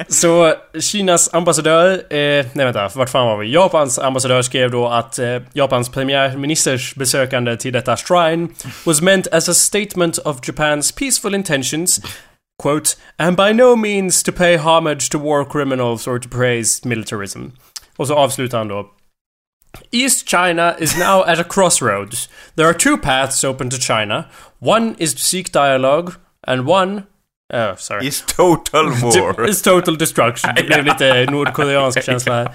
Så 0.08 0.54
Kinas 0.80 1.34
ambassadör, 1.34 1.92
eh, 1.92 2.46
nej 2.52 2.64
vänta, 2.64 2.90
vart 2.94 3.10
fan 3.10 3.26
var 3.26 3.36
vi? 3.36 3.52
Japans 3.52 3.98
ambassadör 3.98 4.42
skrev 4.42 4.70
då 4.70 4.88
att 4.88 5.18
eh, 5.18 5.42
Japans 5.52 5.88
premiärministers 5.88 6.94
besökande 6.94 7.56
till 7.56 7.72
detta 7.72 7.96
shrine 7.96 8.48
was 8.84 9.00
meant 9.00 9.26
as 9.32 9.48
a 9.48 9.54
statement 9.54 10.18
of 10.18 10.40
Japan's 10.40 10.98
peaceful 10.98 11.34
intentions 11.34 12.00
Quote, 12.62 12.96
and 13.18 13.36
by 13.36 13.52
no 13.52 13.76
means 13.76 14.22
to 14.22 14.32
pay 14.32 14.56
homage 14.56 15.10
to 15.10 15.18
war 15.18 15.44
criminals 15.44 16.06
or 16.06 16.18
to 16.18 16.28
praise 16.28 16.88
militarism. 16.88 17.40
Och 17.96 18.06
så 18.06 18.14
avslutar 18.14 18.58
han 18.58 18.68
då. 18.68 18.86
East 19.92 20.26
China 20.26 20.76
is 20.78 20.96
now 20.96 21.24
at 21.24 21.38
a 21.38 21.44
crossroads. 21.44 22.28
There 22.56 22.66
are 22.66 22.74
two 22.74 22.96
paths 22.96 23.44
open 23.44 23.70
to 23.70 23.78
China. 23.78 24.28
One 24.58 24.94
is 24.98 25.14
to 25.14 25.20
seek 25.20 25.52
dialogue, 25.52 26.16
and 26.44 26.66
one... 26.66 27.06
Oh, 27.52 27.74
sorry. 27.76 28.06
Is 28.06 28.22
total 28.26 28.90
war. 29.02 29.44
It's 29.44 29.62
total 29.62 29.96
destruction. 29.96 30.54
Det 30.54 30.66
blev 30.66 30.84
lite 30.84 31.26
nordkoreansk 31.26 32.02
känsla 32.02 32.34
här. 32.34 32.48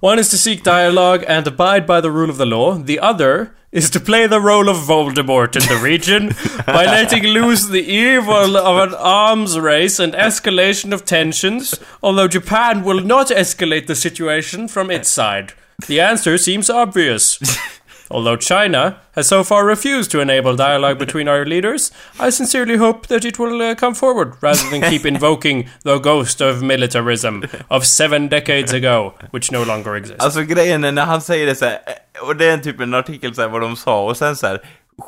One 0.00 0.20
is 0.20 0.28
to 0.30 0.36
seek 0.36 0.62
dialogue 0.62 1.24
and 1.28 1.46
abide 1.46 1.86
by 1.86 2.00
the 2.00 2.10
rule 2.10 2.30
of 2.30 2.38
the 2.38 2.44
law. 2.44 2.74
The 2.74 3.00
other 3.00 3.48
is 3.72 3.90
to 3.90 4.00
play 4.00 4.26
the 4.26 4.40
role 4.40 4.68
of 4.68 4.76
Voldemort 4.76 5.56
in 5.56 5.62
the 5.68 5.82
region 5.82 6.28
by 6.66 6.86
letting 6.86 7.24
loose 7.24 7.66
the 7.66 7.84
evil 7.84 8.56
of 8.56 8.88
an 8.88 8.94
arms 8.94 9.58
race 9.58 9.98
and 9.98 10.14
escalation 10.14 10.92
of 10.92 11.04
tensions, 11.04 11.74
although 12.02 12.28
Japan 12.28 12.82
will 12.84 13.00
not 13.00 13.28
escalate 13.28 13.86
the 13.86 13.94
situation 13.94 14.68
from 14.68 14.90
its 14.90 15.08
side. 15.08 15.52
The 15.86 16.00
answer 16.00 16.36
seems 16.38 16.68
obvious. 16.70 17.38
Although 18.10 18.36
China 18.36 18.96
has 19.14 19.28
so 19.28 19.44
far 19.44 19.64
refused 19.66 20.10
to 20.10 20.20
enable 20.20 20.56
dialogue 20.56 20.98
between 21.06 21.28
our 21.28 21.44
leaders, 21.44 21.92
I 22.18 22.30
sincerely 22.30 22.76
hope 22.76 23.06
that 23.08 23.24
it 23.24 23.38
will 23.38 23.60
uh, 23.62 23.74
come 23.74 23.94
forward 23.94 24.32
rather 24.40 24.68
than 24.70 24.82
keep 24.90 25.04
invoking 25.14 25.68
the 25.84 25.98
ghost 25.98 26.40
of 26.40 26.62
militarism 26.62 27.42
of 27.70 27.84
seven 27.86 28.28
decades 28.28 28.72
ago, 28.72 29.14
which 29.30 29.52
no 29.52 29.62
longer 29.62 29.94
exists. 29.96 30.24
Alltså 30.24 30.42
grejen 30.42 30.84
är 30.84 30.92
när 30.92 31.04
han 31.06 31.20
säger 31.20 31.46
det 31.46 31.54
så 31.54 31.64
här, 31.64 31.72
eh, 32.14 32.28
och 32.28 32.36
det 32.36 32.44
är 32.46 32.52
en 32.52 32.62
typ 32.62 32.80
en 32.80 32.94
artikel 32.94 33.34
så 33.34 33.40
här, 33.42 33.48
vad 33.48 33.60
de 33.60 33.76
sa, 33.76 34.04
och 34.04 34.16
sen 34.16 34.36
så 34.36 34.46
här, 34.46 34.60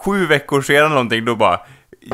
sju 0.04 0.26
veckor 0.26 0.62
senare 0.62 0.88
någonting, 0.88 1.24
då 1.24 1.34
bara, 1.36 1.60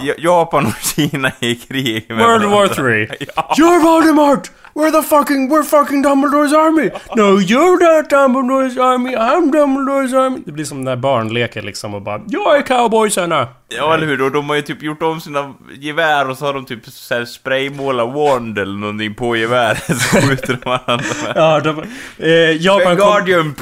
Ja- 0.02 0.14
Japan 0.18 0.66
och 0.66 0.72
Kina 0.96 1.32
är 1.40 1.48
i 1.48 1.54
krig 1.54 2.04
med 2.08 2.18
World 2.18 2.44
War 2.44 2.50
varandra. 2.50 2.74
3. 2.74 3.08
Ja. 3.36 3.54
You're 3.58 3.82
Voldemort! 3.82 4.50
We're 4.76 4.90
the 4.90 5.02
fucking, 5.02 5.48
we're 5.48 5.62
fucking 5.62 6.04
Dumbledores 6.04 6.52
army! 6.52 6.90
No, 7.16 7.38
you're 7.38 7.78
not 7.80 8.10
Dumbledores 8.10 8.76
army, 8.76 9.14
I'm 9.16 9.50
Dumbledores 9.50 10.12
army! 10.14 10.42
Det 10.46 10.52
blir 10.52 10.64
som 10.64 10.84
när 10.84 10.96
barn 10.96 11.34
leker 11.34 11.62
liksom 11.62 11.94
och 11.94 12.02
bara 12.02 12.20
Jag 12.26 12.56
är 12.56 12.62
cowboysarna! 12.62 13.48
Ja, 13.68 13.94
eller 13.94 14.06
hur? 14.06 14.22
Och 14.22 14.32
de 14.32 14.48
har 14.48 14.56
ju 14.56 14.62
typ 14.62 14.82
gjort 14.82 15.02
om 15.02 15.20
sina 15.20 15.54
gevär 15.80 16.30
och 16.30 16.38
så 16.38 16.46
har 16.46 16.52
de 16.54 16.64
typ 16.64 16.86
så 16.86 17.14
här 17.14 17.24
spraymålat 17.24 18.14
Wand 18.14 18.58
eller 18.58 18.78
någonting 18.78 19.14
på 19.14 19.36
geväret, 19.36 19.84
så 19.86 20.20
skjuter 20.20 20.58
de 20.62 20.70
varandra 20.70 21.06
med. 21.24 21.32
Ja, 21.36 21.60
de, 21.60 21.82
eh, 22.18 22.62
Japan, 22.62 22.96
kom, 22.96 23.54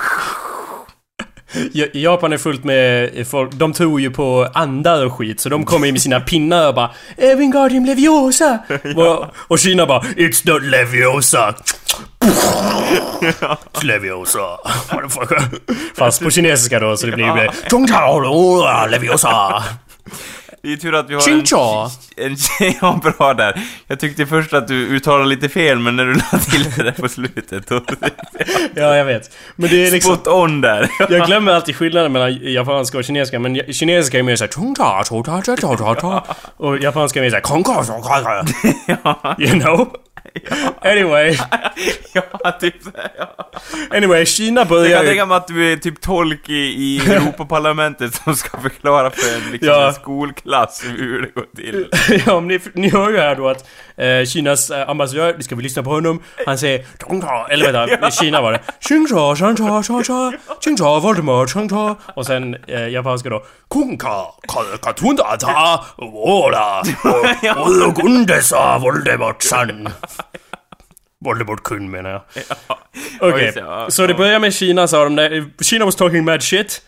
Japan 1.93 2.33
är 2.33 2.39
fullt 2.39 2.65
med 2.65 3.27
folk, 3.31 3.53
de 3.53 3.73
tror 3.73 4.01
ju 4.01 4.11
på 4.11 4.49
andar 4.55 5.07
och 5.07 5.13
skit 5.13 5.41
så 5.41 5.49
de 5.49 5.65
kommer 5.65 5.87
ju 5.87 5.93
med 5.93 6.03
sina 6.03 6.21
pinnar 6.21 6.69
och 6.69 6.75
bara 6.75 6.91
"Eh, 7.17 7.37
Wingardium 7.37 7.85
Leviosa! 7.85 8.59
och, 8.97 9.27
och 9.37 9.59
Kina 9.59 9.87
bara 9.87 10.01
It's 10.01 10.51
not 10.53 10.63
Leviosa! 10.63 11.55
Leviosa. 13.83 14.41
Fast 15.97 16.23
på 16.23 16.31
kinesiska 16.31 16.81
då 16.81 16.97
så 16.97 17.07
det 17.07 17.13
blir 17.13 17.25
ju 17.25 17.33
Leviosa. 18.91 19.63
Det 20.65 20.73
är 20.73 20.77
tur 20.77 20.95
att 20.95 21.11
vi 21.11 21.15
har 21.15 21.29
en, 21.29 21.45
en 22.17 22.37
Ja, 22.81 23.01
bra 23.03 23.35
där. 23.35 23.61
Jag 23.87 24.01
tyckte 24.01 24.27
först 24.27 24.53
att 24.53 24.69
du 24.69 24.75
uttalade 24.75 25.25
lite 25.25 25.49
fel, 25.49 25.79
men 25.79 25.97
när 25.97 26.05
du 26.05 26.15
la 26.33 26.39
till 26.39 26.65
det 26.77 26.83
där 26.83 26.93
på 26.93 27.09
slutet, 27.09 27.69
då... 27.69 27.81
Ja, 28.75 28.97
jag 28.97 29.05
vet. 29.05 29.37
Men 29.57 29.71
det 29.71 29.87
är 29.87 29.91
liksom... 29.91 30.15
Spot 30.15 30.27
on 30.29 30.61
där. 30.61 30.91
Jag 31.09 31.27
glömmer 31.27 31.53
alltid 31.53 31.77
skillnaden 31.77 32.13
mellan 32.13 32.53
japanska 32.53 32.99
och 32.99 33.05
kinesiska, 33.05 33.39
men 33.39 33.73
kinesiska 33.73 34.19
är 34.19 34.23
mer 34.23 34.37
såhär 34.37 34.49
Och 36.57 36.79
japanska 36.79 37.21
är 37.21 37.23
mer 37.23 37.31
såhär 37.31 37.43
Kong 37.43 37.65
Ka 37.65 37.85
ja? 40.35 40.57
Anyway. 40.91 41.37
ja, 42.13 42.53
typ 42.61 42.75
ja. 43.19 43.51
Anyway, 43.91 44.27
Kina 44.27 44.61
Jag 44.61 44.69
börjar 44.69 44.97
kan 44.97 45.03
ju... 45.03 45.09
tänka 45.09 45.27
mig 45.27 45.37
att 45.37 45.49
du 45.49 45.73
är 45.73 45.77
typ 45.77 46.01
tolk 46.01 46.49
i, 46.49 46.53
i 46.55 46.99
Europaparlamentet 47.13 48.15
som 48.15 48.37
ska 48.37 48.61
förklara 48.61 49.11
för 49.11 49.35
en, 49.37 49.53
liksom, 49.53 49.69
Ja. 49.73 49.89
en 49.89 49.95
skolklass 49.95 50.85
hur 50.97 51.23
det 51.23 51.29
går 51.35 51.47
till. 51.57 51.87
Ja, 52.27 52.41
men 52.41 52.49
ni, 52.49 52.61
ni 52.75 52.91
hör 52.91 53.11
ju 53.11 53.19
här 53.19 53.35
då 53.37 53.49
att 53.49 53.69
eh, 53.97 54.25
Kinas 54.27 54.71
eh, 54.71 54.89
ambassadör, 54.91 55.37
ska 55.41 55.55
vi 55.57 55.63
lyssna 55.63 55.83
på 55.83 55.91
honom? 55.91 56.23
Han 56.47 56.59
säger 56.59 56.85
eller 57.51 57.73
vänta, 57.73 58.09
i 58.09 58.11
Kina 58.11 58.41
var 58.41 58.53
det 58.53 58.61
Ching 58.81 59.07
Cha, 59.09 59.37
Shang 59.37 59.57
Cha, 59.57 59.83
Cha 59.83 60.03
Cha, 60.03 60.33
Ching 60.65 60.77
Cha, 60.77 60.99
Voldemort, 61.01 61.51
Chang 61.51 61.69
Cha 61.69 61.97
Och 62.15 62.27
sen 62.27 62.57
eh, 62.69 62.89
japanska 62.89 63.29
då 63.29 63.45
Kung 63.71 63.99
Ka, 63.99 64.35
Ka, 64.49 64.61
Katunda 64.83 65.37
Ta, 65.37 65.85
Vola, 65.97 66.83
och 67.57 67.95
Gundesa, 67.95 68.79
Voldemort-san 68.79 69.89
Voldemort-kun 71.25 71.91
menar 71.91 72.11
jag. 72.11 72.23
Okej, 73.21 73.53
ja, 73.57 73.91
så 73.91 74.07
det 74.07 74.13
ja. 74.13 74.19
börjar 74.19 74.39
med 74.39 74.55
Kina 74.55 74.89
sa 74.89 75.05
de 75.05 75.17
där, 75.17 75.45
Kina 75.63 75.85
was 75.85 75.97
talking 75.97 76.25
mad 76.25 76.43
shit. 76.43 76.83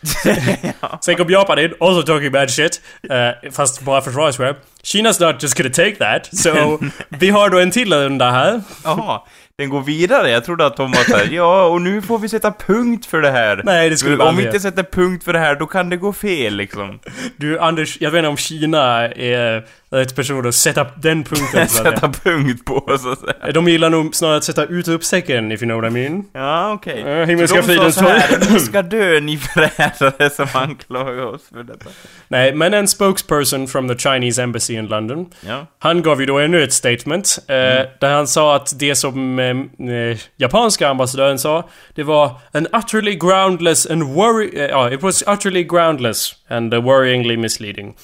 Sen 1.00 1.16
kom 1.16 1.30
Japan 1.30 1.58
in, 1.58 1.74
also 1.80 2.02
talking 2.02 2.32
bad 2.32 2.50
shit. 2.50 2.80
Uh, 3.10 3.50
fast 3.50 3.80
bara 3.80 4.00
försvarsrep. 4.00 4.56
Kina's 4.86 5.20
not 5.20 5.42
just 5.42 5.56
gonna 5.56 5.70
take 5.70 5.96
that. 5.96 6.28
Så 6.32 6.80
vi 7.08 7.30
har 7.30 7.50
då 7.50 7.58
en 7.58 7.70
till 7.70 7.92
runda 7.92 8.30
här. 8.30 8.62
Jaha, 8.84 9.20
den 9.58 9.68
går 9.70 9.80
vidare. 9.80 10.30
Jag 10.30 10.44
trodde 10.44 10.66
att 10.66 10.76
de 10.76 10.92
var 10.92 11.04
såhär, 11.04 11.28
ja, 11.32 11.66
och 11.66 11.82
nu 11.82 12.02
får 12.02 12.18
vi 12.18 12.28
sätta 12.28 12.52
punkt 12.52 13.06
för 13.06 13.20
det 13.20 13.30
här. 13.30 13.60
Nej, 13.64 13.90
det 13.90 13.96
skulle 13.96 14.16
Om 14.16 14.24
man 14.24 14.36
vi 14.36 14.46
inte 14.46 14.60
sätter 14.60 14.82
punkt 14.82 15.24
för 15.24 15.32
det 15.32 15.38
här, 15.38 15.54
då 15.56 15.66
kan 15.66 15.90
det 15.90 15.96
gå 15.96 16.12
fel 16.12 16.56
liksom. 16.56 16.98
Du 17.36 17.58
Anders, 17.58 18.00
jag 18.00 18.10
vet 18.10 18.18
inte 18.18 18.28
om 18.28 18.36
Kina 18.36 19.08
är 19.08 19.66
rätt 19.90 20.16
person 20.16 20.48
att 20.48 20.54
sätta 20.54 20.86
den 20.96 21.24
punkten. 21.24 21.68
så 21.68 21.82
sätta 21.84 22.08
punkt 22.08 22.64
på, 22.64 22.98
så 23.00 23.12
att 23.12 23.20
säga. 23.20 23.52
De 23.54 23.68
gillar 23.68 23.90
nog 23.90 24.14
snarare 24.14 24.36
att 24.36 24.44
sätta 24.44 24.64
utropstecken, 24.64 25.52
if 25.52 25.62
you 25.62 25.68
know 25.68 25.82
what 25.82 25.90
I 25.90 25.94
mean. 25.94 26.24
Ja, 26.32 26.72
okej. 26.72 27.00
Ja, 27.06 27.24
Himmelska 27.24 27.62
Så 27.62 27.68
de 27.68 27.92
sa 27.92 28.02
fridens 28.02 28.28
torg. 28.28 28.52
Ni 28.52 28.60
ska 28.60 28.82
dö, 28.82 29.20
ni 29.20 29.36
förrädare 29.36 30.30
som 30.30 30.46
anklagar 30.52 31.24
oss 31.24 31.42
för 31.54 31.62
detta. 31.62 31.90
Nej, 32.28 32.54
men 32.54 32.74
en 32.74 32.88
spokesperson 32.88 33.68
from 33.68 33.88
the 33.88 33.98
Chinese 33.98 34.42
Embassy 34.42 34.75
in 34.76 34.86
London 34.86 35.26
Ja. 35.40 35.66
Han 35.78 36.02
gav 36.02 36.20
ju 36.20 36.26
då 36.26 36.38
ännu 36.38 36.62
ett 36.62 36.72
statement 36.72 37.38
eh, 37.48 37.54
där 38.00 38.14
han 38.14 38.26
sa 38.26 38.56
att 38.56 38.78
det 38.78 38.94
som 38.94 39.38
eh, 39.38 39.90
eh, 39.90 40.18
japanska 40.36 40.88
ambassadören 40.88 41.38
sa 41.38 41.68
Det 41.94 42.02
var 42.02 42.40
an 42.52 42.66
utterly 42.72 43.14
groundless 43.14 43.86
and 43.86 44.02
worry... 44.02 44.50
Eh, 44.54 44.66
ja, 44.66 44.90
it 44.90 45.02
was 45.02 45.22
utterly 45.22 45.64
groundless 45.64 46.34
and 46.48 46.74
uh, 46.74 46.80
worryingly 46.80 47.36
misleading. 47.36 47.96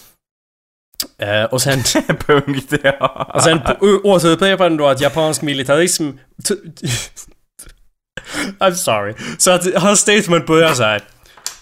Eh, 1.19 1.45
och 1.45 1.63
sen... 1.63 1.79
punkt, 2.27 2.73
ja. 2.83 3.31
Och 3.35 3.43
sen 3.43 3.61
återupprepade 4.05 4.65
han 4.65 4.77
då 4.77 4.87
att 4.87 5.01
japansk 5.01 5.43
militarism... 5.43 6.11
I'm 8.59 8.75
sorry. 8.75 9.15
Så 9.39 9.51
att 9.51 9.75
hans 9.75 10.01
statement 10.01 10.47
börjar 10.47 10.75
så 10.75 10.83
här. 10.83 11.03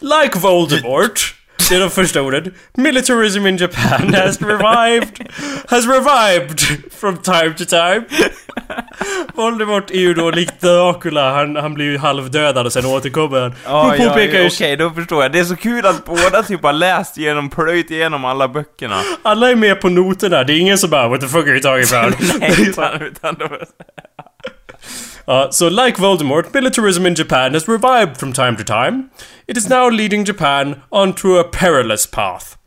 Like 0.00 0.38
Voldemort. 0.38 1.34
Det 1.70 1.76
är 1.76 1.80
de 1.80 1.90
första 1.90 2.22
orden. 2.22 2.54
Militarism 2.74 3.46
in 3.46 3.56
Japan 3.56 4.14
has 4.14 4.42
revived. 4.42 5.28
Has 5.68 5.86
revived 5.86 6.60
from 7.00 7.16
time 7.16 7.54
to 7.58 7.64
time. 7.64 8.04
Voldemort 9.34 9.90
är 9.90 9.98
ju 9.98 10.14
då 10.14 10.30
likt 10.30 10.60
Dracula. 10.60 11.32
Han, 11.32 11.56
han 11.56 11.74
blir 11.74 11.84
ju 11.84 11.98
halvdödad 11.98 12.66
och 12.66 12.72
sen 12.72 12.86
återkommer 12.86 13.40
han. 13.40 13.54
Ja, 13.64 13.82
Hon 13.82 14.04
ja, 14.04 14.08
påpekar 14.08 14.46
okej, 14.46 14.70
ju... 14.70 14.76
då 14.76 14.90
förstår 14.90 15.22
jag. 15.22 15.32
Det 15.32 15.38
är 15.38 15.44
så 15.44 15.56
kul 15.56 15.86
att 15.86 16.04
båda 16.04 16.42
typ 16.42 16.62
har 16.62 16.72
läst 16.72 17.18
igenom, 17.18 17.50
plöjt 17.50 17.90
igenom 17.90 18.24
alla 18.24 18.48
böckerna. 18.48 19.00
Alla 19.22 19.50
är 19.50 19.56
med 19.56 19.80
på 19.80 19.88
noterna. 19.88 20.44
Det 20.44 20.52
är 20.52 20.58
ingen 20.58 20.78
som 20.78 20.90
bara 20.90 21.08
What 21.08 21.20
the 21.20 21.28
fuck 21.28 21.46
are 21.46 21.50
you 21.50 21.60
talking 21.60 21.98
about? 21.98 22.14
Nej, 22.40 22.68
utan, 22.68 23.02
utan 23.02 23.34
de... 23.34 23.48
Uh, 25.30 25.48
so, 25.48 25.68
like 25.68 25.94
Voldemort, 25.94 26.52
militarism 26.52 27.06
in 27.06 27.14
Japan 27.14 27.54
has 27.54 27.68
revived 27.68 28.16
from 28.16 28.32
time 28.32 28.56
to 28.56 28.64
time. 28.64 29.12
It 29.46 29.56
is 29.56 29.68
now 29.68 29.88
leading 29.88 30.24
Japan 30.24 30.82
onto 30.90 31.36
a 31.36 31.48
perilous 31.48 32.04
path. 32.04 32.58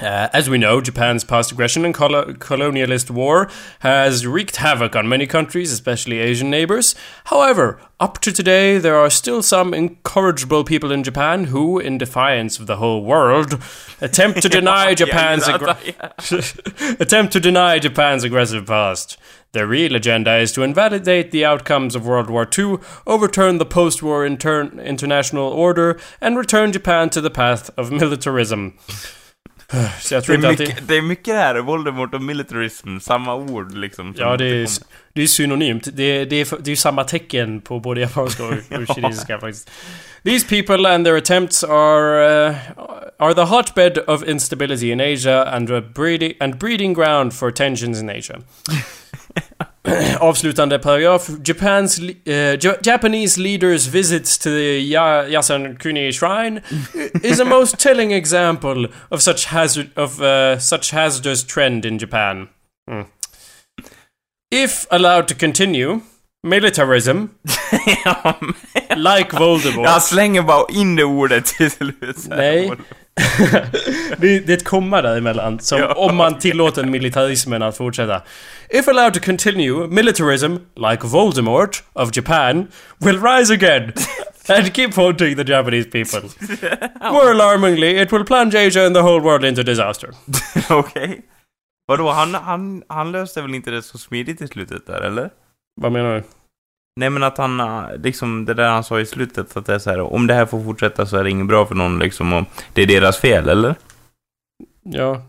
Uh, 0.00 0.28
as 0.32 0.48
we 0.48 0.56
know, 0.56 0.80
Japan's 0.80 1.24
past 1.24 1.52
aggression 1.52 1.84
and 1.84 1.92
colo- 1.92 2.32
colonialist 2.32 3.10
war 3.10 3.50
has 3.80 4.26
wreaked 4.26 4.56
havoc 4.56 4.96
on 4.96 5.10
many 5.10 5.26
countries, 5.26 5.70
especially 5.72 6.20
Asian 6.20 6.48
neighbors. 6.48 6.94
However, 7.26 7.78
up 8.00 8.18
to 8.20 8.32
today, 8.32 8.78
there 8.78 8.96
are 8.96 9.10
still 9.10 9.42
some 9.42 9.74
incorrigible 9.74 10.64
people 10.64 10.90
in 10.90 11.04
Japan 11.04 11.44
who, 11.44 11.78
in 11.78 11.98
defiance 11.98 12.58
of 12.58 12.66
the 12.66 12.78
whole 12.78 13.04
world, 13.04 13.62
attempt 14.00 14.40
to 14.40 14.48
deny 14.60 14.94
Japan's 14.94 15.44
aggr- 15.44 16.96
attempt 17.00 17.34
to 17.34 17.40
deny 17.40 17.78
Japan's 17.78 18.24
aggressive 18.24 18.64
past. 18.64 19.18
Their 19.54 19.66
real 19.66 19.96
agenda 19.96 20.38
is 20.40 20.52
to 20.52 20.62
invalidate 20.64 21.30
the 21.30 21.46
outcomes 21.46 21.96
of 21.96 22.02
World 22.02 22.28
War 22.30 22.46
II, 22.58 22.78
overturn 23.06 23.58
the 23.58 23.64
post-war 23.64 24.26
inter- 24.26 24.68
international 24.84 25.52
order, 25.52 25.96
and 26.20 26.36
return 26.38 26.72
Japan 26.72 27.10
to 27.10 27.20
the 27.20 27.30
path 27.30 27.70
of 27.76 27.90
militarism. 27.90 28.68
Så 30.00 30.14
jag 30.14 30.22
Det 30.22 30.26
tror 30.26 30.34
är, 30.34 30.38
inte 30.38 30.48
att 30.48 30.58
det... 30.58 30.64
mycket, 30.66 30.88
det 30.88 30.96
är 30.96 31.02
mycket 31.02 31.34
det 31.34 31.40
här, 31.40 31.58
Voldemort 31.60 32.14
och 32.14 32.22
militarism, 32.22 32.98
samma 32.98 33.34
ord 33.34 33.74
liksom. 33.76 34.14
som 34.14 34.22
Ja, 34.24 34.36
det 34.36 34.44
är, 34.44 34.68
det 35.12 35.22
är 35.22 35.26
synonymt. 35.26 35.88
Det 35.92 36.02
är, 36.02 36.26
det, 36.26 36.36
är, 36.36 36.56
det 36.60 36.72
är 36.72 36.76
samma 36.76 37.04
tecken 37.04 37.60
på 37.60 37.80
både 37.80 38.00
japanska 38.00 38.44
och, 38.44 38.52
och 38.80 38.94
kinesiska 38.94 39.38
faktiskt. 39.38 39.70
These 40.24 40.48
people 40.48 40.94
and 40.94 41.04
their 41.04 41.16
attempts 41.16 41.64
are 41.64 42.48
uh, 42.48 42.56
are 43.18 43.34
the 43.34 43.44
hotbed 43.44 43.98
of 44.06 44.24
instability 44.24 44.90
in 44.90 45.00
Asia 45.00 45.44
and 45.44 45.70
a 45.70 45.80
breeding 45.94 46.32
and 46.40 46.58
breeding 46.58 46.94
ground 46.94 47.34
for 47.34 47.50
tensions 47.50 48.00
in 48.02 48.10
Asia. 48.10 48.38
Avslutande 50.20 50.78
paragraf. 50.78 51.28
Japan's 51.48 51.98
uh, 52.00 52.56
Ja- 52.62 52.76
Japanese 52.82 53.36
leaders' 53.42 53.86
visits 53.86 54.38
to 54.38 54.50
the 54.50 54.80
ya- 54.80 55.24
Yasukuni 55.28 56.10
Shrine 56.12 56.62
is 57.22 57.40
a 57.40 57.44
most 57.44 57.78
telling 57.78 58.10
example 58.12 58.86
of 59.10 59.20
such 59.22 59.44
hazard 59.46 59.90
of 59.96 60.20
uh, 60.20 60.58
such 60.58 60.90
hazardous 60.90 61.44
trend 61.44 61.84
in 61.84 61.98
Japan. 61.98 62.48
Mm. 62.90 63.06
If 64.50 64.86
allowed 64.90 65.28
to 65.28 65.34
continue, 65.34 66.00
militarism, 66.42 67.28
like 68.96 69.30
Voldemort. 69.36 69.84
jag 69.86 70.02
slänger 70.02 70.42
bara 70.42 70.66
in 70.70 70.96
det 70.96 71.04
ordet 71.04 71.44
till 71.46 71.70
slut. 71.70 72.26
Nej. 72.28 72.72
det, 74.18 74.40
det 74.40 74.52
är 74.52 74.56
ett 74.56 74.64
komma 74.64 75.02
däremellan. 75.02 75.60
Som 75.60 75.78
Ja. 75.78 75.92
om 75.94 76.16
man 76.16 76.38
tillåter 76.38 76.84
militarismen 76.84 77.62
att 77.62 77.76
fortsätta. 77.76 78.22
If 78.70 78.88
allowed 78.88 79.14
to 79.14 79.20
continue, 79.20 79.86
militarism, 79.88 80.56
like 80.76 81.06
Voldemort 81.06 81.82
of 81.92 82.16
Japan, 82.16 82.66
will 82.98 83.22
rise 83.22 83.54
again. 83.54 83.92
And 84.48 84.74
keep 84.74 84.90
haunting 84.96 85.36
the 85.36 85.52
Japanese 85.52 85.84
people. 85.90 86.28
More 87.12 87.30
alarmingly, 87.30 88.02
it 88.02 88.12
will 88.12 88.24
plunge 88.24 88.54
Asia 88.54 88.86
and 88.86 88.94
the 88.96 89.00
whole 89.02 89.20
world 89.20 89.44
into 89.44 89.62
disaster. 89.62 90.10
Okej. 90.70 91.20
Vadå, 91.86 92.10
han, 92.10 92.34
han, 92.34 92.82
han 92.88 93.12
löste 93.12 93.42
väl 93.42 93.54
inte 93.54 93.70
det 93.70 93.82
så 93.82 93.98
smidigt 93.98 94.42
i 94.42 94.48
slutet 94.48 94.86
där, 94.86 95.00
eller? 95.00 95.30
Vad 95.80 95.92
menar 95.92 96.14
du? 96.14 96.22
Nej 97.00 97.10
men 97.10 97.22
att 97.22 97.38
han, 97.38 97.60
äh, 97.60 97.84
liksom 98.02 98.44
det 98.44 98.54
där 98.54 98.68
han 98.68 98.84
sa 98.84 99.00
i 99.00 99.06
slutet, 99.06 99.56
att 99.56 99.66
det 99.66 99.74
är 99.74 99.78
så 99.78 99.90
här, 99.90 100.00
om 100.00 100.26
det 100.26 100.34
här 100.34 100.46
får 100.46 100.64
fortsätta 100.64 101.06
så 101.06 101.16
är 101.16 101.24
det 101.24 101.30
inget 101.30 101.46
bra 101.46 101.66
för 101.66 101.74
någon 101.74 101.98
liksom, 101.98 102.32
och 102.32 102.44
det 102.72 102.82
är 102.82 102.86
deras 102.86 103.18
fel, 103.18 103.48
eller? 103.48 103.74
Ja, 104.82 105.22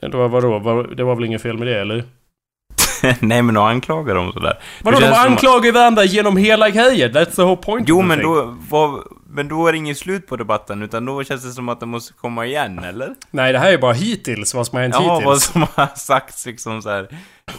det, 0.00 0.16
var 0.16 0.28
vadå? 0.28 0.58
Var, 0.58 0.84
det 0.84 1.04
var 1.04 1.14
väl 1.14 1.24
inget 1.24 1.42
fel 1.42 1.58
med 1.58 1.66
det, 1.66 1.80
eller? 1.80 2.04
Nej 3.20 3.42
men 3.42 3.54
då 3.54 3.60
anklagar 3.60 4.14
de 4.14 4.32
sådär. 4.32 4.58
Vadå, 4.82 4.98
de 5.00 5.06
anklagar 5.06 5.72
varandra 5.72 6.04
genom 6.04 6.36
hela 6.36 6.70
grejen? 6.70 7.12
That's 7.12 7.36
the 7.36 7.42
whole 7.42 7.56
point 7.56 7.88
Jo 7.88 8.02
men 8.02 8.22
då, 8.22 8.56
var, 8.70 9.04
men 9.26 9.48
då 9.48 9.66
är 9.66 9.72
det 9.72 9.78
inget 9.78 9.98
slut 9.98 10.26
på 10.26 10.36
debatten, 10.36 10.82
utan 10.82 11.04
då 11.04 11.24
känns 11.24 11.42
det 11.44 11.50
som 11.50 11.68
att 11.68 11.80
det 11.80 11.86
måste 11.86 12.12
komma 12.12 12.46
igen, 12.46 12.78
eller? 12.78 13.14
Nej, 13.30 13.52
det 13.52 13.58
här 13.58 13.72
är 13.72 13.78
bara 13.78 13.92
hittills, 13.92 14.54
vad 14.54 14.66
som 14.66 14.76
har 14.76 14.82
hänt 14.82 14.94
Ja, 14.98 15.12
hittills. 15.14 15.26
vad 15.26 15.42
som 15.42 15.66
har 15.74 15.86
sagts 15.96 16.46
liksom 16.46 16.82
så 16.82 16.90
här. 16.90 17.08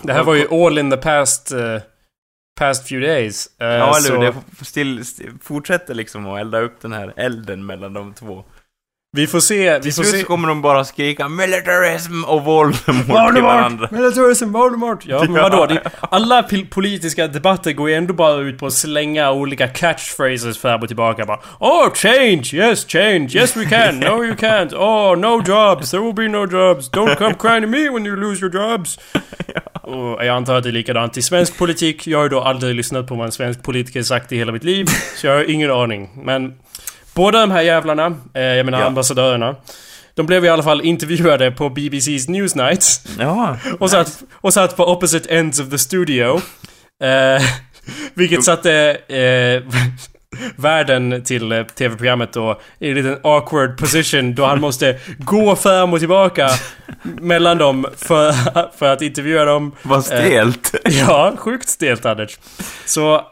Det 0.02 0.14
här 0.14 0.24
var 0.24 0.36
ju 0.36 0.66
all 0.66 0.78
in 0.78 0.92
the 0.92 0.98
past... 0.98 1.52
eh, 1.52 1.78
past 2.60 2.88
few 2.88 3.08
days. 3.08 3.48
Eh, 3.62 3.68
Ja, 3.68 3.74
eller 3.98 4.08
så, 4.08 4.14
hur? 4.22 4.22
Det 4.60 4.66
still, 4.66 5.06
still, 5.06 5.32
fortsätter 5.44 5.94
liksom 5.94 6.28
att 6.28 6.40
elda 6.40 6.60
upp 6.60 6.82
den 6.82 6.94
här 6.94 7.14
elden 7.18 7.66
mellan 7.66 7.94
de 7.94 8.14
två. 8.14 8.44
Vi 9.18 9.28
får 9.28 9.40
se, 9.40 9.76
vi 9.76 9.82
Till 9.82 9.94
får 9.94 10.04
se. 10.04 10.24
kommer 10.24 10.48
de 10.48 10.62
bara 10.62 10.84
skrika 10.86 11.30
militarism 11.30 12.24
och 12.24 12.44
Voldemort 12.44 12.86
till 12.86 13.44
varandra. 13.44 13.78
Voldemort! 13.88 13.92
Militarism, 13.92 14.52
Voldemort! 14.52 15.06
Ja, 15.06 15.20
men 15.24 15.34
vadå? 15.34 15.66
Det, 15.66 15.82
alla 16.00 16.44
politiska 16.70 17.28
debatter 17.28 17.72
går 17.74 17.90
ju 17.90 17.96
ändå 17.96 18.14
bara 18.14 18.36
ut 18.42 18.58
på 18.60 18.66
att 18.66 18.74
slänga 18.74 19.32
olika 19.32 19.68
catchphrases 19.68 20.58
fram 20.58 20.82
och 20.82 20.88
tillbaka 20.88 21.26
bara 21.26 21.40
Oh, 21.60 21.94
change! 21.94 22.50
Yes, 22.54 22.86
change! 22.88 23.30
Yes, 23.34 23.58
we 23.58 23.66
can! 23.66 24.00
No, 24.00 24.24
you 24.26 24.36
can't! 24.36 24.74
Oh, 24.74 25.16
no 25.18 25.44
jobs! 25.48 25.92
There 25.92 26.02
will 26.04 26.14
be 26.16 26.28
no 26.28 26.46
jobs! 26.48 26.90
Don't 26.92 27.16
come 27.18 27.34
crying 27.34 27.62
to 27.62 27.68
me 27.68 27.90
when 27.90 28.06
you 28.06 28.16
lose 28.16 28.46
your 28.46 28.54
jobs! 28.54 29.00
Och 29.82 30.26
jag 30.26 30.28
antar 30.28 30.56
att 30.56 30.64
det 30.64 30.70
är 30.70 30.74
likadant 30.74 31.18
i 31.18 31.22
svensk 31.22 31.58
politik. 31.58 32.08
Jag 32.08 32.18
har 32.18 32.24
ju 32.24 32.30
då 32.30 32.42
aldrig 32.42 32.76
lyssnat 32.76 33.08
på 33.08 33.16
vad 33.16 33.26
en 33.26 33.32
svensk 33.32 33.64
politiker 33.64 34.04
sagt 34.04 34.32
i 34.32 34.38
hela 34.38 34.52
mitt 34.52 34.64
liv. 34.64 34.86
Så 35.18 35.28
jag 35.28 35.34
har 35.36 35.50
ingen 35.52 35.72
aning. 35.72 36.10
Men 36.24 36.54
båda 37.14 37.40
de 37.42 37.52
här 37.52 37.62
jävlarna, 37.62 38.06
eh, 38.34 38.42
jag 38.42 38.66
menar 38.66 38.80
Ja. 38.80 38.86
ambassadörerna. 38.86 39.56
De 40.16 40.26
blev 40.26 40.46
i 40.46 40.50
alla 40.50 40.64
fall 40.64 40.82
intervjuade 40.82 41.52
på 41.52 41.70
BBC's 41.70 42.30
Newsnights. 42.30 43.04
Ja. 43.20 43.58
Och 43.80 43.90
satt, 43.92 44.24
och 44.34 44.54
satt 44.54 44.78
på 44.78 44.86
opposite 44.86 45.36
ends 45.36 45.60
of 45.60 45.70
the 45.70 45.78
studio. 45.78 46.42
Eh, 47.04 47.42
vilket 48.14 48.44
satte 48.44 48.74
eh, 49.08 49.64
världen 50.56 51.24
till 51.24 51.52
eh, 51.52 51.64
tv-programmet 51.64 52.34
då 52.34 52.62
i 52.80 52.90
en 52.90 52.96
liten 52.96 53.18
awkward 53.24 53.78
position 53.78 54.36
då 54.36 54.46
han 54.46 54.62
måste 54.62 55.00
gå 55.20 55.56
fram 55.56 55.94
och 55.94 56.00
tillbaka 56.00 56.50
mellan 57.04 57.58
dem 57.58 57.86
för, 57.98 58.32
för 58.78 58.94
att 58.94 59.02
intervjua 59.02 59.46
dem. 59.46 59.72
Vad 59.84 60.06
stelt. 60.06 60.76
Ja, 60.86 61.34
sjukt 61.38 61.70
stelt 61.70 62.06
Anders. 62.06 62.40
Så 62.86 63.26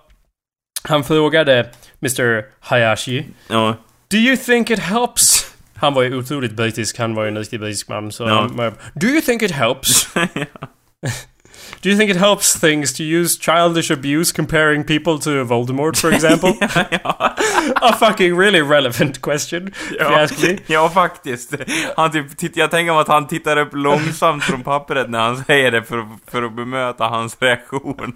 han 0.83 1.03
frågade 1.03 1.69
Mr 2.01 2.43
Hayashi 2.59 3.25
ja. 3.47 3.75
Do 4.11 4.17
you 4.17 4.37
think 4.37 4.69
it 4.69 4.79
helps? 4.79 5.45
Han 5.75 5.93
var 5.93 6.01
ju 6.03 6.17
otroligt 6.17 6.51
brittisk, 6.53 6.97
han 6.97 7.15
var 7.15 7.23
ju 7.23 7.27
en 7.29 7.37
riktig 7.37 7.59
brittisk 7.59 7.87
man. 7.89 8.11
Så 8.11 8.23
Ja. 8.23 8.49
han 8.57 8.73
Do 8.95 9.07
you 9.07 9.21
think 9.21 9.41
it 9.41 9.51
helps? 9.51 10.09
Do 11.81 11.89
you 11.89 11.97
think 11.97 12.11
it 12.11 12.17
helps 12.17 12.59
things 12.59 12.93
to 12.93 13.03
use 13.03 13.37
childish 13.39 13.91
abuse 13.91 14.31
comparing 14.35 14.83
people 14.83 15.19
to 15.19 15.29
Voldemort, 15.45 15.97
for 15.97 16.13
example? 16.13 16.53
ja. 17.03 17.35
A 17.81 17.93
fucking 17.93 18.37
really 18.37 18.61
relevant 18.61 19.21
question, 19.21 19.67
if 19.67 19.91
you 19.91 19.97
Ja, 19.99 20.23
ask 20.23 20.43
me. 20.43 20.57
ja, 20.67 20.89
faktiskt. 20.89 21.53
Han 21.97 22.11
typ, 22.11 22.37
titt, 22.37 22.57
jag 22.57 22.71
tänker 22.71 22.93
mig 22.93 23.01
att 23.01 23.07
han 23.07 23.27
tittar 23.27 23.57
upp 23.57 23.69
långsamt 23.73 24.43
från 24.43 24.63
pappret 24.63 25.09
när 25.09 25.19
han 25.19 25.43
säger 25.43 25.71
det 25.71 25.83
för, 25.83 26.07
för 26.31 26.43
att 26.43 26.55
bemöta 26.55 27.03
hans 27.03 27.37
reaktion. 27.39 28.15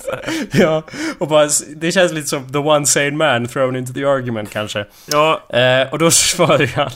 Ja, 0.51 0.83
och 1.19 1.27
bara, 1.27 1.49
det 1.75 1.91
känns 1.91 2.11
lite 2.13 2.27
som 2.27 2.51
the 2.51 2.57
one 2.57 2.85
sane 2.85 3.11
man 3.11 3.47
thrown 3.47 3.75
into 3.75 3.93
the 3.93 4.05
argument 4.05 4.49
kanske. 4.49 4.85
Ja, 5.05 5.39
Eh, 5.53 5.87
och 5.91 5.99
då 5.99 6.11
svarade 6.11 6.69
han 6.75 6.89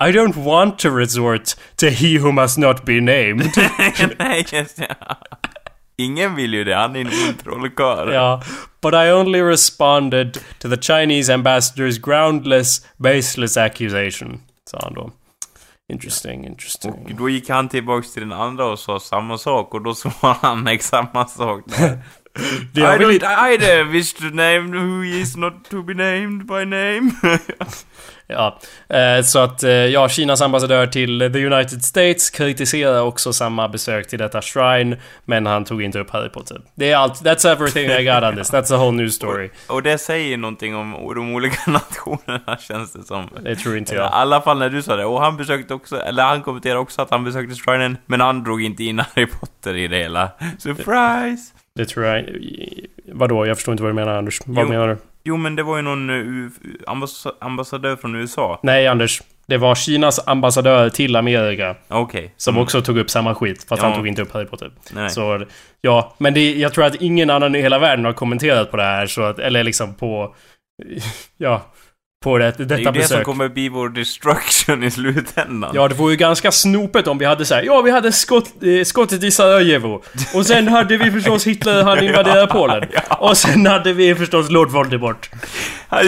I 0.00 0.12
don't 0.12 0.36
want 0.36 0.78
to 0.78 0.90
resort 0.90 1.56
to 1.76 1.86
he 1.86 2.18
who 2.18 2.32
must 2.32 2.58
not 2.58 2.84
be 2.84 3.00
named. 3.00 3.52
nej, 4.18 4.46
just 4.52 4.76
det. 4.76 4.96
Ingen 5.96 6.34
vill 6.34 6.54
ju 6.54 6.64
det, 6.64 6.74
han 6.74 6.96
är 6.96 7.00
en 7.00 7.06
ond 7.06 7.44
trollkarl. 7.44 8.12
Ja, 8.12 8.42
but 8.82 8.94
I 8.94 9.10
only 9.12 9.40
responded 9.42 10.38
to 10.58 10.68
the 10.68 10.76
Chinese 10.82 11.32
ambassador's 11.34 12.00
groundless, 12.00 12.86
baseless 12.96 13.56
accusation. 13.56 14.40
Sa 14.70 14.78
han 14.82 14.94
då. 14.94 15.10
Interesting, 15.92 16.40
Och 16.40 16.46
interesting. 16.46 17.16
då 17.18 17.28
gick 17.28 17.48
han 17.48 17.68
tillbaks 17.68 18.12
till 18.12 18.22
den 18.22 18.32
andra 18.32 18.64
och 18.66 18.78
sa 18.78 19.00
samma 19.00 19.38
sak 19.38 19.74
och 19.74 19.82
då 19.84 19.94
svarade 19.94 20.38
han 20.42 20.66
exakt 20.66 21.06
samma 21.12 21.26
sak 21.26 21.62
där. 21.78 21.98
I 22.74 22.80
don't 22.80 23.06
lite, 23.08 23.26
either 23.26 23.84
wish 23.84 24.12
to 24.14 24.24
name 24.24 24.76
who 24.78 25.04
is 25.04 25.36
not 25.36 25.64
to 25.70 25.82
be 25.82 25.94
named 25.94 26.46
by 26.46 26.64
name. 26.64 27.10
Ja, 28.34 28.58
eh, 28.96 29.22
så 29.22 29.38
att 29.38 29.62
eh, 29.62 29.70
ja, 29.70 30.08
Kinas 30.08 30.42
ambassadör 30.42 30.86
till 30.86 31.18
the 31.32 31.46
United 31.46 31.82
States 31.84 32.30
kritiserar 32.30 33.00
också 33.02 33.32
samma 33.32 33.68
besök 33.68 34.08
till 34.08 34.18
detta 34.18 34.42
shrine, 34.42 34.96
men 35.24 35.46
han 35.46 35.64
tog 35.64 35.82
inte 35.82 35.98
upp 35.98 36.10
Harry 36.10 36.28
Potter. 36.28 36.60
Det 36.74 36.90
är 36.90 36.96
allt. 36.96 37.22
That's 37.22 37.48
everything 37.52 37.90
I 37.90 38.04
got 38.04 38.22
on 38.22 38.36
this. 38.36 38.52
That's 38.52 38.68
the 38.68 38.74
whole 38.76 38.96
news 38.96 39.14
story. 39.14 39.50
och 39.66 39.82
det 39.82 39.98
säger 39.98 40.36
någonting 40.36 40.76
om 40.76 40.92
de 41.14 41.34
olika 41.34 41.70
nationerna 41.70 42.56
känns 42.60 42.92
det 42.92 43.02
som. 43.02 43.28
Det 43.42 43.56
tror 43.56 43.76
inte 43.76 43.94
I 43.94 43.96
jag. 43.96 44.08
alla 44.12 44.40
fall 44.40 44.58
när 44.58 44.70
du 44.70 44.82
sa 44.82 44.96
det. 44.96 45.04
Och 45.04 45.20
han 45.20 45.36
besökte 45.36 45.74
också, 45.74 46.00
eller 46.00 46.22
han 46.22 46.42
kommenterade 46.42 46.80
också 46.80 47.02
att 47.02 47.10
han 47.10 47.24
besökte 47.24 47.54
shrinen, 47.54 47.96
men 48.06 48.20
han 48.20 48.44
drog 48.44 48.62
inte 48.62 48.84
in 48.84 48.98
Harry 49.14 49.26
Potter 49.26 49.76
i 49.76 49.88
det 49.88 49.96
hela. 49.96 50.30
Surprise! 50.58 51.52
Det 51.76 51.86
tror 51.86 52.06
jag. 52.06 52.24
Vadå? 53.12 53.46
Jag 53.46 53.56
förstår 53.56 53.72
inte 53.72 53.82
vad 53.82 53.90
du 53.90 53.94
menar 53.94 54.14
Anders. 54.18 54.40
Vad 54.46 54.64
Jo. 54.64 54.68
menar 54.70 54.88
du? 54.88 54.96
Jo 55.24 55.36
men 55.36 55.56
det 55.56 55.62
var 55.62 55.76
ju 55.76 55.82
någon 55.82 56.10
uh, 56.10 56.50
ambass 56.86 57.26
ambassadör 57.40 57.96
från 57.96 58.14
USA. 58.14 58.60
Nej 58.62 58.86
Anders. 58.86 59.22
Det 59.46 59.56
var 59.56 59.74
Kinas 59.74 60.28
ambassadör 60.28 60.88
till 60.90 61.16
Amerika. 61.16 61.76
Okej. 61.88 62.34
Som 62.36 62.54
Mm. 62.54 62.62
också 62.62 62.82
tog 62.82 62.98
upp 62.98 63.10
samma 63.10 63.34
skit, 63.34 63.64
fast 63.68 63.82
Ja. 63.82 63.88
han 63.88 63.96
tog 63.98 64.08
inte 64.08 64.22
upp 64.22 64.32
Harry 64.32 64.46
Potter. 64.46 64.70
Nej. 64.92 65.10
Så, 65.10 65.44
ja. 65.80 66.14
Men 66.18 66.34
det, 66.34 66.54
jag 66.54 66.72
tror 66.74 66.84
att 66.84 66.94
ingen 66.94 67.30
annan 67.30 67.54
i 67.54 67.60
hela 67.62 67.78
världen 67.78 68.04
har 68.04 68.12
kommenterat 68.12 68.70
på 68.70 68.76
det 68.76 68.82
här, 68.82 69.06
så 69.06 69.22
att, 69.22 69.38
eller 69.38 69.64
liksom 69.64 69.94
på... 69.94 70.34
Ja. 71.36 71.62
På 72.24 72.38
det, 72.38 72.44
detta 72.44 72.64
det 72.64 72.74
är 72.74 72.78
ju 72.78 72.84
det 72.84 72.92
besök. 72.92 73.08
som 73.08 73.24
kommer 73.24 73.48
bli 73.48 73.68
vår 73.68 73.88
destruction 73.88 74.84
i 74.84 74.90
slutändan. 74.90 75.70
Ja, 75.74 75.88
det 75.88 75.94
vore 75.94 76.10
ju 76.12 76.16
ganska 76.16 76.52
snopet 76.52 77.06
om 77.06 77.18
vi 77.18 77.24
hade 77.24 77.44
så 77.44 77.54
här. 77.54 77.62
Ja, 77.62 77.80
vi 77.82 77.90
hade 77.90 78.12
skott, 78.12 78.46
eh, 78.62 78.84
skottet 78.84 79.22
i 79.22 79.30
Sarajevo. 79.30 80.02
Och 80.34 80.46
sen 80.46 80.68
hade 80.68 80.96
vi 80.96 81.10
förstås 81.10 81.46
Hitler, 81.46 81.82
han 81.82 82.04
invaderade 82.04 82.46
Polen. 82.46 82.84
Och 83.18 83.36
sen 83.36 83.66
hade 83.66 83.92
vi 83.92 84.14
förstås 84.14 84.50
Lord 84.50 84.70
Voldemort. 84.70 85.30
Ja, 85.90 86.00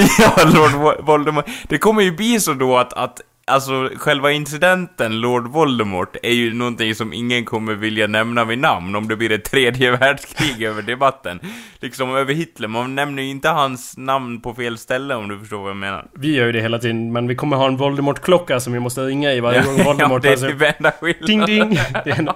Lord 0.44 0.70
Vo- 0.70 1.02
Voldemort. 1.02 1.44
Det 1.68 1.78
kommer 1.78 2.02
ju 2.02 2.12
bli 2.12 2.40
så 2.40 2.52
då 2.52 2.76
att, 2.78 2.92
att 2.92 3.20
Alltså, 3.51 3.90
själva 3.97 4.32
incidenten, 4.32 5.20
Lord 5.20 5.47
Voldemort, 5.47 6.16
är 6.22 6.32
ju 6.32 6.55
någonting 6.55 6.94
som 6.94 7.12
ingen 7.12 7.44
kommer 7.44 7.74
vilja 7.74 8.07
nämna 8.07 8.44
vid 8.44 8.59
namn 8.59 8.94
om 8.97 9.09
det 9.09 9.16
blir 9.16 9.32
ett 9.32 9.44
tredje 9.44 9.90
världskrig 9.97 10.62
över 10.62 10.82
debatten. 10.82 11.40
Liksom 11.80 12.16
över 12.16 12.34
Hitler, 12.34 12.68
man 12.68 12.94
nämner 12.94 13.22
ju 13.22 13.28
inte 13.28 13.49
hans 13.49 13.97
namn 13.97 14.40
på 14.40 14.55
fel 14.55 14.78
ställe 14.78 15.14
om 15.14 15.28
du 15.28 15.38
förstår 15.38 15.59
vad 15.59 15.70
jag 15.70 15.76
menar. 15.76 16.07
Vi 16.14 16.36
gör 16.36 16.47
ju 16.47 16.53
det 16.53 16.61
hela 16.61 16.78
tiden, 16.78 17.12
men 17.12 17.28
vi 17.28 17.34
kommer 17.34 17.57
ha 17.57 17.66
en 17.66 17.76
Voldemort-klocka 17.76 18.61
som 18.61 18.72
vi 18.72 18.80
måste 18.80 19.01
ringa 19.01 19.32
i 19.32 19.40
varje 19.40 19.62
gång 19.62 19.84
Voldemort 19.84 20.24
ja, 20.24 20.30
det 20.36 20.42
är 20.42 20.49
typ 20.51 20.76
enda 20.78 20.92
Ding 21.26 21.47
skillnaden. 21.47 21.70
ding! 21.70 21.78
Det 22.05 22.11
är 22.11 22.18
en, 22.18 22.28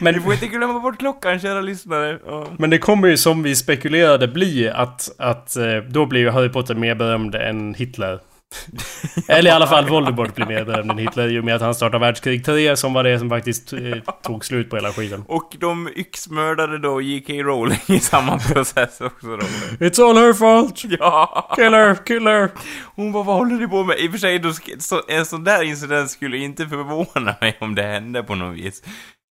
men, 0.00 0.14
Du 0.14 0.20
får 0.20 0.32
inte 0.32 0.46
glömma 0.46 0.80
bort 0.80 0.98
klockan, 0.98 1.40
kära 1.40 1.60
lyssnare. 1.60 2.18
Ja. 2.26 2.46
men 2.58 2.70
det 2.70 2.78
kommer 2.78 3.08
ju 3.08 3.16
som 3.16 3.42
vi 3.42 3.56
spekulerade 3.56 4.28
bli 4.28 4.68
att, 4.68 5.10
att 5.18 5.56
eh, 5.56 5.76
då 5.88 6.06
blir 6.06 6.20
ju 6.20 6.30
Harry 6.30 6.48
Potter 6.48 6.74
mer 6.74 6.94
berömd 6.94 7.34
än 7.34 7.74
Hitler. 7.74 8.20
Eller 9.28 9.50
i 9.50 9.52
alla 9.52 9.66
fall 9.66 9.88
Voldemort 9.88 10.34
blir 10.34 10.46
mer 10.46 10.64
berömd 10.64 10.90
än 10.90 10.98
Hitler 10.98 11.28
i 11.28 11.40
och 11.40 11.44
med 11.44 11.54
att 11.56 11.62
han 11.62 11.74
startade 11.74 12.00
världskrig 12.06 12.44
3 12.44 12.76
som 12.76 12.92
var 12.92 13.04
det 13.04 13.18
som 13.18 13.28
faktiskt 13.30 13.72
eh, 13.72 13.80
tog 14.22 14.44
slut 14.44 14.70
på 14.70 14.76
hela 14.76 14.92
skiten. 14.92 15.24
Och 15.28 15.56
de 15.60 15.88
yxmördade 15.96 16.78
då 16.78 17.00
J.K. 17.00 17.32
Rowling 17.32 17.80
i 17.86 18.00
samma 18.00 18.38
process 18.38 19.00
också 19.00 19.26
då. 19.26 19.46
It's 19.86 20.08
all 20.08 20.16
her 20.16 20.32
fault! 20.32 20.82
Ja! 20.98 21.52
Killer, 21.56 21.94
killer! 22.06 22.50
Hon 22.94 23.12
bara, 23.12 23.22
vad 23.22 23.36
håller 23.36 23.56
ni 23.56 23.68
på 23.68 23.84
med? 23.84 23.98
I 23.98 24.08
och 24.08 24.12
för 24.12 24.18
sig, 24.18 24.38
då, 24.38 24.52
så, 24.78 25.02
en 25.08 25.26
sån 25.26 25.44
där 25.44 25.62
incident 25.62 26.10
skulle 26.10 26.36
inte 26.36 26.66
förvåna 26.66 27.34
mig 27.40 27.56
om 27.60 27.74
det 27.74 27.82
hände 27.82 28.22
på 28.22 28.34
något 28.34 28.56
vis. 28.56 28.82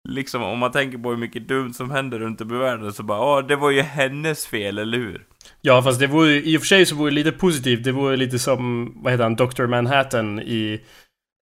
Liksom, 0.08 0.42
om 0.42 0.58
man 0.58 0.72
tänker 0.72 0.98
på 0.98 1.10
hur 1.10 1.16
mycket 1.16 1.48
dumt 1.48 1.74
som 1.74 1.90
händer 1.90 2.18
runt 2.18 2.40
om 2.40 2.54
i 2.54 2.58
världen 2.58 2.92
så 2.92 3.02
bara, 3.02 3.18
ja, 3.18 3.42
det 3.42 3.56
var 3.56 3.70
ju 3.70 3.82
hennes 3.82 4.46
fel, 4.46 4.78
eller 4.78 4.98
hur? 4.98 5.26
Ja 5.64 5.82
fast 5.82 6.00
det 6.00 6.06
vore 6.06 6.32
i 6.32 6.56
och 6.56 6.60
för 6.60 6.66
sig 6.66 6.86
så 6.86 6.94
vore 6.94 7.10
det 7.10 7.14
lite 7.14 7.32
positivt. 7.32 7.84
Det 7.84 7.92
vore 7.92 8.16
lite 8.16 8.38
som, 8.38 8.92
vad 9.02 9.12
heter 9.12 9.24
han, 9.24 9.36
Dr. 9.36 9.66
Manhattan 9.66 10.40
i, 10.40 10.80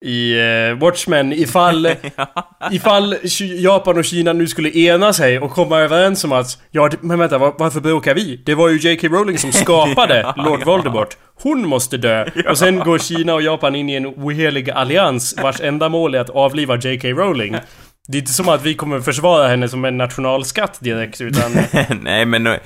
i 0.05 0.39
eh, 0.39 0.79
Watchmen 0.79 1.33
ifall, 1.33 1.89
ifall 2.71 3.15
Japan 3.39 3.97
och 3.97 4.05
Kina 4.05 4.33
nu 4.33 4.47
skulle 4.47 4.69
ena 4.69 5.13
sig 5.13 5.39
och 5.39 5.51
komma 5.51 5.79
överens 5.79 6.23
om 6.23 6.31
att 6.31 6.61
ja, 6.71 6.89
men 7.01 7.19
vänta, 7.19 7.37
var, 7.37 7.53
varför 7.57 7.79
bråkar 7.79 8.15
vi? 8.15 8.41
Det 8.45 8.55
var 8.55 8.69
ju 8.69 8.77
J.K. 8.77 9.07
Rowling 9.07 9.37
som 9.37 9.51
skapade 9.63 10.33
Lord. 10.37 10.63
Voldemort. 10.65 11.17
Hon 11.35 11.67
måste 11.67 11.97
dö. 11.97 12.25
Och 12.49 12.57
sen 12.57 12.79
går 12.79 12.97
Kina 12.97 13.33
och 13.33 13.41
Japan 13.41 13.75
in 13.75 13.89
i 13.89 13.93
en 13.93 14.05
ohelig 14.05 14.69
allians 14.69 15.35
vars 15.41 15.61
enda 15.61 15.89
mål 15.89 16.15
är 16.15 16.19
att 16.19 16.29
avliva 16.29 16.75
J.K. 16.75 17.07
Rowling. 17.07 17.55
Det 18.07 18.17
är 18.17 18.19
inte 18.19 18.33
som 18.33 18.49
att 18.49 18.63
vi 18.65 18.75
kommer 18.75 18.99
försvara 18.99 19.47
henne 19.47 19.69
som 19.69 19.85
en 19.85 19.97
nationalskatt 19.97 20.79
direkt, 20.81 21.21
utan... 21.21 21.51
Nej, 22.01 22.25
men... 22.25 22.47
eh, 22.47 22.57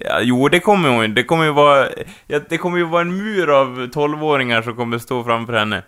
Ja, 0.00 0.20
jo, 0.22 0.48
det 0.48 0.60
kommer 0.60 0.88
hon 0.88 1.14
Det 1.14 1.24
kommer 1.24 1.44
ju 1.44 1.52
vara... 1.52 1.88
Ja, 2.26 2.40
det 2.48 2.58
kommer 2.58 2.78
ju 2.78 2.84
vara 2.84 3.00
en 3.02 3.16
mur 3.16 3.50
av 3.50 3.88
tolvåringar 3.92 4.62
som 4.62 4.76
kommer 4.76 4.98
stå 4.98 5.24
framför 5.24 5.52
henne. 5.52 5.82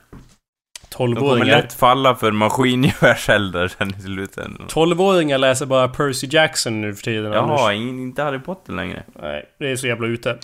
De 0.91 0.97
kommer 0.97 1.17
12-åringar. 1.17 1.45
lätt 1.57 1.73
falla 1.73 2.15
för 2.15 2.33
maskingevärshelder 2.33 3.69
sen 3.69 3.95
i 3.99 4.03
slutändan. 4.03 4.67
12-åringar 4.69 5.39
läser 5.39 5.67
bara 5.67 5.89
Percy 5.89 6.29
Jackson 6.31 6.81
nu 6.81 6.95
för 6.95 7.03
tiden. 7.03 7.33
Jaha, 7.33 7.73
ingen, 7.73 7.99
inte 7.99 8.23
Harry 8.23 8.39
Potter 8.39 8.73
längre. 8.73 9.03
Nej, 9.23 9.45
det 9.59 9.71
är 9.71 9.77
så 9.77 9.87
jävla 9.87 10.07
ute. 10.07 10.39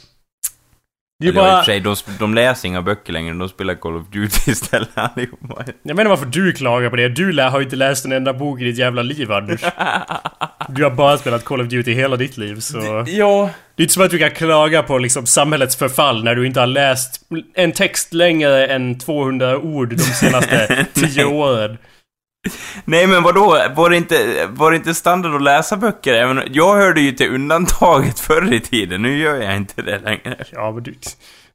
Det 1.18 1.26
är 1.26 1.30
Eller 1.30 1.40
ja, 1.40 1.46
i 1.46 1.48
och 1.48 1.52
bara... 1.52 1.58
för 1.58 1.72
sig, 1.72 1.80
de, 1.80 1.96
de 2.18 2.34
läser 2.34 2.68
inga 2.68 2.82
böcker 2.82 3.12
längre, 3.12 3.34
de 3.34 3.48
spelar 3.48 3.74
Call 3.74 3.96
of 3.96 4.06
Duty 4.06 4.50
istället 4.50 4.88
allihopa. 4.94 5.64
Jag 5.82 6.00
inte 6.00 6.08
varför 6.08 6.26
du 6.26 6.52
klagar 6.52 6.90
på 6.90 6.96
det. 6.96 7.08
Du 7.08 7.40
har 7.42 7.58
ju 7.58 7.64
inte 7.64 7.76
läst 7.76 8.04
en 8.04 8.12
enda 8.12 8.32
bok 8.32 8.60
i 8.60 8.64
ditt 8.64 8.78
jävla 8.78 9.02
liv, 9.02 9.32
Anders. 9.32 9.60
Du 10.68 10.84
har 10.84 10.90
bara 10.90 11.18
spelat 11.18 11.44
Call 11.44 11.60
of 11.60 11.68
Duty 11.68 11.92
hela 11.92 12.16
ditt 12.16 12.36
liv 12.36 12.60
så... 12.60 13.04
Ja. 13.06 13.50
Det 13.74 13.82
är 13.82 13.84
inte 13.84 13.94
som 13.94 14.02
att 14.02 14.10
du 14.10 14.18
kan 14.18 14.30
klaga 14.30 14.82
på 14.82 14.98
liksom 14.98 15.26
samhällets 15.26 15.76
förfall 15.76 16.24
när 16.24 16.34
du 16.34 16.46
inte 16.46 16.60
har 16.60 16.66
läst 16.66 17.20
en 17.54 17.72
text 17.72 18.12
längre 18.14 18.66
än 18.66 18.98
200 18.98 19.58
ord 19.58 19.88
de 19.88 19.98
senaste 19.98 20.86
10 20.94 21.24
åren. 21.24 21.78
Nej 22.84 23.06
men 23.06 23.22
vadå, 23.22 23.62
var 23.76 23.90
det 23.90 23.96
inte, 23.96 24.46
var 24.50 24.70
det 24.70 24.76
inte 24.76 24.94
standard 24.94 25.34
att 25.34 25.42
läsa 25.42 25.76
böcker? 25.76 26.14
Även, 26.14 26.42
jag 26.50 26.76
hörde 26.76 27.00
ju 27.00 27.12
till 27.12 27.34
undantaget 27.34 28.20
förr 28.26 28.52
i 28.52 28.60
tiden, 28.60 29.02
nu 29.02 29.18
gör 29.18 29.36
jag 29.36 29.56
inte 29.56 29.82
det 29.82 29.98
längre. 29.98 30.44
Ja, 30.52 30.72
men 30.72 30.82
du... 30.82 30.94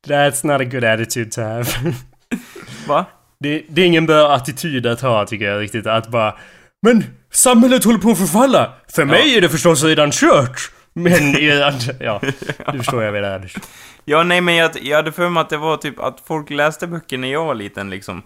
That's 0.08 0.46
not 0.48 0.62
a 0.62 0.64
good 0.64 0.84
attitude 0.84 1.32
to 1.32 1.42
have. 1.42 1.66
Va? 2.88 3.06
Det, 3.40 3.66
det 3.70 3.82
är 3.82 3.86
ingen 3.86 4.06
bra 4.06 4.34
attityd 4.34 4.86
att 4.86 5.02
ha 5.02 5.26
tycker 5.26 5.46
jag 5.46 5.62
riktigt. 5.62 5.88
Att 5.88 6.08
bara... 6.08 6.36
Men 6.82 7.04
samhället 7.32 7.84
håller 7.84 8.00
på 8.00 8.12
att 8.12 8.18
förfalla! 8.18 8.74
För 8.88 9.06
mig 9.06 9.38
är 9.38 9.42
det 9.42 9.50
förstås 9.50 9.84
redan 9.84 10.12
kört! 10.12 10.72
Men 10.94 11.14
andra... 11.64 11.94
Ja, 12.00 12.22
du 12.72 12.78
förstår 12.78 13.04
jag 13.04 13.14
menar 13.14 13.36
Anders. 13.36 13.56
Ja, 14.06 14.24
nej 14.24 14.42
men 14.42 14.56
jag, 14.56 14.72
jag 14.82 14.98
hade 14.98 15.12
för 15.12 15.30
mig 15.30 15.42
att 15.42 15.50
det 15.50 15.58
var 15.58 15.78
typ 15.78 16.00
att 16.00 16.24
folk 16.28 16.50
läste 16.50 16.88
böcker 16.88 17.18
när 17.18 17.32
jag 17.32 17.46
var 17.46 17.56
liten 17.56 17.90
liksom. 17.90 18.24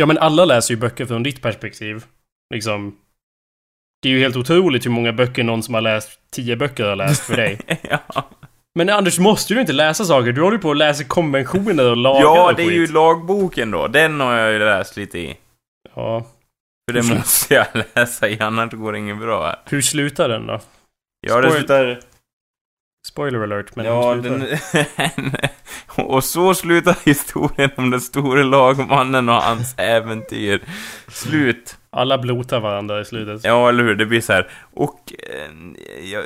Ja, 0.00 0.06
men 0.06 0.18
alla 0.18 0.44
läser 0.44 0.74
ju 0.74 0.80
böcker 0.80 1.06
från 1.06 1.22
ditt 1.22 1.42
perspektiv. 1.42 2.04
Liksom... 2.54 2.96
Det 4.02 4.08
är 4.08 4.12
ju 4.12 4.20
helt 4.20 4.36
otroligt 4.36 4.86
hur 4.86 4.90
många 4.90 5.12
böcker 5.12 5.44
någon 5.44 5.62
som 5.62 5.74
har 5.74 5.80
läst 5.80 6.20
tio 6.30 6.56
böcker 6.56 6.84
har 6.84 6.96
läst 6.96 7.22
för 7.22 7.36
dig. 7.36 7.60
ja. 7.82 8.28
Men 8.74 8.88
Anders, 8.88 9.18
måste 9.18 9.54
du 9.54 9.60
inte 9.60 9.72
läsa 9.72 10.04
saker? 10.04 10.32
Du 10.32 10.42
håller 10.42 10.56
ju 10.56 10.62
på 10.62 10.70
att 10.70 10.76
läsa 10.76 11.04
konventioner 11.04 11.90
och 11.90 11.96
lagar 11.96 12.20
ja, 12.20 12.52
det 12.56 12.62
är 12.62 12.70
ju 12.70 12.86
lagboken 12.86 13.70
då. 13.70 13.86
Den 13.86 14.20
har 14.20 14.34
jag 14.34 14.52
ju 14.52 14.58
läst 14.58 14.96
lite 14.96 15.18
i. 15.18 15.36
Ja. 15.94 16.26
För 16.90 16.94
det 16.94 17.02
måste 17.02 17.54
jag 17.54 17.66
läsa 17.94 18.28
i, 18.28 18.40
annars 18.40 18.72
går 18.72 18.92
det 18.92 18.98
inget 18.98 19.18
bra. 19.18 19.56
Hur 19.64 19.82
slutar 19.82 20.28
den 20.28 20.46
då? 20.46 20.60
Ja, 21.20 21.40
det 21.40 21.50
slutar... 21.50 22.00
Spoiler 23.18 23.42
alert, 23.42 23.76
men 23.76 23.86
Ja, 23.86 24.14
hur 24.14 24.22
slutar 24.22 25.12
den... 25.16 26.06
och 26.06 26.24
så 26.24 26.54
slutar 26.54 26.96
historien 27.04 27.70
om 27.76 27.90
den 27.90 28.00
store 28.00 28.44
lagmannen 28.44 29.28
och 29.28 29.34
hans 29.34 29.74
äventyr. 29.78 30.62
Slut. 31.08 31.76
Alla 31.90 32.18
blotar 32.18 32.60
varandra 32.60 33.00
i 33.00 33.04
slutet. 33.04 33.44
Ja, 33.44 33.68
eller 33.68 33.84
hur? 33.84 33.94
Det 33.94 34.06
blir 34.06 34.20
så 34.20 34.32
här. 34.32 34.50
Och... 34.74 35.12
Eh, 35.18 36.10
jag, 36.12 36.24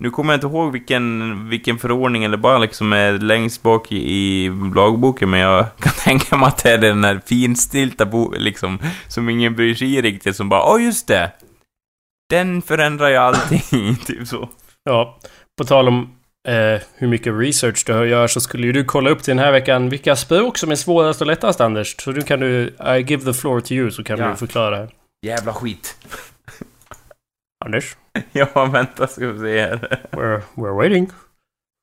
nu 0.00 0.10
kommer 0.10 0.32
jag 0.32 0.36
inte 0.36 0.46
ihåg 0.46 0.72
vilken, 0.72 1.48
vilken 1.48 1.78
förordning 1.78 2.24
eller 2.24 2.36
bara 2.36 2.58
liksom 2.58 2.92
är 2.92 3.12
längst 3.12 3.62
bak 3.62 3.92
i, 3.92 3.96
i 3.96 4.50
lagboken, 4.74 5.30
men 5.30 5.40
jag 5.40 5.66
kan 5.78 5.92
tänka 5.92 6.36
mig 6.36 6.46
att 6.46 6.62
det 6.62 6.72
är 6.72 6.78
den 6.78 7.04
här 7.04 7.20
finstilta 7.26 8.06
bo, 8.06 8.34
liksom, 8.38 8.78
som 9.08 9.28
ingen 9.28 9.54
bryr 9.54 9.74
sig 9.74 9.94
i 9.94 10.02
riktigt, 10.02 10.36
som 10.36 10.48
bara 10.48 10.74
åh 10.74 10.84
just 10.84 11.08
det! 11.08 11.32
Den 12.30 12.62
förändrar 12.62 13.08
ju 13.08 13.16
allting, 13.16 13.96
typ 14.06 14.28
så. 14.28 14.48
Ja, 14.84 15.18
på 15.58 15.64
tal 15.64 15.88
om 15.88 16.10
eh, 16.48 16.80
hur 16.94 17.08
mycket 17.08 17.32
research 17.38 17.84
du 17.86 18.08
gör 18.08 18.26
så 18.26 18.40
skulle 18.40 18.66
ju 18.66 18.72
du 18.72 18.84
kolla 18.84 19.10
upp 19.10 19.22
till 19.22 19.30
den 19.36 19.44
här 19.44 19.52
veckan 19.52 19.88
vilka 19.88 20.16
språk 20.16 20.58
som 20.58 20.70
är 20.70 20.74
svårast 20.76 21.20
och 21.20 21.26
lättast 21.26 21.60
Anders. 21.60 21.96
Så 21.98 22.10
nu 22.12 22.22
kan 22.22 22.40
du, 22.40 22.62
I 22.96 23.04
give 23.06 23.24
the 23.24 23.32
floor 23.32 23.60
to 23.60 23.72
you 23.72 23.90
så 23.90 24.04
kan 24.04 24.18
Ja. 24.18 24.28
du 24.30 24.36
förklara. 24.36 24.88
Jävla 25.26 25.52
skit. 25.52 25.96
Anders, 27.64 27.96
Ja, 28.32 28.64
vänta 28.72 29.06
ska 29.06 29.26
vi 29.28 29.38
se 29.38 29.60
här. 29.60 30.00
we're, 30.10 30.40
we're 30.54 30.76
waiting. 30.76 31.10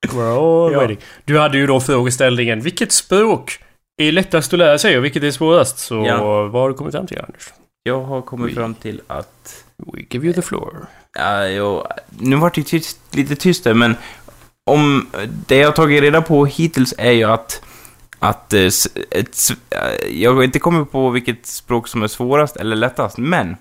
We're 0.07 0.65
all 0.65 0.71
Ja. 0.73 0.77
waiting. 0.79 0.97
Du 1.25 1.39
hade 1.39 1.57
ju 1.57 1.67
då 1.67 1.79
frågeställningen, 1.79 2.61
vilket 2.61 2.91
språk 2.91 3.59
är 4.01 4.11
lättast 4.11 4.53
att 4.53 4.59
lära 4.59 4.77
sig 4.77 4.97
och 4.97 5.03
vilket 5.03 5.23
är 5.23 5.31
svårast? 5.31 5.79
Så 5.79 5.95
Ja. 6.07 6.43
vad 6.47 6.61
har 6.61 6.69
du 6.69 6.75
kommit 6.75 6.93
fram 6.93 7.07
till 7.07 7.19
Anders? 7.21 7.53
Jag 7.83 8.01
har 8.01 8.21
kommit 8.21 8.47
Oj. 8.47 8.53
fram 8.55 8.73
till 8.75 9.01
att... 9.07 9.65
We 9.93 10.05
give 10.09 10.25
you 10.25 10.33
the 10.33 10.41
floor. 10.41 10.87
Ja, 11.13 11.47
jo, 11.47 11.87
nu 12.09 12.35
vart 12.35 12.55
det 12.55 12.63
tyst, 12.63 12.99
lite 13.11 13.35
tyst 13.35 13.63
där, 13.63 13.73
men 13.73 13.95
om 14.65 15.07
det 15.47 15.57
jag 15.57 15.67
har 15.67 15.73
tagit 15.73 16.01
reda 16.01 16.21
på 16.21 16.45
hittills 16.45 16.93
är 16.97 17.11
ju 17.11 17.23
att 17.23 17.63
att 18.19 18.53
eh, 18.53 18.65
ett, 19.11 19.37
eh, 19.69 20.21
jag 20.21 20.33
har 20.33 20.43
inte 20.43 20.59
kommit 20.59 20.91
på 20.91 21.09
vilket 21.09 21.45
språk 21.45 21.87
som 21.87 22.03
är 22.03 22.07
svårast 22.07 22.55
eller 22.55 22.75
lättast, 22.75 23.17
men 23.17 23.55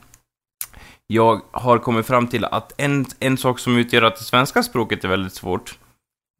jag 1.07 1.41
har 1.51 1.79
kommit 1.79 2.07
fram 2.07 2.27
till 2.27 2.45
att 2.45 2.73
en, 2.77 3.07
en 3.21 3.37
sak 3.37 3.59
som 3.59 3.77
utgör 3.77 4.03
att 4.03 4.17
det 4.17 4.25
svenska 4.25 4.63
språket 4.63 5.05
är 5.05 5.09
väldigt 5.09 5.35
svårt, 5.35 5.79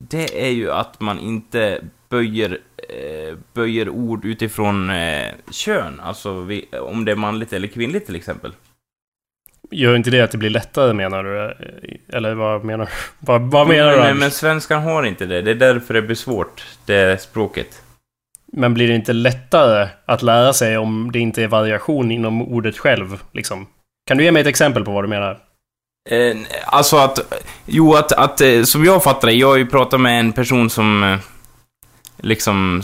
det 0.05 0.47
är 0.47 0.51
ju 0.51 0.71
att 0.71 1.01
man 1.01 1.19
inte 1.19 1.85
böjer, 2.09 2.61
eh, 2.89 3.39
böjer 3.53 3.89
ord 3.89 4.25
utifrån 4.25 4.91
eh, 4.91 5.35
kön, 5.51 6.01
alltså 6.01 6.41
vi, 6.41 6.69
om 6.83 7.05
det 7.05 7.13
är 7.13 7.17
manligt 7.17 7.53
eller 7.53 7.69
kvinnligt 7.69 8.07
till 8.07 8.17
exempel. 8.17 8.53
Gör 9.71 9.97
inte 9.97 10.11
det 10.11 10.21
att 10.21 10.31
det 10.31 10.39
blir 10.39 10.51
lättare 10.51 10.93
menar 10.93 11.25
du? 11.25 11.55
Eller 12.17 12.35
vad 12.35 12.65
menar? 12.65 12.89
Vad, 13.19 13.41
vad 13.41 13.69
menar 13.69 13.93
du 13.93 13.99
Anders? 13.99 14.19
men 14.21 14.31
svenskan 14.31 14.83
har 14.83 15.03
inte 15.03 15.27
det. 15.27 15.43
Det 15.43 15.51
är 15.51 15.55
därför 15.55 15.95
det 15.95 16.03
blir 16.03 16.17
svårt, 16.17 16.65
det 16.87 17.23
språket. 17.23 17.83
Men 18.53 18.75
blir 18.75 18.89
det 18.89 18.95
inte 18.95 19.13
lättare 19.13 19.89
att 20.05 20.23
lära 20.23 20.53
sig 20.53 20.79
om 20.79 21.11
det 21.13 21.19
inte 21.19 21.43
är 21.43 21.49
variation 21.49 22.11
inom 22.11 22.43
ordet 22.43 22.79
själv? 22.79 23.21
Liksom? 23.33 23.67
Kan 24.07 24.17
du 24.17 24.25
ge 24.25 24.33
mig 24.33 24.41
ett 24.41 24.47
exempel 24.47 24.85
på 24.85 24.91
vad 24.91 25.05
du 25.05 25.09
menar? 25.09 25.39
Eh, 26.11 26.37
alltså 26.67 26.97
att, 26.97 27.19
jo 27.67 27.95
att, 27.95 28.13
att, 28.13 28.41
eh, 28.41 28.63
som 28.63 28.85
jag 28.85 29.05
fattar 29.05 29.29
det, 29.29 29.35
jag 29.35 29.49
har 29.49 29.57
ju 29.57 29.67
pratat 29.67 30.01
med 30.01 30.21
en 30.21 30.33
person 30.33 30.71
som, 30.71 31.03
eh, 31.03 31.19
liksom, 32.23 32.83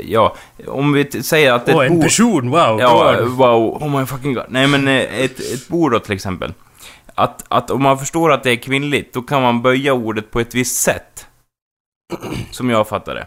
ja, 0.00 0.36
om 0.66 0.92
vi 0.92 1.22
säger 1.22 1.52
att 1.52 1.68
ett 1.68 1.74
Åh, 1.74 1.86
en 1.86 1.94
bord... 1.94 2.02
person! 2.02 2.50
Wow! 2.50 2.80
Ja, 2.80 3.16
God. 3.18 3.28
wow, 3.28 3.82
oh 3.82 4.00
my 4.00 4.06
fucking 4.06 4.34
god. 4.34 4.46
Nej 4.48 4.66
men 4.66 4.88
eh, 4.88 5.20
ett, 5.20 5.40
ett 5.40 5.68
bord 5.68 5.92
då 5.92 5.98
till 5.98 6.14
exempel. 6.14 6.54
Att, 7.14 7.44
att 7.48 7.70
om 7.70 7.82
man 7.82 7.98
förstår 7.98 8.32
att 8.32 8.42
det 8.42 8.50
är 8.50 8.56
kvinnligt, 8.56 9.14
då 9.14 9.22
kan 9.22 9.42
man 9.42 9.62
böja 9.62 9.92
ordet 9.92 10.30
på 10.30 10.40
ett 10.40 10.54
visst 10.54 10.82
sätt. 10.82 11.26
Som 12.50 12.70
jag 12.70 12.88
fattar 12.88 13.14
det. 13.14 13.26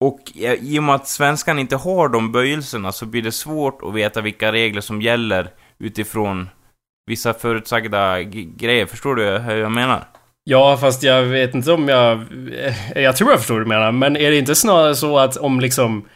Och 0.00 0.20
i 0.34 0.78
och 0.78 0.82
med 0.82 0.94
att 0.94 1.08
svenskan 1.08 1.58
inte 1.58 1.76
har 1.76 2.08
de 2.08 2.32
böjelserna 2.32 2.92
så 2.92 3.06
blir 3.06 3.22
det 3.22 3.32
svårt 3.32 3.82
att 3.82 3.94
veta 3.94 4.20
vilka 4.20 4.52
regler 4.52 4.80
som 4.80 5.02
gäller 5.02 5.50
utifrån 5.78 6.48
vissa 7.06 7.34
förutsagda 7.34 8.22
grejer. 8.56 8.86
Förstår 8.86 9.14
du 9.14 9.38
hur 9.38 9.56
jag 9.56 9.72
menar? 9.72 10.04
Ja, 10.48 10.76
fast 10.76 11.02
jag 11.02 11.22
vet 11.22 11.54
inte 11.54 11.72
om 11.72 11.88
jag... 11.88 12.20
eh, 12.94 13.02
Jag 13.02 13.16
tror 13.16 13.30
jag 13.30 13.38
förstår 13.38 13.54
vad 13.54 13.62
du 13.64 13.68
menar, 13.68 13.92
men 13.92 14.16
är 14.16 14.30
det 14.30 14.36
inte 14.38 14.54
snarare 14.54 14.94
så 14.94 15.18
att 15.18 15.36
om 15.36 15.60
liksom... 15.60 16.08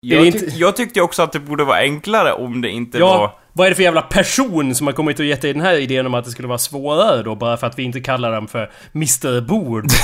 Jag, 0.00 0.22
det 0.22 0.26
inte- 0.26 0.38
tyck, 0.38 0.54
jag 0.56 0.76
tyckte 0.76 1.00
också 1.00 1.22
att 1.22 1.32
det 1.32 1.40
borde 1.40 1.64
vara 1.64 1.78
enklare 1.78 2.32
om 2.32 2.60
det 2.60 2.70
inte 2.70 2.98
Ja, 2.98 3.18
var... 3.18 3.30
vad 3.52 3.66
är 3.66 3.70
det 3.70 3.76
för 3.76 3.82
jävla 3.82 4.02
person 4.02 4.74
som 4.74 4.86
har 4.86 4.94
kommit 4.94 5.18
och 5.18 5.24
gett 5.24 5.42
dig 5.42 5.52
den 5.52 5.62
här 5.62 5.74
idén 5.74 6.06
om 6.06 6.14
att 6.14 6.24
det 6.24 6.30
skulle 6.30 6.48
vara 6.48 6.58
svårare 6.58 7.22
då? 7.22 7.34
Bara 7.34 7.56
för 7.56 7.66
att 7.66 7.78
vi 7.78 7.82
inte 7.82 8.00
kallar 8.00 8.32
dem 8.32 8.48
för 8.48 8.70
Mr 8.94 9.40
Bord? 9.40 9.86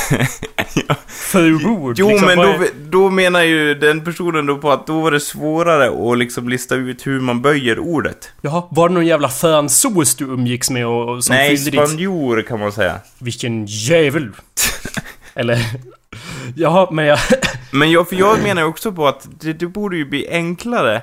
Ja. 0.88 0.94
Fru 1.06 1.58
Bord? 1.58 1.94
Jo, 1.98 2.08
liksom, 2.08 2.26
men 2.26 2.36
då, 2.36 2.42
är- 2.44 2.90
då 2.90 3.10
menar 3.10 3.42
ju 3.42 3.74
den 3.74 4.04
personen 4.04 4.46
då 4.46 4.58
på 4.58 4.70
att 4.72 4.86
då 4.86 5.00
var 5.00 5.10
det 5.10 5.20
svårare 5.20 6.12
att 6.12 6.18
liksom 6.18 6.48
lista 6.48 6.74
ut 6.74 7.06
hur 7.06 7.20
man 7.20 7.42
böjer 7.42 7.78
ordet. 7.78 8.32
Jaha, 8.40 8.62
var 8.70 8.88
det 8.88 8.94
någon 8.94 9.06
jävla 9.06 9.28
fransos 9.28 10.14
du 10.14 10.24
umgicks 10.24 10.70
med 10.70 10.86
och, 10.86 11.08
och 11.08 11.24
som 11.24 11.36
Nej, 11.36 11.56
fyllde 11.56 11.70
ditt... 11.70 11.88
spanjor 11.88 12.42
kan 12.42 12.60
man 12.60 12.72
säga. 12.72 12.98
Vilken 13.18 13.66
jävel! 13.66 14.30
Eller... 15.34 15.58
Jaha, 16.56 16.88
men 16.90 17.04
jag... 17.06 17.18
Men 17.70 17.90
jag, 17.90 18.08
för 18.08 18.16
jag 18.16 18.42
menar 18.42 18.62
ju 18.62 18.68
också 18.68 18.92
på 18.92 19.08
att 19.08 19.28
det, 19.40 19.52
det 19.52 19.66
borde 19.66 19.96
ju 19.96 20.04
bli 20.04 20.28
enklare 20.30 21.02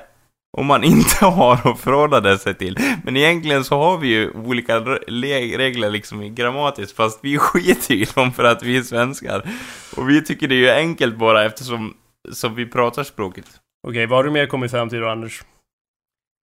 om 0.56 0.66
man 0.66 0.84
inte 0.84 1.24
har 1.24 1.70
att 1.70 1.80
förhålla 1.80 2.38
sig 2.38 2.54
till. 2.54 2.78
Men 3.04 3.16
egentligen 3.16 3.64
så 3.64 3.78
har 3.78 3.98
vi 3.98 4.08
ju 4.08 4.30
olika 4.30 4.78
re- 4.80 5.04
le- 5.06 5.58
regler 5.58 5.90
liksom 5.90 6.22
i 6.22 6.30
grammatiskt, 6.30 6.96
fast 6.96 7.18
vi 7.22 7.38
skiter 7.38 7.94
ju 7.94 8.02
i 8.02 8.06
dem 8.14 8.32
för 8.32 8.44
att 8.44 8.62
vi 8.62 8.76
är 8.76 8.82
svenskar. 8.82 9.48
Och 9.96 10.10
vi 10.10 10.24
tycker 10.24 10.48
det 10.48 10.54
är 10.54 10.58
ju 10.58 10.70
enkelt 10.70 11.16
bara 11.16 11.44
eftersom 11.44 11.94
som 12.32 12.54
vi 12.54 12.66
pratar 12.66 13.04
språket. 13.04 13.46
Okej, 13.88 14.06
vad 14.06 14.18
har 14.18 14.24
du 14.24 14.30
mer 14.30 14.46
kommit 14.46 14.70
fram 14.70 14.88
till 14.88 15.00
då, 15.00 15.08
Anders? 15.08 15.42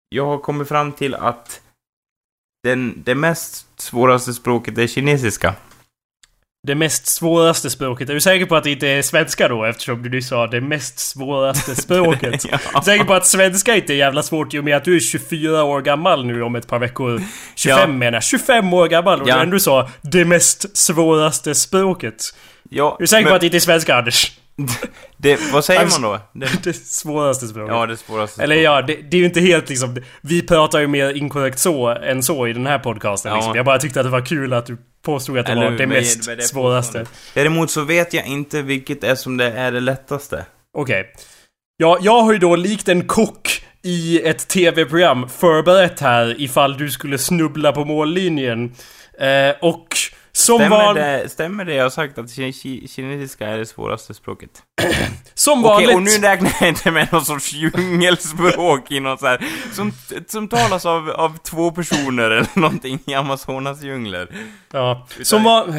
Jag 0.09 0.25
har 0.25 0.37
kommit 0.37 0.67
fram 0.67 0.91
till 0.91 1.15
att 1.15 1.61
den, 2.63 3.03
det 3.05 3.15
mest 3.15 3.81
svåraste 3.81 4.33
språket 4.33 4.77
är 4.77 4.87
kinesiska. 4.87 5.55
Det 6.67 6.75
mest 6.75 7.07
svåraste 7.07 7.69
språket. 7.69 8.09
Är 8.09 8.13
du 8.13 8.21
säker 8.21 8.45
på 8.45 8.55
att 8.55 8.63
det 8.63 8.71
inte 8.71 8.87
är 8.87 9.01
svenska 9.01 9.47
då? 9.47 9.63
Eftersom 9.65 10.03
du 10.03 10.09
nyss 10.09 10.27
sa 10.27 10.47
det 10.47 10.61
mest 10.61 10.99
svåraste 10.99 11.75
språket. 11.81 12.45
Ja. 12.51 12.57
Är 12.73 12.79
du 12.79 12.83
säker 12.85 13.03
på 13.03 13.13
att 13.13 13.25
svenska 13.25 13.75
inte 13.75 13.93
är 13.93 13.95
jävla 13.97 14.23
svårt 14.23 14.53
i 14.53 14.59
och 14.59 14.63
med 14.63 14.77
att 14.77 14.83
du 14.85 14.95
är 14.95 14.99
24 14.99 15.63
år 15.63 15.81
gammal 15.81 16.25
nu 16.25 16.41
om 16.43 16.55
ett 16.55 16.67
par 16.67 16.79
veckor? 16.79 17.21
25 17.55 17.79
Ja. 17.79 17.87
menar 17.87 18.15
jag. 18.15 18.23
25 18.23 18.73
år 18.73 18.87
gammal 18.87 19.21
och 19.21 19.29
Ja. 19.29 19.35
du 19.35 19.41
ändå 19.41 19.59
sa 19.59 19.89
det 20.01 20.25
mest 20.25 20.77
svåraste 20.77 21.55
språket. 21.55 22.23
Ja, 22.69 22.95
Är 22.99 23.01
du 23.01 23.07
säker 23.07 23.23
men 23.23 23.31
på 23.31 23.35
att 23.35 23.41
det 23.41 23.47
inte 23.47 23.57
är 23.57 23.59
svenska, 23.59 23.95
Anders? 23.95 24.31
det, 25.17 25.39
vad 25.53 25.65
säger 25.65 25.87
man 25.89 26.01
då? 26.01 26.19
Det, 26.33 26.63
Det 26.63 26.73
svåraste 26.73 27.47
språket. 27.47 27.75
ja, 27.75 27.85
det 27.85 27.97
svåraste 27.97 28.43
Eller 28.43 28.55
ja, 28.55 28.81
det, 28.81 28.95
det 28.95 29.17
är 29.17 29.19
ju 29.19 29.25
inte 29.25 29.39
helt 29.41 29.69
liksom... 29.69 29.97
Vi 30.21 30.41
pratar 30.41 30.79
ju 30.79 30.87
mer 30.87 31.13
inkorrekt 31.13 31.59
så 31.59 31.87
än 31.87 32.23
så 32.23 32.47
i 32.47 32.53
den 32.53 32.67
här 32.67 32.79
podcasten 32.79 33.29
Ja. 33.31 33.35
liksom. 33.35 33.55
Jag 33.55 33.65
bara 33.65 33.79
tyckte 33.79 33.99
att 33.99 34.05
det 34.05 34.09
var 34.09 34.25
kul 34.25 34.53
att 34.53 34.65
du 34.65 34.77
påstod 35.05 35.37
att 35.37 35.45
det 35.45 35.51
Eller 35.51 35.71
var 35.71 35.77
det 35.77 35.87
mest 35.87 36.25
det 36.25 36.41
svåraste. 36.43 37.05
Däremot 37.33 37.71
så 37.71 37.81
vet 37.81 38.13
jag 38.13 38.25
inte 38.27 38.61
vilket 38.61 39.03
är 39.03 39.15
som 39.15 39.37
det 39.37 39.51
är 39.51 39.71
det 39.71 39.79
lättaste. 39.79 40.45
Okej. 40.77 41.13
Ja, 41.77 41.97
jag 42.01 42.21
har 42.21 42.33
ju 42.33 42.39
då 42.39 42.55
likt 42.55 42.89
en 42.89 43.07
kock 43.07 43.63
i 43.83 44.21
ett 44.21 44.47
tv-program 44.47 45.29
förberett 45.29 45.99
här 45.99 46.35
ifall 46.41 46.77
du 46.77 46.89
skulle 46.91 47.17
snubbla 47.17 47.71
på 47.71 47.85
mållinjen. 47.85 48.73
Eh, 49.19 49.55
och 49.61 49.87
som 50.37 50.57
Stämmer, 50.59 50.93
det, 50.93 51.29
stämmer 51.29 51.65
det 51.65 51.73
jag 51.73 51.83
har 51.83 51.89
sagt 51.89 52.17
att 52.17 52.25
ki- 52.25 52.51
ki- 52.51 52.87
kinesiska 52.95 53.47
är 53.47 53.57
det 53.57 53.65
svåraste 53.65 54.13
språket? 54.13 54.49
Som 55.35 55.65
Okej, 55.65 55.71
vanligt... 55.87 55.95
och 55.95 56.01
nu 56.01 56.27
räknar 56.27 56.51
jag 56.59 56.69
inte 56.69 56.91
med 56.91 57.07
någon 57.11 57.25
sorts 57.25 57.53
djungelspråk 57.53 58.91
i 58.91 58.99
något 58.99 59.19
så 59.19 59.27
här, 59.27 59.45
som, 59.73 59.91
som 60.27 60.47
talas 60.47 60.85
av, 60.85 61.09
av 61.09 61.37
två 61.37 61.71
personer 61.71 62.31
eller 62.31 62.59
någonting 62.59 62.99
i 63.05 63.13
Amazonas 63.13 63.81
djungler. 63.83 64.27
Ja, 64.71 65.07
som 65.23 65.43
var... 65.43 65.73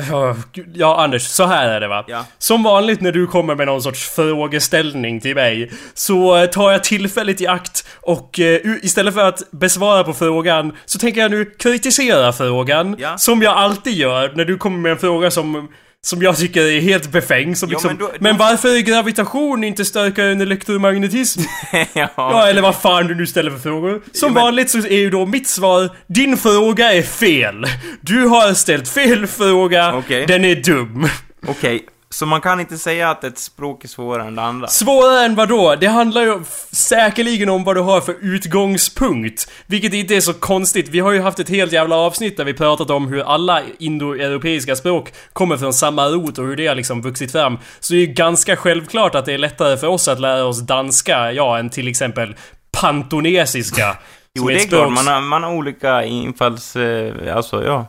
Ja, 0.74 1.02
Anders, 1.04 1.22
så 1.22 1.44
här 1.44 1.68
är 1.68 1.80
det 1.80 1.88
va? 1.88 2.04
Ja. 2.08 2.24
Som 2.38 2.62
vanligt 2.62 3.00
när 3.00 3.12
du 3.12 3.26
kommer 3.26 3.54
med 3.54 3.66
någon 3.66 3.82
sorts 3.82 4.08
frågeställning 4.10 5.20
till 5.20 5.34
mig 5.34 5.72
så 5.94 6.36
eh, 6.36 6.46
tar 6.46 6.72
jag 6.72 6.84
tillfället 6.84 7.40
i 7.40 7.46
akt 7.46 7.86
och 8.00 8.40
eh, 8.40 8.60
istället 8.82 9.14
för 9.14 9.24
att 9.28 9.50
besvara 9.50 10.04
på 10.04 10.12
frågan 10.12 10.76
så 10.84 10.98
tänker 10.98 11.20
jag 11.20 11.30
nu 11.30 11.44
kritisera 11.44 12.32
frågan. 12.32 12.96
Ja. 12.98 13.18
Som 13.18 13.42
jag 13.42 13.56
alltid 13.56 13.94
gör 13.94 14.32
när 14.44 14.52
du 14.52 14.58
kommer 14.58 14.78
med 14.78 14.92
en 14.92 14.98
fråga 14.98 15.30
som 15.30 15.68
som 16.02 16.22
jag 16.22 16.36
tycker 16.36 16.62
är 16.62 16.80
helt 16.80 17.12
befängd. 17.12 17.58
Som 17.58 17.68
Ja, 17.68 17.72
liksom, 17.72 17.88
men 17.88 17.98
då- 17.98 18.06
då- 18.06 18.12
men 18.20 18.36
varför 18.36 18.76
är 18.76 18.80
gravitation 18.80 19.64
inte 19.64 19.84
starkare 19.84 20.32
än 20.32 20.40
elektromagnetism? 20.40 21.40
ja. 21.92 22.08
Ja, 22.16 22.46
eller 22.48 22.62
vad 22.62 22.74
fan 22.76 23.06
du 23.06 23.14
nu 23.14 23.26
ställer 23.26 23.50
för 23.50 23.58
frågor. 23.58 23.90
Som 24.12 24.28
Ja, 24.28 24.34
men- 24.34 24.42
vanligt 24.42 24.70
så 24.70 24.78
är 24.78 24.98
ju 24.98 25.10
då 25.10 25.26
mitt 25.26 25.48
svar, 25.48 25.90
din 26.06 26.36
fråga 26.36 26.92
är 26.92 27.02
fel. 27.02 27.64
Du 28.00 28.26
har 28.26 28.54
ställt 28.54 28.88
fel 28.88 29.26
fråga, 29.26 29.94
Okej. 29.94 30.24
den 30.26 30.44
är 30.44 30.54
dum. 30.54 31.08
Okej, 31.46 31.86
så 32.14 32.26
man 32.26 32.40
kan 32.40 32.60
inte 32.60 32.78
säga 32.78 33.10
att 33.10 33.24
ett 33.24 33.38
språk 33.38 33.84
är 33.84 33.88
svårare 33.88 34.26
än 34.26 34.34
det 34.34 34.42
andra? 34.42 34.68
Svårare 34.68 35.24
än 35.24 35.34
vad 35.34 35.48
då? 35.48 35.76
Det 35.80 35.86
handlar 35.86 36.22
ju 36.22 36.40
säkerligen 36.72 37.48
om 37.48 37.64
vad 37.64 37.76
du 37.76 37.80
har 37.80 38.00
för 38.00 38.16
utgångspunkt. 38.20 39.50
Vilket 39.66 39.92
inte 39.94 40.16
är 40.16 40.20
så 40.20 40.34
konstigt. 40.34 40.88
Vi 40.88 41.00
har 41.00 41.12
ju 41.12 41.20
haft 41.20 41.38
ett 41.38 41.48
helt 41.48 41.72
jävla 41.72 41.96
avsnitt 41.96 42.36
där 42.36 42.44
vi 42.44 42.54
pratat 42.54 42.90
om 42.90 43.08
hur 43.08 43.20
alla 43.20 43.62
indoeuropeiska 43.78 44.76
språk 44.76 45.12
kommer 45.32 45.56
från 45.56 45.74
samma 45.74 46.08
rot 46.08 46.38
och 46.38 46.46
hur 46.46 46.56
det 46.56 46.66
har 46.66 46.74
liksom 46.74 47.02
vuxit 47.02 47.32
fram. 47.32 47.58
Så 47.80 47.92
det 47.92 47.98
är 47.98 48.06
ju 48.06 48.12
ganska 48.12 48.56
självklart 48.56 49.14
att 49.14 49.24
det 49.24 49.32
är 49.32 49.38
lättare 49.38 49.76
för 49.76 49.86
oss 49.86 50.08
att 50.08 50.20
lära 50.20 50.44
oss 50.44 50.60
danska, 50.60 51.32
ja, 51.32 51.58
än 51.58 51.70
till 51.70 51.88
exempel 51.88 52.36
pantonesiska. 52.80 53.96
Jo, 54.34 54.48
det 54.48 54.54
är 54.54 54.68
klart, 54.68 54.92
man 54.92 55.06
har, 55.06 55.20
man 55.20 55.42
har 55.42 55.52
olika 55.52 56.04
infalls... 56.04 56.76
Eh, 56.76 57.36
alltså, 57.36 57.64
ja. 57.64 57.86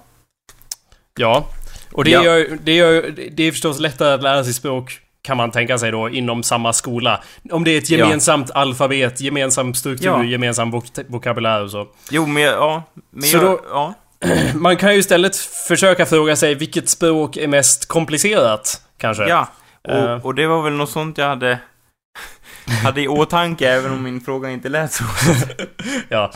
Ja. 1.19 1.45
Och 1.95 2.03
det, 2.03 2.09
Ja. 2.11 2.23
Gör, 2.23 2.57
det, 2.63 2.75
gör, 2.75 3.13
det 3.31 3.43
är 3.43 3.51
förstås 3.51 3.79
lättare 3.79 4.13
att 4.13 4.23
lära 4.23 4.43
sig 4.43 4.53
språk 4.53 4.99
kan 5.21 5.37
man 5.37 5.51
tänka 5.51 5.77
sig 5.77 5.91
då 5.91 6.09
inom 6.09 6.43
samma 6.43 6.73
skola. 6.73 7.23
Om 7.51 7.63
det 7.63 7.71
är 7.71 7.77
ett 7.77 7.89
Ja. 7.89 7.97
gemensamt 7.97 8.51
alfabet, 8.51 9.21
gemensam 9.21 9.73
struktur, 9.73 10.05
Ja. 10.07 10.23
gemensam 10.23 10.71
vok- 10.73 11.05
vokabulär 11.07 11.63
och 11.63 11.71
så. 11.71 11.87
Jo, 12.11 12.25
men 12.25 12.43
ja. 12.43 12.83
Men 13.11 13.23
Så 13.23 13.37
jag, 13.37 13.43
då- 13.45 13.59
ja. 13.69 13.93
Man 14.55 14.77
kan 14.77 14.93
ju 14.93 14.99
istället 14.99 15.35
försöka 15.67 16.05
fråga 16.05 16.35
sig 16.35 16.55
vilket 16.55 16.89
språk 16.89 17.37
är 17.37 17.47
mest 17.47 17.87
komplicerat, 17.87 18.81
kanske. 18.97 19.23
Ja. 19.27 19.47
Eh. 19.87 20.11
Och, 20.13 20.25
och 20.25 20.35
det 20.35 20.47
var 20.47 20.61
väl 20.63 20.73
något 20.73 20.89
sånt 20.89 21.17
jag 21.17 21.27
hade... 21.27 21.59
hade 22.83 23.01
i 23.01 23.07
åtanke, 23.07 23.69
även 23.69 23.91
om 23.91 24.03
min 24.03 24.21
fråga 24.21 24.49
inte 24.49 24.69
lät 24.69 24.91
så. 24.93 25.03
Ja, 26.09 26.31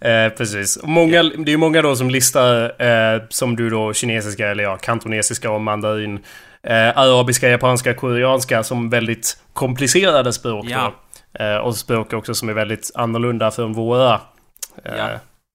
eh, 0.00 0.28
precis. 0.28 0.78
Många, 0.82 1.22
det 1.22 1.48
är 1.48 1.48
ju 1.50 1.56
många 1.56 1.82
då 1.82 1.96
som 1.96 2.10
listar, 2.10 2.82
eh, 2.82 3.22
som 3.28 3.56
du 3.56 3.70
då, 3.70 3.92
kinesiska 3.92 4.48
eller 4.48 4.64
ja, 4.64 4.76
kantonesiska 4.76 5.50
och 5.50 5.60
mandarin, 5.60 6.24
eh, 6.62 6.98
arabiska, 6.98 7.48
japanska, 7.48 7.94
koreanska 7.94 8.62
som 8.62 8.90
väldigt 8.90 9.36
komplicerade 9.52 10.32
språk 10.32 10.66
Ja. 10.68 10.92
då. 11.38 11.44
Eh, 11.44 11.56
och 11.56 11.76
språk 11.76 12.12
också 12.12 12.34
som 12.34 12.48
är 12.48 12.52
väldigt 12.52 12.90
annorlunda 12.94 13.50
från 13.50 13.72
våra. 13.72 14.14
Eh, 14.84 14.92
Ja. 14.98 15.08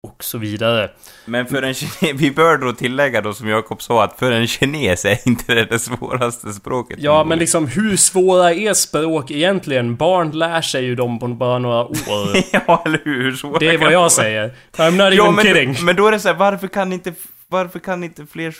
Och 0.07 0.23
så 0.23 0.37
vidare. 0.37 0.91
Men 1.25 1.45
för 1.45 1.61
en 1.61 1.73
kine- 1.73 2.13
vi 2.17 2.31
bör 2.31 2.57
då 2.57 2.73
tillägga 2.73 3.21
då 3.21 3.33
som 3.33 3.47
Jakob 3.47 3.81
sa 3.81 4.03
att 4.03 4.19
för 4.19 4.31
en 4.31 4.47
kines 4.47 5.05
är 5.05 5.27
inte 5.27 5.55
det 5.55 5.65
det 5.65 5.79
svåraste 5.79 6.53
språket. 6.53 6.97
Ja, 7.01 7.23
men 7.23 7.39
liksom 7.39 7.67
hur 7.67 7.97
svåra 7.97 8.53
är 8.53 8.73
språk 8.73 9.31
egentligen? 9.31 9.95
Barn 9.95 10.31
lär 10.31 10.61
sig 10.61 10.83
ju 10.85 10.95
dem 10.95 11.19
på 11.19 11.27
bara 11.27 11.59
några 11.59 11.83
år. 11.85 11.97
ja, 12.67 12.81
eller 12.85 13.01
hur? 13.03 13.59
Det 13.59 13.67
är 13.67 13.77
vad 13.77 13.91
jag 13.91 13.99
vara? 13.99 14.09
säger. 14.09 14.53
I'm 14.77 14.91
not 14.91 15.13
Ja, 15.13 15.23
even 15.23 15.35
men, 15.35 15.45
kidding. 15.45 15.75
men 15.85 15.95
då 15.95 16.07
är 16.07 16.11
det 16.11 16.19
så 16.19 16.27
här, 16.27 16.35
varför 16.35 16.67
kan 16.67 16.93
inte, 16.93 17.13
varför 17.47 17.79
kan 17.79 18.03
inte 18.03 18.25
fler 18.25 18.55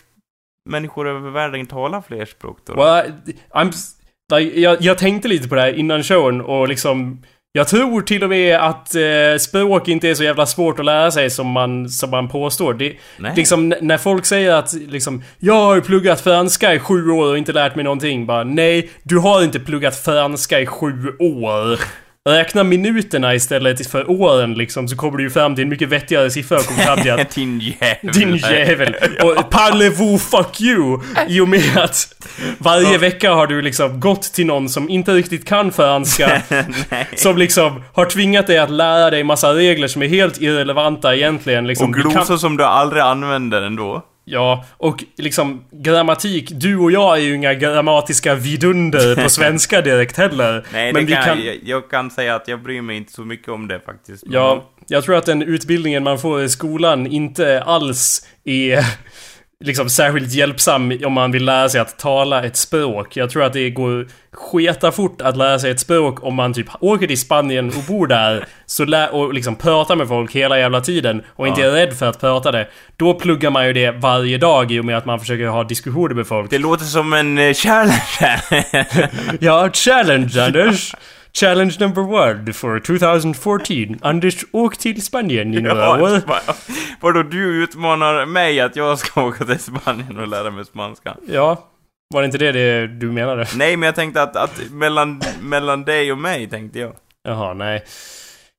människor 0.70 1.08
över 1.08 1.30
världen 1.30 1.66
tala 1.68 2.02
fler 2.02 2.26
språk 2.26 2.58
då? 2.66 2.74
Well, 2.74 3.12
I'm, 3.54 3.74
like, 4.34 4.60
jag, 4.60 4.82
jag 4.82 4.98
tänkte 4.98 5.28
lite 5.28 5.48
på 5.50 5.56
det 5.56 5.62
här 5.62 5.74
innan 5.74 6.04
showen 6.04 6.42
och 6.42 6.68
liksom 6.70 7.24
jag 7.52 7.68
tror 7.68 8.02
till 8.02 8.24
och 8.24 8.30
med 8.30 8.56
att 8.58 8.96
eh, 8.96 9.38
språk 9.40 9.88
inte 9.88 10.10
är 10.10 10.16
så 10.16 10.24
jävla 10.24 10.46
svårt 10.46 10.80
att 10.80 10.86
lära 10.86 11.12
sig 11.12 11.30
som 11.30 11.48
man, 11.48 11.90
som 11.90 12.10
man 12.10 12.30
påstår. 12.30 12.74
Det, 12.74 12.96
Nej. 13.18 13.34
liksom, 13.36 13.74
när 13.82 13.98
folk 13.98 14.26
säger 14.26 14.54
att 14.54 14.74
liksom, 14.74 15.24
jag 15.40 15.54
har 15.54 15.76
ju 15.76 15.82
pluggat 15.82 16.22
franska 16.22 16.74
i 16.74 16.80
sju 16.80 17.10
år 17.10 17.28
och 17.28 17.38
inte 17.38 17.52
lärt 17.52 17.76
mig 17.76 17.84
någonting. 17.84 18.26
Bara, 18.26 18.44
nej, 18.44 18.90
du 19.04 19.18
har 19.18 19.44
inte 19.44 19.60
pluggat 19.60 19.96
franska 19.96 20.60
i 20.60 20.66
sju 20.66 21.16
år. 21.20 21.80
Räkna 22.30 22.64
minuterna 22.64 23.36
istället 23.36 23.88
för 23.92 24.10
åren 24.12 24.54
liksom, 24.54 24.88
så 24.88 24.96
kommer 24.96 25.18
du 25.18 25.24
ju 25.24 25.30
fram 25.30 25.56
till 25.56 25.64
en 25.64 25.70
mycket 25.70 25.90
vettigare 25.90 26.30
siffra 26.32 26.58
och 26.58 26.66
kommer 26.66 26.82
fram 26.84 27.00
till 27.02 27.12
att 27.12 27.30
Din 27.36 27.60
jävel. 27.60 28.14
din 28.14 28.36
jävel! 28.36 28.96
Och 29.24 29.36
parlez-vous 29.52 30.18
fuck 30.18 30.62
you! 30.62 31.00
I 31.28 31.40
och 31.40 31.48
med 31.48 31.78
att 31.78 32.16
varje 32.58 32.98
vecka 32.98 33.34
har 33.34 33.48
du 33.48 33.62
liksom 33.62 34.00
gått 34.00 34.22
till 34.22 34.46
någon 34.46 34.70
som 34.70 34.90
inte 34.90 35.12
riktigt 35.14 35.46
kan 35.48 35.72
franska. 35.72 36.42
Som 37.16 37.38
liksom 37.38 37.84
har 37.94 38.06
tvingat 38.06 38.48
dig 38.48 38.58
att 38.58 38.70
lära 38.72 39.10
dig 39.10 39.24
massa 39.24 39.54
regler 39.54 39.88
som 39.88 40.02
är 40.02 40.08
helt 40.08 40.42
irrelevanta 40.42 41.16
egentligen. 41.16 41.68
Liksom, 41.68 41.90
Och 41.90 41.96
Du 41.96 42.02
kan- 42.04 42.12
glosor 42.12 42.38
som 42.38 42.58
du 42.58 42.64
aldrig 42.66 43.02
använder 43.04 43.62
ändå. 43.62 44.04
Ja, 44.32 44.66
och 44.78 45.04
liksom 45.18 45.64
grammatik. 45.72 46.50
Du 46.52 46.78
och 46.78 46.92
jag 46.92 47.18
är 47.18 47.22
ju 47.22 47.36
inga 47.36 47.54
grammatiska 47.54 48.36
vidunder 48.36 49.24
på 49.24 49.30
svenska 49.30 49.82
direkt 49.82 50.18
heller. 50.18 50.66
Nej, 50.74 50.94
men 50.94 51.06
vi 51.06 51.14
kan, 51.14 51.24
kan... 51.24 51.46
Jag, 51.46 51.58
jag 51.64 51.90
kan 51.90 52.12
säga 52.12 52.36
att 52.36 52.48
jag 52.48 52.64
bryr 52.64 52.82
mig 52.82 52.98
inte 52.98 53.14
så 53.14 53.22
mycket 53.22 53.50
om 53.50 53.68
det 53.68 53.80
faktiskt. 53.80 54.24
Ja, 54.28 54.70
jag 54.88 55.04
tror 55.04 55.16
att 55.16 55.26
den 55.26 55.42
utbildningen 55.42 56.04
man 56.04 56.20
får 56.20 56.44
i 56.44 56.50
skolan 56.50 57.08
inte 57.08 57.64
alls 57.64 58.28
är 58.44 58.86
liksom 59.66 59.90
särskilt 59.90 60.34
hjälpsam 60.34 60.94
om 61.06 61.14
man 61.14 61.32
vill 61.32 61.46
lära 61.46 61.70
sig 61.70 61.82
att 61.82 62.00
tala 62.00 62.44
ett 62.44 62.56
språk. 62.58 63.18
Jag 63.18 63.30
tror 63.30 63.44
att 63.44 63.54
det 63.54 63.70
går 63.70 64.08
sketa 64.32 64.92
fort 64.92 65.22
att 65.22 65.38
lära 65.38 65.60
sig 65.60 65.72
ett 65.72 65.80
språk 65.80 66.24
om 66.24 66.36
man 66.36 66.54
typ 66.54 66.68
åker 66.80 67.08
till 67.08 67.20
Spanien 67.20 67.68
och 67.68 67.84
bor 67.88 68.08
där 68.08 68.46
så 68.66 68.86
lä- 68.86 69.10
och 69.10 69.34
liksom 69.34 69.56
pratar 69.56 69.96
med 69.96 70.08
folk 70.08 70.36
hela 70.36 70.60
jävla 70.60 70.82
tiden 70.82 71.22
och 71.36 71.48
inte 71.48 71.62
Ja. 71.62 71.68
är 71.68 71.72
rädd 71.72 71.94
för 71.98 72.06
att 72.06 72.20
prata 72.20 72.52
det. 72.52 72.68
Då 72.98 73.14
pluggar 73.14 73.50
man 73.50 73.68
ju 73.68 73.74
det 73.74 73.92
varje 73.92 74.38
dag 74.38 74.72
i 74.72 74.80
och 74.80 74.86
med 74.86 74.98
att 74.98 75.06
man 75.06 75.20
försöker 75.20 75.48
ha 75.48 75.64
diskussioner 75.64 76.16
med 76.16 76.28
folk. 76.28 76.50
Det 76.50 76.58
låter 76.58 76.86
som 76.86 77.14
en 77.14 77.38
uh, 77.38 77.54
challenge 77.54 78.02
här. 78.20 78.40
Ja, 79.44 79.70
challenge 79.74 80.44
Anders! 80.46 80.96
Challenge 81.34 81.76
number 81.80 82.02
one 82.04 82.54
for 82.54 82.80
2014. 82.80 84.00
Anders, 84.02 84.46
åk 84.52 84.78
till 84.78 85.02
Spanien 85.02 85.52
några 85.52 85.90
år. 86.02 86.10
Ja, 86.10 86.22
va- 86.28 86.54
Vadå, 87.02 87.24
du 87.24 87.64
utmanar 87.64 88.26
mig 88.26 88.60
att 88.60 88.76
jag 88.76 89.00
ska 89.00 89.24
åka 89.28 89.46
till 89.46 89.60
Spanien 89.60 90.20
och 90.20 90.28
lära 90.28 90.52
mig 90.52 90.66
spanska? 90.66 91.16
Ja, 91.28 91.68
var 92.14 92.22
det 92.22 92.26
inte 92.26 92.38
det, 92.38 92.52
det 92.52 92.88
du 92.88 93.12
menade? 93.12 93.48
Nej, 93.56 93.78
men 93.78 93.86
jag 93.88 93.96
tänkte 93.96 94.22
att, 94.22 94.36
att 94.36 94.62
mellan, 94.72 95.22
mellan 95.42 95.84
dig 95.86 96.12
och 96.12 96.18
mig 96.18 96.50
tänkte 96.50 96.80
jag. 96.80 96.96
Jaha, 97.28 97.54
nej. 97.54 97.84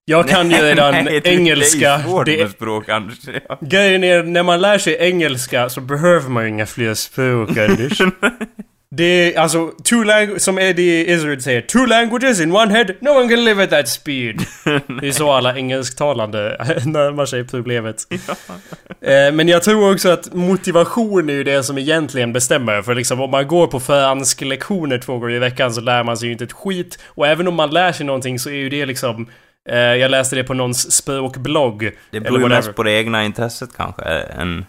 Jag 0.05 0.29
kan 0.29 0.51
ju 0.51 0.57
redan 0.62 0.95
Nej, 1.05 1.21
engelska. 1.25 1.79
Det 1.79 1.95
är 1.95 2.03
svårt 2.05 2.27
med 2.27 2.51
språk, 2.51 2.89
Anders. 2.89 3.18
Ja. 3.49 3.59
grejen 3.61 4.05
är, 4.05 4.23
när 4.23 4.43
man 4.43 4.61
lär 4.61 4.79
sig 4.79 4.97
engelska 5.01 5.68
så 5.68 5.81
behöver 5.81 6.29
man 6.31 6.43
ju 6.43 6.49
inga 6.49 6.66
fler 6.66 6.95
språk, 6.95 7.49
Anders. 7.57 7.99
Det 8.97 9.05
är 9.34 9.38
alltså, 9.41 9.72
two 9.84 10.05
languages, 10.05 10.45
som 10.45 10.59
Eddie 10.59 11.05
Izzard 11.12 11.43
säger, 11.43 11.61
two 11.61 11.86
languages 11.86 12.41
in 12.41 12.53
one 12.57 12.72
head, 12.74 12.86
no 13.01 13.09
one 13.11 13.28
can 13.28 13.45
live 13.45 13.64
at 13.64 13.70
that 13.70 13.88
speed. 13.88 14.36
Det 15.01 15.09
är 15.09 15.12
så 15.12 15.32
alla 15.32 15.57
engelsktalande 15.57 16.57
närmar 16.84 17.26
sig 17.26 17.45
problemet. 17.45 17.97
Eh, 19.01 19.32
Men 19.32 19.49
jag 19.49 19.62
tror 19.62 19.93
också 19.93 20.09
att 20.09 20.34
motivation 20.34 21.28
är 21.30 21.34
ju 21.34 21.45
det 21.45 21.62
som 21.62 21.78
egentligen 21.78 22.32
bestämmer. 22.32 22.82
För 22.82 22.95
liksom 22.95 23.20
om 23.20 23.30
man 23.30 23.47
går 23.49 23.66
på 23.66 23.80
fransk 23.80 24.41
lektioner 24.41 24.99
två 24.99 25.18
gånger 25.18 25.34
i 25.34 25.38
veckan 25.38 25.74
så 25.74 25.80
lär 25.80 26.05
man 26.05 26.16
sig 26.16 26.26
ju 26.26 26.32
inte 26.32 26.45
ett 26.45 26.53
skit. 26.53 26.99
Och 27.05 27.26
även 27.26 27.49
om 27.49 27.55
man 27.55 27.70
lär 27.70 27.93
sig 27.93 28.07
någonting 28.07 28.38
så 28.38 28.49
är 28.51 28.55
ju 28.55 28.68
det 28.68 28.86
liksom... 28.86 29.26
eh, 29.68 29.76
Jag 29.78 30.11
läste 30.11 30.36
det 30.36 30.45
på 30.45 30.55
någons 30.55 30.93
språkblogg. 30.93 31.91
Det 32.11 32.20
beror 32.20 32.41
ju 32.41 32.49
mest 32.49 32.74
på 32.74 32.82
det 32.82 32.93
egna 32.93 33.24
intresset 33.24 33.70
kanske, 33.76 34.03
än... 34.05 34.64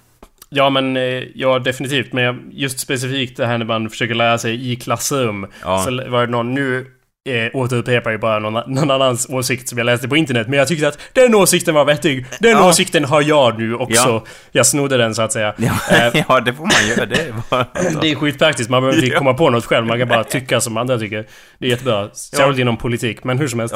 Ja 0.54 0.70
men, 0.70 0.98
eh, 0.98 1.24
ja 1.36 1.60
definitivt. 1.60 2.14
Men 2.14 2.50
just 2.52 2.80
specifikt 2.80 3.38
det 3.38 3.46
här 3.46 3.58
när 3.58 3.66
man 3.66 3.90
försöker 3.90 4.16
lära 4.16 4.38
sig 4.38 4.72
i 4.72 4.76
klassrum. 4.76 5.48
Ja. 5.64 5.84
Så 5.84 6.10
var 6.10 6.26
det 6.26 6.32
någon, 6.32 6.54
nu 6.54 6.86
eh, 7.30 7.56
återupprepar 7.56 8.12
jag 8.12 8.20
bara 8.20 8.40
någon, 8.40 8.74
någon 8.74 8.92
annans 8.92 9.30
åsikt 9.30 9.70
som 9.70 9.78
jag 9.78 9.86
läste 9.86 10.08
på 10.08 10.16
internet. 10.18 10.48
Men 10.48 10.60
jag 10.60 10.68
tyckte 10.68 10.88
att 10.88 11.00
den 11.14 11.36
åsikten 11.36 11.74
var 11.76 11.86
vettig. 11.86 12.26
Den 12.40 12.52
Ja. 12.52 12.70
åsikten 12.70 13.06
har 13.06 13.22
jag 13.22 13.60
nu 13.60 13.76
också. 13.76 14.10
Ja. 14.10 14.24
Jag 14.52 14.66
snodde 14.66 14.98
den 14.98 15.16
så 15.16 15.22
att 15.22 15.32
säga. 15.32 15.54
Ja, 15.58 15.72
Eh, 15.92 16.24
ja, 16.30 16.40
det 16.40 16.54
får 16.54 16.64
man 16.64 16.88
göra. 16.90 17.06
Det 17.06 17.22
är 17.22 17.34
bara... 17.50 17.66
Det 18.02 18.12
är 18.12 18.16
skitpraktiskt, 18.16 18.70
man 18.70 18.82
behöver 18.84 19.04
inte 19.04 19.16
komma 19.18 19.34
på 19.34 19.50
något 19.50 19.66
själv. 19.66 19.86
Man 19.88 20.00
kan 20.00 20.08
bara 20.08 20.24
tycka 20.24 20.62
som 20.62 20.78
andra 20.78 20.98
tycker. 21.00 21.26
Det 21.60 21.66
är 21.66 21.70
jättebra. 21.70 22.10
Särskilt 22.14 22.60
inom 22.60 22.78
politik, 22.78 23.24
men 23.24 23.40
hur 23.40 23.48
som 23.48 23.60
helst. 23.60 23.76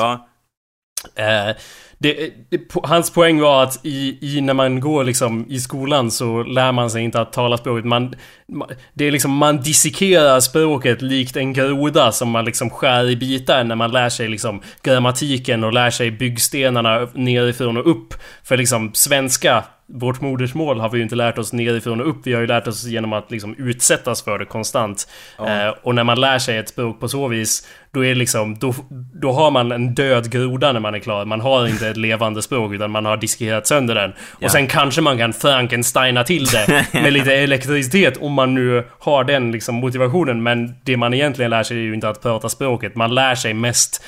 Eh, 1.15 1.55
det, 1.97 2.33
det, 2.49 2.61
hans 2.83 3.09
poäng 3.09 3.39
var 3.39 3.63
att 3.63 3.79
i, 3.85 4.17
i, 4.21 4.41
när 4.41 4.53
man 4.53 4.79
går 4.79 5.03
liksom 5.03 5.45
i 5.49 5.59
skolan 5.59 6.11
så 6.11 6.43
lär 6.43 6.71
man 6.71 6.89
sig 6.89 7.03
inte 7.03 7.21
att 7.21 7.33
tala 7.33 7.57
språket. 7.57 7.85
Man, 7.85 8.13
det 8.93 9.05
är 9.05 9.11
liksom, 9.11 9.31
man 9.31 9.61
dissekerar 9.61 10.39
språket 10.39 11.01
likt 11.01 11.35
en 11.35 11.53
groda 11.53 12.11
som 12.11 12.29
man 12.29 12.45
liksom 12.45 12.69
skär 12.69 13.09
i 13.09 13.15
bitar 13.15 13.63
när 13.63 13.75
man 13.75 13.91
lär 13.91 14.09
sig 14.09 14.27
liksom 14.27 14.61
grammatiken 14.83 15.63
och 15.63 15.73
lär 15.73 15.89
sig 15.89 16.11
byggstenarna 16.11 17.07
nerifrån 17.13 17.77
och 17.77 17.91
upp. 17.91 18.13
För 18.43 18.57
liksom 18.57 18.93
svenska 18.93 19.63
vårt 19.87 20.21
modersmål 20.21 20.79
har 20.79 20.89
vi 20.89 20.97
ju 20.97 21.03
inte 21.03 21.15
lärt 21.15 21.37
oss 21.37 21.53
nerifrån 21.53 22.01
och 22.01 22.09
upp. 22.09 22.17
Vi 22.23 22.33
har 22.33 22.41
ju 22.41 22.47
lärt 22.47 22.67
oss 22.67 22.85
genom 22.85 23.13
att 23.13 23.31
liksom 23.31 23.55
utsättas 23.55 24.23
för 24.23 24.39
det 24.39 24.45
konstant. 24.45 25.07
Ja. 25.37 25.67
Eh, 25.67 25.73
och 25.83 25.95
när 25.95 26.03
man 26.03 26.19
lär 26.19 26.39
sig 26.39 26.57
ett 26.57 26.69
språk 26.69 26.99
på 26.99 27.07
så 27.07 27.27
vis, 27.27 27.67
då 27.91 28.05
är 28.05 28.09
det 28.09 28.15
liksom, 28.15 28.55
då, 28.59 28.75
då 29.13 29.31
har 29.31 29.51
man 29.51 29.71
en 29.71 29.93
död 29.93 30.31
groda 30.31 30.71
när 30.71 30.79
man 30.79 30.95
är 30.95 30.99
klar. 30.99 31.25
Man 31.25 31.41
har 31.41 31.67
inte 31.67 31.87
ett 31.87 31.97
levande 31.97 32.41
språk 32.41 32.73
utan 32.73 32.91
man 32.91 33.05
har 33.05 33.17
diskerat 33.17 33.67
sönder 33.67 33.95
den. 33.95 34.13
Ja. 34.39 34.45
Och 34.45 34.51
sen 34.51 34.67
kanske 34.67 35.01
man 35.01 35.17
kan 35.17 35.33
Frankensteina 35.33 36.23
till 36.23 36.45
det 36.45 36.85
med 36.93 37.13
lite 37.13 37.33
elektricitet 37.33 38.17
om 38.17 38.33
man 38.33 38.55
nu 38.55 38.83
har 38.99 39.23
den 39.23 39.51
liksom 39.51 39.75
motivationen. 39.75 40.43
Men 40.43 40.75
det 40.83 40.97
man 40.97 41.13
egentligen 41.13 41.51
lär 41.51 41.63
sig 41.63 41.77
är 41.77 41.81
ju 41.81 41.93
inte 41.93 42.09
att 42.09 42.21
prata 42.21 42.49
språket. 42.49 42.95
Man 42.95 43.15
lär 43.15 43.35
sig 43.35 43.53
mest 43.53 44.03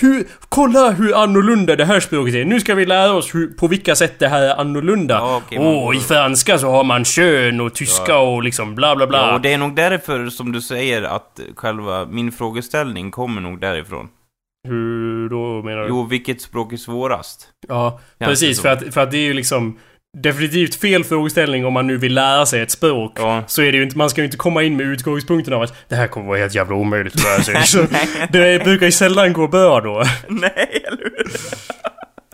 hur, 0.00 0.26
kolla 0.48 0.90
hur 0.90 1.16
annorlunda 1.16 1.76
det 1.76 1.84
här 1.84 2.00
språket 2.00 2.34
är. 2.34 2.44
Nu 2.44 2.60
ska 2.60 2.74
vi 2.74 2.86
lära 2.86 3.12
oss 3.12 3.34
hur, 3.34 3.46
på 3.46 3.68
vilka 3.68 3.94
sätt 3.94 4.18
det 4.18 4.28
här 4.28 4.42
är 4.42 4.60
annorlunda. 4.60 5.22
Åh, 5.22 5.36
okay, 5.36 5.58
oh, 5.58 5.96
i 5.96 6.00
franska 6.00 6.58
så 6.58 6.70
har 6.70 6.84
man 6.84 7.04
kön 7.04 7.60
och 7.60 7.74
tyska 7.74 8.12
ja. 8.12 8.18
och 8.18 8.42
liksom 8.42 8.74
bla 8.74 8.96
bla 8.96 9.06
bla. 9.06 9.18
Ja, 9.18 9.34
och 9.34 9.40
det 9.40 9.52
är 9.52 9.58
nog 9.58 9.76
därför 9.76 10.28
som 10.28 10.52
du 10.52 10.60
säger 10.60 11.02
att 11.02 11.40
själva 11.56 12.06
min 12.06 12.32
frågeställning 12.32 13.10
kommer 13.10 13.40
nog 13.40 13.60
därifrån. 13.60 14.08
Hur 14.68 15.28
då 15.28 15.62
menar 15.62 15.82
du? 15.82 15.88
Jo, 15.88 16.04
vilket 16.04 16.40
språk 16.40 16.72
är 16.72 16.76
svårast? 16.76 17.48
Ja, 17.68 18.00
precis. 18.18 18.60
För 18.60 18.68
att, 18.68 18.94
för 18.94 19.00
att 19.00 19.10
det 19.10 19.18
är 19.18 19.24
ju 19.24 19.32
liksom 19.32 19.78
definitivt 20.22 20.74
fel 20.74 21.04
frågeställning 21.04 21.66
om 21.66 21.72
man 21.72 21.86
nu 21.86 21.96
vill 21.96 22.14
lära 22.14 22.46
sig 22.46 22.60
ett 22.60 22.70
språk. 22.70 23.12
Ja. 23.18 23.44
Så 23.46 23.62
är 23.62 23.72
det 23.72 23.78
ju 23.78 23.84
inte, 23.84 23.98
man 23.98 24.10
ska 24.10 24.20
ju 24.20 24.24
inte 24.24 24.36
komma 24.36 24.62
in 24.62 24.76
med 24.76 24.86
utgångspunkten 24.86 25.54
av 25.54 25.62
att 25.62 25.74
det 25.88 25.94
här 25.94 26.06
kommer 26.06 26.26
vara 26.26 26.38
helt 26.38 26.54
jävla 26.54 26.76
omöjligt 26.76 27.14
att 27.14 27.22
lära 27.22 27.42
sig. 27.42 27.62
Så 27.66 27.86
det 28.30 28.64
brukar 28.64 28.86
ju 28.86 28.92
sällan 28.92 29.32
gå 29.32 29.48
bra 29.48 29.80
då. 29.80 30.04
Nej, 30.28 30.84
eller 30.86 31.02
hur? 31.02 31.26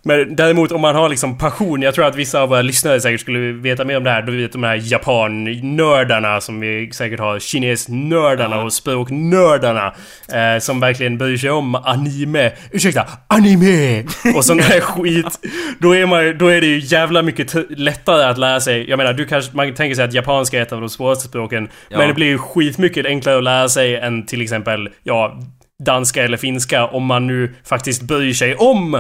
Men 0.05 0.37
däremot 0.37 0.73
om 0.73 0.81
man 0.81 0.95
har 0.95 1.09
liksom 1.09 1.39
passion, 1.39 1.83
jag 1.83 1.95
tror 1.95 2.07
att 2.07 2.17
vissa 2.17 2.41
av 2.41 2.49
våra 2.49 2.63
lyssnare 2.63 3.01
säkert 3.01 3.21
skulle 3.21 3.53
veta 3.53 3.85
mer 3.85 3.97
om 3.97 4.05
det 4.05 4.11
här. 4.11 4.23
Du 4.23 4.37
vet 4.37 4.53
de 4.53 4.63
här 4.63 4.81
japan-nördarna 4.83 6.41
som 6.41 6.61
vi 6.61 6.91
säkert 6.93 7.21
har, 7.21 7.39
kines-nördarna 7.39 8.65
och 8.65 8.73
språknördarna. 8.73 9.95
Eh, 10.33 10.59
som 10.61 10.81
verkligen 10.81 11.19
bryr 11.19 11.37
sig 11.37 11.51
om 11.51 11.75
anime. 11.75 12.53
Ursäkta, 12.71 13.07
anime! 13.27 14.05
Och 14.37 14.45
sån 14.45 14.57
där 14.57 14.81
skit. 14.81 15.39
Då 15.79 15.97
är, 15.97 16.07
man, 16.07 16.39
då 16.39 16.49
är 16.49 16.61
det 16.61 16.67
ju 16.67 16.79
jävla 16.79 17.23
mycket 17.23 17.55
lättare 17.71 18.25
att 18.25 18.39
lära 18.39 18.61
sig. 18.61 18.91
Jag 18.91 18.97
menar, 18.97 19.13
du 19.13 19.27
kanske, 19.27 19.57
man 19.57 19.75
tänker 19.75 19.95
sig 19.95 20.05
att 20.05 20.13
japanska 20.13 20.59
är 20.59 20.63
ett 20.63 20.73
av 20.73 20.81
de 20.81 20.89
svåraste 20.91 21.29
språken. 21.29 21.69
Ja. 21.89 21.99
Men 21.99 22.09
det 22.09 22.15
blir 22.15 22.27
ju 22.27 22.39
skitmycket 22.39 23.07
enklare 23.07 23.39
att 23.39 23.45
lära 23.45 23.69
sig 23.69 23.97
än 23.97 24.27
till 24.27 24.43
exempel, 24.43 24.89
ja, 25.03 25.39
danska 25.85 26.25
eller 26.25 26.37
finska 26.37 26.87
om 26.87 27.07
man 27.07 27.27
nu 27.27 27.55
faktiskt 27.65 28.03
bryr 28.03 28.35
sig 28.35 28.55
om 28.57 28.95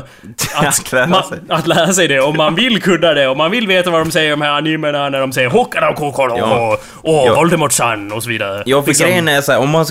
att, 0.54 0.92
lära, 0.92 1.22
sig. 1.22 1.38
att 1.48 1.66
lära 1.66 1.92
sig 1.92 2.08
det. 2.08 2.20
Om 2.20 2.36
man 2.36 2.54
vill 2.54 2.82
kunna 2.82 3.14
det, 3.14 3.28
om 3.28 3.38
man 3.38 3.50
vill 3.50 3.66
veta 3.66 3.90
vad 3.90 4.00
de 4.00 4.10
säger 4.10 4.30
de 4.30 4.40
här 4.40 4.50
animerna 4.50 5.08
när 5.08 5.20
de 5.20 5.32
säger 5.32 5.48
Hokkara 5.48 5.90
och 5.90 5.96
Kokoro 5.96 6.38
ja. 6.38 6.78
och. 7.02 7.36
Voldemort-san 7.36 8.12
och 8.12 8.22
så 8.22 8.28
vidare. 8.28 8.62
Ja, 8.66 8.82
för 8.82 8.88
liksom. 8.88 9.06
grejen 9.06 9.28
är 9.28 9.40
så 9.40 9.52
här, 9.52 9.58
om 9.58 9.70
man 9.70 9.86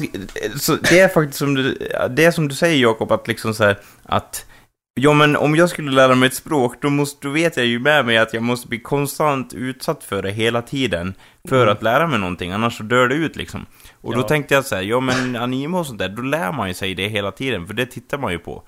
så 0.60 0.76
Det 0.90 1.00
är 1.00 1.08
faktiskt 1.08 1.40
som 1.40 1.56
du, 1.56 1.78
det 2.10 2.26
är 2.26 2.32
som 2.32 2.48
du 2.48 2.56
säger 2.56 2.78
Jakob, 2.78 3.12
att 3.12 3.28
liksom 3.28 3.54
så 3.54 3.64
här, 3.64 3.78
att 4.06 4.46
Ja, 4.94 5.14
men 5.14 5.36
om 5.36 5.56
jag 5.56 5.70
skulle 5.70 5.92
lära 5.92 6.16
mig 6.16 6.28
ett 6.28 6.34
språk, 6.34 6.76
då, 6.82 6.90
måste, 6.90 7.28
då 7.28 7.34
vet 7.34 7.58
jag 7.58 7.66
ju 7.66 7.80
med 7.80 8.06
mig 8.06 8.18
att 8.18 8.34
jag 8.34 8.44
måste 8.44 8.68
bli 8.68 8.80
konstant 8.80 9.54
utsatt 9.54 10.04
för 10.04 10.22
det 10.22 10.32
hela 10.32 10.62
tiden. 10.62 11.14
För 11.50 11.68
att 11.68 11.84
lära 11.84 12.08
mig 12.08 12.20
någonting, 12.20 12.52
annars 12.52 12.78
så 12.78 12.84
dör 12.84 13.08
det 13.08 13.16
ut 13.16 13.36
liksom. 13.36 13.66
Och 14.02 14.14
ja. 14.14 14.18
då 14.18 14.24
tänkte 14.24 14.54
jag 14.54 14.66
så 14.66 14.76
här, 14.76 14.82
ja 14.82 15.00
men 15.00 15.36
anime 15.36 15.78
och 15.78 15.86
sånt 15.86 16.00
där, 16.00 16.10
då 16.10 16.22
lär 16.22 16.52
man 16.52 16.68
ju 16.68 16.74
sig 16.74 16.96
det 16.96 17.08
hela 17.08 17.32
tiden, 17.32 17.68
för 17.68 17.74
det 17.74 17.86
tittar 17.86 18.18
man 18.18 18.32
ju 18.32 18.40
på. 18.40 18.64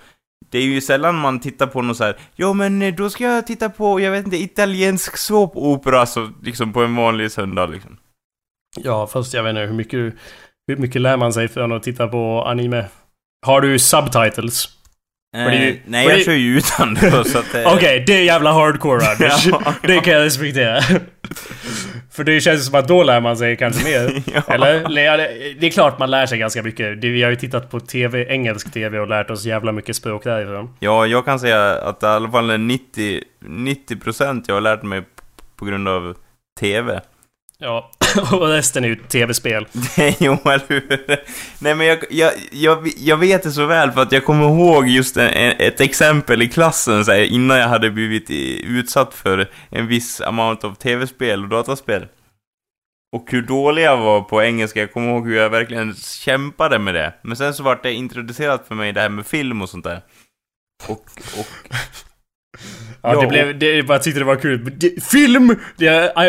Det 0.52 0.58
är 0.58 0.62
ju 0.62 0.82
sällan 0.82 1.16
man 1.16 1.40
tittar 1.40 1.68
på 1.68 1.82
något 1.82 1.98
så 1.98 2.04
här, 2.04 2.18
ja 2.36 2.54
men 2.54 2.82
eh, 2.82 2.96
då 2.96 3.10
ska 3.10 3.24
jag 3.24 3.48
titta 3.48 3.70
på, 3.70 4.00
jag 4.00 4.12
vet 4.12 4.26
inte, 4.26 4.38
italiensk 4.38 5.18
såpopera, 5.18 6.06
så 6.06 6.30
liksom 6.42 6.74
på 6.74 6.84
en 6.84 6.96
vanlig 6.96 7.32
söndag 7.32 7.66
liksom. 7.66 7.98
Ja, 8.78 9.08
fast 9.08 9.34
jag 9.34 9.44
vet 9.44 9.50
inte, 9.50 9.62
hur 9.62 9.74
mycket, 9.74 10.14
hur 10.68 10.78
mycket 10.78 11.02
lär 11.02 11.18
man 11.18 11.34
sig 11.34 11.48
från 11.48 11.72
att 11.72 11.84
titta 11.84 12.08
på 12.08 12.44
anime? 12.48 12.86
Har 13.46 13.62
du 13.62 13.80
subtitles? 13.80 14.68
Eh, 15.36 15.64
ju, 15.64 15.80
nej, 15.86 16.08
jag 16.08 16.18
det... 16.18 16.24
kör 16.24 16.34
ju 16.34 16.58
utan 16.58 16.94
då, 16.94 17.24
så 17.24 17.40
att 17.40 17.52
det... 17.52 17.66
Okej, 17.66 17.76
okay, 17.76 18.04
det 18.06 18.14
är 18.14 18.24
jävla 18.24 18.52
hardcore 18.52 19.08
Anders. 19.12 19.46
det 19.82 20.00
kan 20.00 20.14
jag 20.14 20.26
respektera. 20.26 20.82
För 22.14 22.24
det 22.24 22.42
känns 22.42 22.66
som 22.66 22.76
att 22.76 22.88
då 22.88 23.04
lär 23.04 23.22
man 23.22 23.38
sig 23.38 23.58
kanske 23.58 23.84
mer. 23.84 24.24
ja. 24.34 24.54
Eller? 24.54 24.90
Det 25.60 25.68
är 25.68 25.72
klart 25.72 26.00
man 26.00 26.12
lär 26.12 26.26
sig 26.26 26.38
ganska 26.38 26.64
mycket. 26.64 26.98
Vi 26.98 27.24
har 27.24 27.30
ju 27.30 27.36
tittat 27.36 27.72
på 27.72 27.80
TV, 27.80 28.26
engelsk 28.30 28.74
TV 28.74 29.00
och 29.00 29.08
lärt 29.08 29.30
oss 29.30 29.46
jävla 29.46 29.72
mycket 29.72 29.96
språk 29.96 30.24
därifrån. 30.24 30.76
Ja, 30.80 31.06
jag 31.06 31.26
kan 31.26 31.40
säga 31.40 31.72
att 31.76 32.04
i 32.04 32.06
alla 32.06 32.32
fall 32.32 32.60
90, 32.60 33.22
90% 33.46 34.44
jag 34.48 34.56
har 34.56 34.62
lärt 34.62 34.84
mig 34.84 35.04
på 35.56 35.66
grund 35.66 35.88
av 35.88 36.16
TV. 36.60 37.02
Ja, 37.64 37.92
och 38.32 38.48
resten 38.48 38.84
är 38.84 38.88
ju 38.88 38.96
tv-spel. 38.96 39.68
jo, 40.20 40.38
eller 40.46 40.68
hur? 40.68 40.88
Nej, 41.60 41.76
men 41.76 41.88
jag, 41.88 42.04
jag, 42.10 42.34
jag, 42.52 42.88
jag 42.98 43.18
vet 43.18 43.44
det 43.44 43.52
så 43.52 43.66
väl 43.66 43.92
för 43.92 44.02
att 44.02 44.12
jag 44.12 44.26
kommer 44.26 44.50
ihåg 44.50 44.88
just 44.88 45.18
en, 45.18 45.54
ett 45.60 45.82
exempel 45.82 46.42
i 46.42 46.50
klassen 46.50 47.06
så 47.06 47.12
här, 47.12 47.22
innan 47.22 47.58
jag 47.58 47.68
hade 47.68 47.92
blivit 47.92 48.30
utsatt 48.64 49.14
för 49.14 49.50
en 49.70 49.88
viss 49.88 50.22
amount 50.22 50.68
av 50.68 50.76
tv-spel 50.76 51.44
och 51.44 51.50
dataspel. 51.50 52.08
Och 53.16 53.32
hur 53.32 53.42
dålig 53.42 53.84
jag 53.84 53.98
var 53.98 54.22
på 54.22 54.44
engelska, 54.44 54.80
jag 54.80 54.94
kommer 54.94 55.10
ihåg 55.10 55.28
hur 55.28 55.38
jag 55.38 55.50
verkligen 55.50 55.96
kämpade 55.96 56.80
med 56.80 56.96
det. 56.96 57.14
Men 57.22 57.38
sen 57.38 57.54
så 57.54 57.64
vart 57.64 57.84
det 57.84 57.94
introducerat 57.94 58.68
för 58.68 58.76
mig 58.76 58.92
det 58.92 59.02
här 59.02 59.10
med 59.10 59.26
film 59.26 59.62
och 59.62 59.70
sånt 59.70 59.84
där. 59.84 60.02
Och, 60.88 61.06
och 61.38 61.76
Ja, 63.04 63.22
det 63.22 63.28
blev, 63.28 63.60
det, 63.60 63.78
jag 63.88 64.04
tyckte 64.04 64.20
det 64.20 64.26
var 64.26 64.36
kul. 64.36 64.72
film! 65.12 65.52
I 65.80 65.86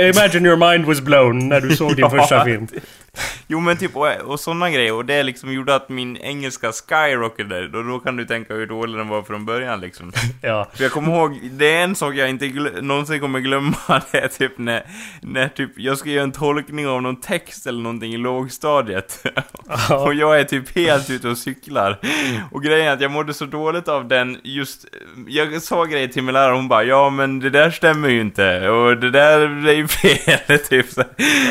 imagine 0.08 0.48
your 0.48 0.70
mind 0.70 0.84
was 0.86 1.00
blown 1.00 1.48
när 1.48 1.60
du 1.60 1.76
såg 1.76 1.96
din 1.96 2.10
första 2.18 2.44
film. 2.44 2.66
Jo 3.46 3.60
men 3.60 3.76
typ, 3.76 3.96
och, 3.96 4.06
och 4.24 4.40
sådana 4.40 4.70
grejer, 4.70 4.92
och 4.92 5.04
det 5.04 5.22
liksom 5.22 5.52
gjorde 5.52 5.74
att 5.74 5.88
min 5.88 6.16
engelska 6.16 6.72
skyrockade, 6.72 7.78
och 7.78 7.84
då 7.84 7.98
kan 7.98 8.16
du 8.16 8.24
tänka 8.24 8.54
hur 8.54 8.66
dålig 8.66 8.96
den 8.98 9.08
var 9.08 9.22
från 9.22 9.44
början 9.44 9.80
liksom. 9.80 10.12
ja. 10.40 10.68
För 10.74 10.82
jag 10.82 10.92
kommer 10.92 11.16
ihåg, 11.16 11.40
det 11.52 11.76
är 11.76 11.84
en 11.84 11.94
sak 11.94 12.14
jag 12.14 12.30
inte 12.30 12.46
någonsin 12.80 13.20
kommer 13.20 13.40
glömma, 13.40 13.76
det 14.12 14.18
är 14.18 14.28
typ 14.28 14.58
när, 14.58 14.82
när 15.20 15.48
typ, 15.48 15.70
jag 15.76 15.98
ska 15.98 16.10
göra 16.10 16.24
en 16.24 16.32
tolkning 16.32 16.88
av 16.88 17.02
någon 17.02 17.20
text 17.20 17.66
eller 17.66 17.82
någonting 17.82 18.14
i 18.14 18.16
lågstadiet. 18.16 19.26
och 19.90 20.14
jag 20.14 20.40
är 20.40 20.44
typ 20.44 20.76
helt 20.76 21.10
ute 21.10 21.28
och 21.28 21.38
cyklar. 21.38 21.98
Och 22.50 22.62
grejen 22.62 22.88
är 22.88 22.92
att 22.92 23.00
jag 23.00 23.10
mådde 23.10 23.34
så 23.34 23.44
dåligt 23.44 23.88
av 23.88 24.08
den, 24.08 24.38
just, 24.44 24.84
jag 25.26 25.62
sa 25.62 25.84
grejer 25.84 26.08
till 26.08 26.22
min 26.22 26.32
lärare, 26.32 26.54
hon 26.54 26.68
bara, 26.68 26.84
ja 26.84 27.10
men 27.10 27.40
det 27.40 27.50
där 27.50 27.70
stämmer 27.70 28.08
ju 28.08 28.20
inte, 28.20 28.68
och 28.68 28.96
det 28.96 29.10
där 29.10 29.68
är 29.68 29.72
ju 29.72 29.88
fel, 29.88 30.58
typ 30.58 30.90
så. 30.90 31.02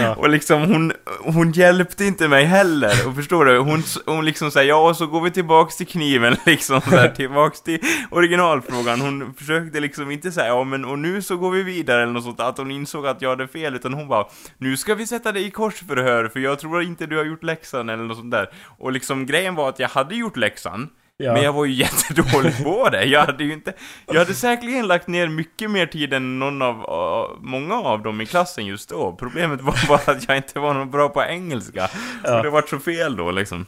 Ja. 0.01 0.15
Och 0.15 0.29
liksom 0.29 0.61
hon, 0.61 0.93
hon 1.19 1.52
hjälpte 1.57 2.05
inte 2.05 2.27
mig 2.27 2.45
heller, 2.45 3.07
och 3.07 3.15
förstår 3.15 3.45
du? 3.45 3.57
Hon, 3.57 3.83
hon 4.05 4.25
liksom 4.25 4.51
säger 4.51 4.69
ja, 4.69 4.89
och 4.89 4.97
så 4.97 5.07
går 5.07 5.21
vi 5.21 5.31
tillbaks 5.31 5.77
till 5.77 5.87
kniven, 5.87 6.35
liksom 6.45 6.81
så 6.81 6.89
här, 6.89 7.09
tillbaks 7.09 7.61
till 7.61 7.79
originalfrågan. 8.11 9.01
Hon 9.01 9.33
försökte 9.33 9.79
liksom 9.79 10.11
inte 10.11 10.31
säga 10.31 10.47
ja, 10.47 10.63
men 10.63 10.85
och 10.85 10.99
nu 10.99 11.21
så 11.21 11.37
går 11.37 11.51
vi 11.51 11.63
vidare 11.63 12.03
eller 12.03 12.13
något 12.13 12.23
sånt, 12.23 12.39
att 12.39 12.57
hon 12.57 12.71
insåg 12.71 13.07
att 13.07 13.21
jag 13.21 13.29
hade 13.29 13.47
fel, 13.47 13.75
utan 13.75 13.93
hon 13.93 14.07
bara, 14.07 14.25
nu 14.57 14.77
ska 14.77 14.95
vi 14.95 15.07
sätta 15.07 15.31
dig 15.31 15.45
i 15.45 15.51
korsförhör, 15.51 16.27
för 16.27 16.39
jag 16.39 16.59
tror 16.59 16.83
inte 16.83 17.05
du 17.05 17.17
har 17.17 17.25
gjort 17.25 17.43
läxan 17.43 17.89
eller 17.89 18.03
något 18.03 18.17
sånt 18.17 18.31
där. 18.31 18.49
Och 18.77 18.91
liksom 18.91 19.25
grejen 19.25 19.55
var 19.55 19.69
att 19.69 19.79
jag 19.79 19.89
hade 19.89 20.15
gjort 20.15 20.37
läxan, 20.37 20.89
Ja. 21.17 21.33
Men 21.33 21.43
jag 21.43 21.53
var 21.53 21.65
ju 21.65 21.73
jättedålig 21.83 22.63
på 22.63 22.89
det. 22.89 23.03
Jag 23.03 23.25
hade 23.25 23.43
ju 23.43 23.53
inte... 23.53 23.73
Jag 24.07 24.19
hade 24.19 24.33
säkerligen 24.33 24.87
lagt 24.87 25.07
ner 25.07 25.27
mycket 25.27 25.71
mer 25.71 25.85
tid 25.85 26.13
än 26.13 26.39
någon 26.39 26.61
av... 26.61 26.75
Uh, 26.75 27.37
många 27.41 27.75
av 27.75 28.03
dem 28.03 28.21
i 28.21 28.25
klassen 28.25 28.65
just 28.65 28.89
då. 28.89 29.15
Problemet 29.19 29.61
var 29.61 29.87
bara 29.87 30.11
att 30.15 30.27
jag 30.27 30.37
inte 30.37 30.59
var 30.59 30.73
någon 30.73 30.91
bra 30.91 31.09
på 31.09 31.23
engelska. 31.23 31.89
Ja. 32.23 32.37
Och 32.37 32.43
det 32.43 32.49
var 32.49 32.61
så 32.61 32.79
fel 32.79 33.15
då 33.15 33.31
liksom. 33.31 33.65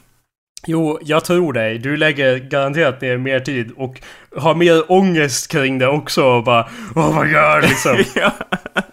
Jo, 0.67 0.99
jag 1.01 1.25
tror 1.25 1.53
dig. 1.53 1.77
Du 1.77 1.97
lägger 1.97 2.37
garanterat 2.37 3.01
ner 3.01 3.17
mer 3.17 3.39
tid 3.39 3.71
och 3.77 4.01
har 4.37 4.55
mer 4.55 4.91
ångest 4.91 5.51
kring 5.51 5.79
det 5.79 5.87
också 5.87 6.23
och 6.23 6.43
bara 6.43 6.69
Oh 6.95 7.23
my 7.23 7.33
god 7.33 7.61
liksom. 7.61 8.03
ja. 8.21 8.31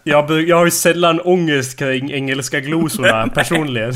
jag, 0.03 0.42
jag 0.42 0.57
har 0.57 0.64
ju 0.64 0.70
sällan 0.70 1.20
ångest 1.20 1.78
kring 1.78 2.12
engelska 2.12 2.61
glosorna 2.61 3.28
personligen. 3.34 3.92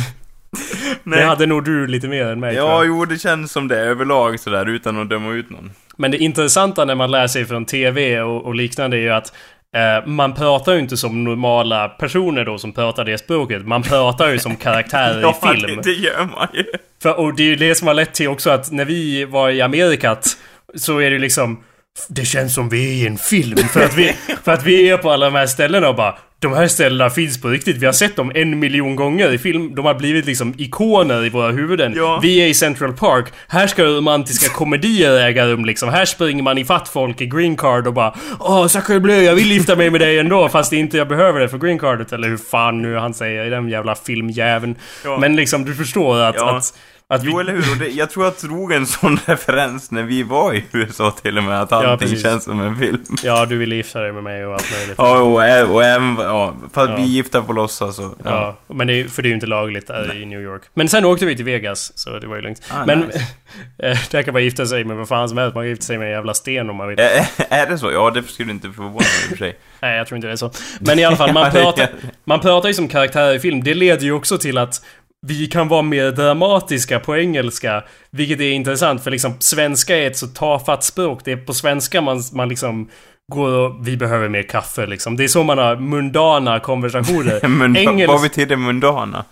det 1.04 1.22
hade 1.22 1.46
nog 1.46 1.64
du 1.64 1.86
lite 1.86 2.08
mer 2.08 2.26
än 2.26 2.40
mig 2.40 2.54
Ja, 2.54 2.84
jo 2.84 3.04
det 3.04 3.18
känns 3.18 3.52
som 3.52 3.68
det 3.68 3.78
överlag 3.78 4.40
sådär 4.40 4.68
utan 4.68 5.02
att 5.02 5.08
döma 5.08 5.32
ut 5.32 5.50
någon. 5.50 5.70
Men 5.96 6.10
det 6.10 6.18
intressanta 6.18 6.84
när 6.84 6.94
man 6.94 7.10
lär 7.10 7.26
sig 7.26 7.44
från 7.44 7.64
TV 7.64 8.20
och, 8.20 8.44
och 8.44 8.54
liknande 8.54 8.96
är 8.96 9.00
ju 9.00 9.10
att 9.10 9.32
eh, 9.76 10.06
man 10.06 10.34
pratar 10.34 10.72
ju 10.72 10.78
inte 10.78 10.96
som 10.96 11.24
normala 11.24 11.88
personer 11.88 12.44
då 12.44 12.58
som 12.58 12.72
pratar 12.72 13.04
det 13.04 13.18
språket. 13.18 13.66
Man 13.66 13.82
pratar 13.82 14.28
ju 14.28 14.38
som 14.38 14.56
karaktärer 14.66 15.20
ja, 15.20 15.38
i 15.42 15.56
film. 15.56 15.70
Ja, 15.76 15.82
det, 15.82 15.90
det 15.90 15.96
gör 15.96 16.24
man 16.24 16.48
ju. 16.52 16.64
För, 17.02 17.18
och 17.18 17.34
det 17.34 17.42
är 17.42 17.46
ju 17.48 17.56
det 17.56 17.74
som 17.74 17.86
har 17.86 17.94
lett 17.94 18.14
till 18.14 18.28
också 18.28 18.50
att 18.50 18.72
när 18.72 18.84
vi 18.84 19.24
var 19.24 19.50
i 19.50 19.62
Amerikat 19.62 20.36
så 20.74 20.98
är 20.98 21.10
det 21.10 21.18
liksom 21.18 21.62
det 22.08 22.24
känns 22.24 22.54
som 22.54 22.68
vi 22.68 22.88
är 22.88 23.04
i 23.04 23.06
en 23.06 23.18
film. 23.18 23.56
För 23.56 23.84
att 23.84 23.96
vi, 23.96 24.12
för 24.44 24.52
att 24.52 24.64
vi 24.64 24.88
är 24.88 24.96
på 24.96 25.10
alla 25.10 25.26
de 25.26 25.34
här 25.34 25.46
ställena 25.46 25.88
och 25.88 25.96
bara 25.96 26.18
de 26.38 26.52
här 26.52 26.68
ställena 26.68 27.10
finns 27.10 27.40
på 27.40 27.48
riktigt. 27.48 27.76
Vi 27.76 27.86
har 27.86 27.92
sett 27.92 28.16
dem 28.16 28.32
en 28.34 28.58
miljon 28.58 28.96
gånger 28.96 29.32
i 29.32 29.38
film. 29.38 29.74
De 29.74 29.84
har 29.84 29.94
blivit 29.94 30.26
liksom 30.26 30.54
ikoner 30.58 31.24
i 31.24 31.28
våra 31.28 31.50
huvuden. 31.50 31.94
Ja. 31.96 32.18
Vi 32.22 32.42
är 32.42 32.46
i 32.46 32.54
Central 32.54 32.92
Park. 32.92 33.26
Här 33.48 33.66
ska 33.66 33.84
romantiska 33.84 34.52
komedier 34.52 35.26
äga 35.26 35.46
rum 35.46 35.64
liksom. 35.64 35.88
Här 35.88 36.04
springer 36.04 36.42
man 36.42 36.58
ifatt 36.58 36.88
folk 36.88 37.20
i 37.20 37.26
green 37.26 37.56
card 37.56 37.86
och 37.86 37.92
bara 37.94 38.14
Åh, 38.40 38.66
Sacre 38.66 39.00
Bleu, 39.00 39.22
jag 39.22 39.34
vill 39.34 39.52
gifta 39.52 39.76
mig 39.76 39.90
med 39.90 40.00
dig 40.00 40.18
ändå 40.18 40.48
fast 40.52 40.72
inte 40.72 40.96
jag 40.96 41.08
behöver 41.08 41.40
det 41.40 41.48
för 41.48 41.58
green 41.58 41.78
cardet. 41.78 42.12
Eller 42.12 42.28
hur 42.28 42.36
fan 42.36 42.82
nu 42.82 42.96
han 42.96 43.14
säger 43.14 43.46
i 43.46 43.50
den 43.50 43.68
jävla 43.68 43.94
filmjäveln. 43.94 44.76
Ja. 45.04 45.18
Men 45.18 45.36
liksom, 45.36 45.64
du 45.64 45.74
förstår 45.74 46.20
att... 46.20 46.36
Ja. 46.36 46.56
att 46.56 46.78
att 47.08 47.22
vi, 47.24 47.30
Jo, 47.30 47.38
eller 47.40 47.52
hur? 47.52 47.70
Och 47.72 47.76
det, 47.78 47.88
jag 47.88 48.10
tror 48.10 48.24
jag 48.24 48.34
drog 48.34 48.72
en 48.72 48.86
sån 48.86 49.18
referens 49.26 49.90
när 49.90 50.02
vi 50.02 50.22
var 50.22 50.54
i 50.54 50.64
USA 50.72 51.10
till 51.22 51.38
och 51.38 51.44
med, 51.44 51.60
att 51.62 51.72
allting 51.72 51.98
precis. 52.08 52.22
känns 52.22 52.44
som 52.44 52.60
en 52.60 52.76
film. 52.76 53.04
Ja, 53.22 53.46
du 53.46 53.56
ville 53.56 53.74
gifta 53.74 54.00
dig 54.00 54.12
med 54.12 54.22
mig 54.22 54.46
och 54.46 54.54
allt 54.54 54.72
möjligt. 54.78 54.94
Ja, 54.98 55.18
och, 55.18 55.32
och 55.74 55.84
även, 55.84 56.16
ja, 56.18 56.54
för 56.72 56.84
att 56.84 56.90
Ja. 56.90 56.96
vi 56.96 57.02
är 57.02 57.06
gifta 57.06 57.42
på 57.42 57.52
låtsas 57.52 57.96
så, 57.96 58.14
Ja, 58.24 58.56
men 58.66 58.86
det 58.86 59.12
för 59.12 59.22
det 59.22 59.26
är 59.26 59.30
ju 59.30 59.34
inte 59.34 59.46
lagligt 59.46 59.86
där 59.86 60.16
i 60.22 60.26
New 60.26 60.40
York. 60.40 60.62
Men 60.74 60.88
sen 60.88 61.04
åkte 61.04 61.26
vi 61.26 61.36
till 61.36 61.44
Vegas, 61.44 61.98
så 61.98 62.18
det 62.18 62.26
var 62.26 62.36
ju 62.36 62.42
lugnt. 62.42 62.62
Ah, 62.70 62.86
men 62.86 63.00
nice. 63.00 63.18
eh, 63.78 63.98
där 64.10 64.22
kan 64.22 64.32
man 64.32 64.44
gifta 64.44 64.66
sig 64.66 64.84
med 64.84 64.96
vad 64.96 65.08
fan 65.08 65.28
som 65.28 65.38
helst. 65.38 65.54
Man 65.54 65.64
kan 65.64 65.68
gifta 65.68 65.84
sig 65.84 65.98
med 65.98 66.06
en 66.06 66.12
jävla 66.12 66.34
sten 66.34 66.70
om 66.70 66.76
man 66.76 66.88
vill. 66.88 66.98
Ä- 67.00 67.26
Är 67.50 67.66
det 67.66 67.78
så? 67.78 67.92
Ja, 67.92 68.10
det 68.10 68.22
skulle 68.22 68.50
inte 68.52 68.68
förvåna 68.70 68.92
mig 68.94 69.04
i 69.22 69.24
och 69.26 69.28
för 69.28 69.36
sig. 69.36 69.56
Nej, 69.80 69.96
jag 69.98 70.06
tror 70.06 70.16
inte 70.16 70.26
det 70.28 70.32
är 70.32 70.36
så. 70.36 70.50
Men 70.80 70.98
i 70.98 71.04
alla 71.04 71.16
fall, 71.16 71.32
man 71.32 71.44
Ja, 71.54 71.62
pratar, 71.62 71.88
man 72.24 72.40
pratar 72.40 72.68
ju 72.68 72.74
som 72.74 72.88
karaktär 72.88 73.34
i 73.34 73.40
film. 73.40 73.62
Det 73.62 73.74
leder 73.74 74.02
ju 74.02 74.12
också 74.12 74.38
till 74.38 74.58
att 74.58 74.84
vi 75.26 75.46
kan 75.46 75.68
vara 75.68 75.82
mer 75.82 76.10
dramatiska 76.10 77.00
på 77.00 77.16
engelska. 77.16 77.84
Vilket 78.10 78.40
är 78.40 78.50
intressant, 78.52 79.04
för 79.04 79.10
liksom 79.10 79.34
svenska 79.40 79.96
är 79.96 80.06
ett 80.06 80.16
så 80.16 80.26
tafatt 80.26 80.84
språk. 80.84 81.20
Det 81.24 81.32
är 81.32 81.36
på 81.36 81.54
svenska 81.54 82.00
man, 82.00 82.22
man 82.32 82.48
liksom 82.48 82.88
går 83.32 83.48
och... 83.50 83.88
Vi 83.88 83.96
behöver 83.96 84.28
mer 84.28 84.42
kaffe 84.42 84.86
liksom. 84.86 85.16
Det 85.16 85.24
är 85.24 85.28
så 85.28 85.42
man 85.42 85.58
har 85.58 85.76
mundana 85.76 86.60
konversationer. 86.60 87.48
Men 87.48 87.76
Engelsk- 87.76 88.06
vad 88.12 88.22
betyder 88.22 88.56
mundana? 88.56 89.24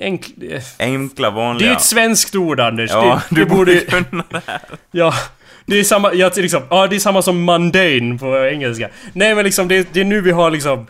Enkl... 0.00 0.30
Enkla, 0.78 1.30
Det 1.30 1.36
vanliga? 1.36 1.68
är 1.68 1.72
ju 1.72 1.76
ett 1.76 1.82
svenskt 1.82 2.34
ord 2.34 2.60
Anders. 2.60 2.90
Ja, 2.90 3.20
det, 3.28 3.34
du 3.34 3.44
det 3.44 3.50
borde 3.50 3.80
kunna 3.80 4.24
det 4.30 4.42
här. 4.46 4.60
Ja. 4.90 5.14
Det 5.66 5.78
är 5.80 5.84
samma, 5.84 6.12
ja, 6.14 6.30
till 6.30 6.42
liksom, 6.42 6.62
ja 6.70 6.86
det 6.86 6.96
är 6.96 7.00
samma 7.00 7.22
som 7.22 7.44
mundane 7.44 8.18
på 8.18 8.46
engelska. 8.46 8.88
Nej 9.12 9.34
men 9.34 9.44
liksom 9.44 9.68
det, 9.68 9.88
det 9.92 10.00
är 10.00 10.04
nu 10.04 10.20
vi 10.20 10.30
har 10.30 10.50
liksom 10.50 10.86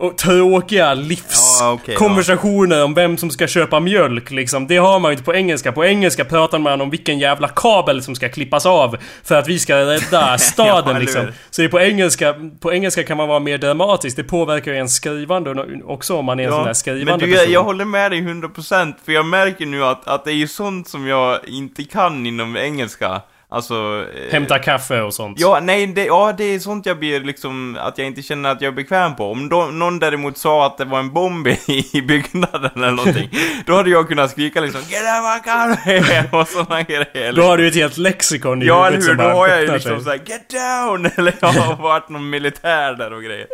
och 0.00 0.18
tråkiga 0.18 0.94
Ja, 0.94 0.94
okej, 0.94 1.88
livskonversationer 1.88 2.84
om 2.84 2.94
vem 2.94 3.18
som 3.18 3.30
ska 3.30 3.46
köpa 3.46 3.80
mjölk 3.80 4.30
liksom. 4.30 4.66
Det 4.66 4.76
har 4.76 5.00
man 5.00 5.10
ju 5.10 5.12
inte 5.12 5.24
på 5.24 5.34
engelska. 5.34 5.72
På 5.72 5.84
engelska 5.84 6.24
pratar 6.24 6.58
man 6.58 6.80
om 6.80 6.90
vilken 6.90 7.18
jävla 7.18 7.48
kabel 7.48 8.02
som 8.02 8.14
ska 8.14 8.28
klippas 8.28 8.66
av 8.66 8.96
för 9.24 9.34
att 9.34 9.48
vi 9.48 9.58
ska 9.58 9.76
rädda 9.76 10.38
staden 10.38 10.90
eller 10.96 11.00
liksom. 11.00 11.26
Så 11.50 11.62
det 11.62 11.66
är 11.66 11.70
på 11.70 11.80
engelska, 11.80 12.34
på 12.60 12.72
engelska 12.72 13.02
kan 13.02 13.16
man 13.16 13.28
vara 13.28 13.40
mer 13.40 13.58
dramatisk. 13.58 14.16
Det 14.16 14.24
påverkar 14.24 14.70
ju 14.70 14.76
ens 14.76 14.94
skrivande 14.94 15.66
också 15.84 16.16
om 16.16 16.24
man 16.24 16.40
är 16.40 16.44
en 16.44 16.52
sån 16.52 16.64
där 16.64 16.72
skrivande 16.72 17.12
men 17.12 17.18
du, 17.18 17.30
jag, 17.30 17.38
person. 17.38 17.52
jag 17.52 17.62
håller 17.62 17.84
med 17.84 18.10
dig 18.10 18.20
100% 18.20 18.94
för 19.04 19.12
jag 19.12 19.26
märker 19.26 19.66
nu 19.66 19.84
att, 19.84 20.08
att 20.08 20.24
det 20.24 20.30
är 20.30 20.34
ju 20.34 20.48
sånt 20.48 20.88
som 20.88 21.06
jag 21.06 21.38
inte 21.46 21.84
kan 21.84 22.26
inom 22.26 22.56
engelska. 22.56 23.20
Alltså... 23.52 24.06
eh, 24.14 24.32
Hämta 24.32 24.58
kaffe 24.58 25.00
och 25.00 25.14
sånt. 25.14 25.40
Ja, 25.40 25.60
nej, 25.62 25.86
det, 25.86 26.04
ja, 26.04 26.34
det 26.38 26.44
är 26.44 26.58
sånt 26.58 26.86
jag 26.86 26.98
blir 26.98 27.20
liksom, 27.20 27.78
att 27.80 27.98
jag 27.98 28.06
inte 28.06 28.22
känner 28.22 28.50
att 28.50 28.60
jag 28.60 28.72
är 28.72 28.76
bekväm 28.76 29.16
på. 29.16 29.30
Om 29.30 29.48
då, 29.48 29.64
någon 29.66 29.98
däremot 29.98 30.38
sa 30.38 30.66
att 30.66 30.78
det 30.78 30.84
var 30.84 30.98
en 30.98 31.12
bomb 31.12 31.46
i, 31.48 32.02
byggnaden 32.02 32.70
eller 32.76 32.90
någonting, 32.90 33.30
då 33.66 33.74
hade 33.74 33.90
jag 33.90 34.08
kunnat 34.08 34.30
skrika 34.30 34.60
liksom 34.60 34.80
'Get 34.80 35.02
out 35.02 35.44
my 35.44 35.50
car!' 35.50 36.40
och 36.40 36.48
sådana 36.48 36.82
grejer. 36.82 37.32
Då 37.32 37.42
har 37.42 37.56
du 37.58 37.68
ett 37.68 37.74
helt 37.74 37.96
lexikon 37.96 38.62
i 38.62 38.66
Ja, 38.66 38.86
eller 38.86 38.96
hur? 38.98 39.14
Då 39.14 39.24
har 39.24 39.48
jag 39.48 39.62
ju 39.62 39.72
liksom 39.72 40.00
såhär 40.04 40.20
'Get 40.26 40.48
down!' 40.50 41.10
Eller 41.16 41.34
jag 41.40 41.48
har 41.48 41.76
varit 41.76 42.08
någon 42.08 42.30
militär 42.30 42.94
där 42.94 43.12
och 43.12 43.22
grejer. 43.22 43.46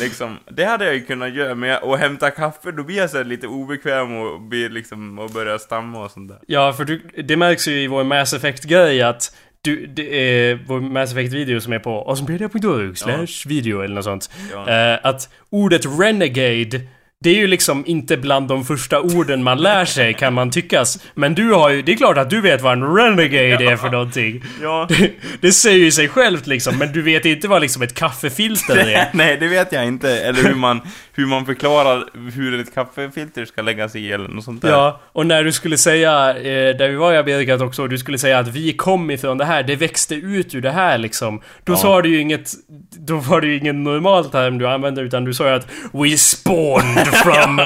Liksom, 0.00 0.38
det 0.50 0.64
hade 0.64 0.84
jag 0.84 0.94
ju 0.94 1.04
kunnat 1.04 1.34
göra, 1.34 1.54
men 1.54 1.68
jag, 1.68 1.84
och 1.84 1.98
hämta 1.98 2.30
kaffe, 2.30 2.70
då 2.70 2.82
blir 2.82 2.96
jag 2.96 3.10
så 3.10 3.22
lite 3.22 3.46
obekväm 3.46 4.16
och 4.16 4.40
blir 4.40 4.68
liksom, 4.70 5.18
och 5.18 5.30
börjar 5.30 5.58
stamma 5.58 6.04
och 6.04 6.10
sånt 6.10 6.28
där. 6.28 6.38
Ja, 6.46 6.72
för 6.72 6.84
du, 6.84 7.02
det 7.24 7.36
märks 7.36 7.68
ju 7.68 7.82
i 7.82 7.86
vår 7.86 8.04
Mass 8.04 8.32
Effect-grej 8.32 9.02
att 9.02 9.31
du, 9.64 9.86
det 9.86 10.14
är 10.14 10.58
vår 10.66 10.80
Mass 10.80 11.12
Effect-video 11.12 11.60
som 11.60 11.72
är 11.72 11.78
på 11.78 12.08
osmpedia.org 12.08 12.96
slash 12.96 13.48
video 13.48 13.80
eller 13.80 13.94
något 13.94 14.04
sånt. 14.04 14.30
Ja. 14.52 14.92
Eh, 14.92 14.98
att 15.02 15.28
ordet 15.50 15.82
Renegade 16.00 16.80
det 17.22 17.30
är 17.30 17.34
ju 17.34 17.46
liksom 17.46 17.84
inte 17.86 18.16
bland 18.16 18.48
de 18.48 18.64
första 18.64 19.00
orden 19.00 19.42
man 19.42 19.58
lär 19.58 19.84
sig 19.84 20.14
kan 20.14 20.34
man 20.34 20.50
tyckas. 20.50 20.98
Men 21.14 21.34
du 21.34 21.52
har 21.52 21.70
ju, 21.70 21.82
det 21.82 21.92
är 21.92 21.96
klart 21.96 22.18
att 22.18 22.30
du 22.30 22.40
vet 22.40 22.62
vad 22.62 22.72
en 22.72 22.94
renegade 22.96 23.64
är 23.64 23.76
för 23.76 23.90
någonting. 23.90 24.44
Ja. 24.62 24.86
Det, 24.88 25.10
det 25.40 25.52
säger 25.52 25.78
ju 25.78 25.90
sig 25.90 26.08
självt 26.08 26.46
liksom, 26.46 26.78
men 26.78 26.92
du 26.92 27.02
vet 27.02 27.24
inte 27.24 27.48
vad 27.48 27.62
liksom 27.62 27.82
ett 27.82 27.94
kaffefilter 27.94 28.76
är. 28.88 29.08
Nej, 29.12 29.36
det 29.40 29.48
vet 29.48 29.72
jag 29.72 29.86
inte. 29.86 30.18
Eller 30.18 30.42
hur 30.42 30.54
man, 30.54 30.80
hur 31.14 31.26
man 31.26 31.46
förklarar 31.46 32.04
hur 32.34 32.60
ett 32.60 32.74
kaffefilter 32.74 33.44
ska 33.44 33.62
läggas 33.62 33.96
i 33.96 34.12
eller 34.12 34.28
något 34.28 34.44
sånt 34.44 34.62
där. 34.62 34.70
Ja, 34.70 35.00
och 35.04 35.26
när 35.26 35.44
du 35.44 35.52
skulle 35.52 35.78
säga, 35.78 36.36
eh, 36.36 36.76
där 36.76 36.88
vi 36.88 36.94
var 36.96 37.12
i 37.12 37.16
Amerika 37.16 37.64
också, 37.64 37.86
du 37.86 37.98
skulle 37.98 38.18
säga 38.18 38.38
att 38.38 38.48
vi 38.48 38.72
kom 38.72 39.10
ifrån 39.10 39.38
det 39.38 39.44
här, 39.44 39.62
det 39.62 39.76
växte 39.76 40.14
ut 40.14 40.54
ur 40.54 40.60
det 40.60 40.70
här 40.70 40.98
liksom. 40.98 41.40
Då 41.64 41.72
Ja. 41.72 41.76
sa 41.76 42.02
du 42.02 42.08
ju 42.08 42.20
inget, 42.20 42.50
då 42.98 43.16
var 43.16 43.40
det 43.40 43.46
ju 43.46 43.56
ingen 43.58 43.84
normal 43.84 44.30
term 44.30 44.58
du 44.58 44.68
använde, 44.68 45.00
utan 45.02 45.24
du 45.24 45.34
sa 45.34 45.48
ju 45.48 45.54
att 45.54 45.66
We 45.92 46.16
spawned 46.16 47.06
from, 47.24 47.60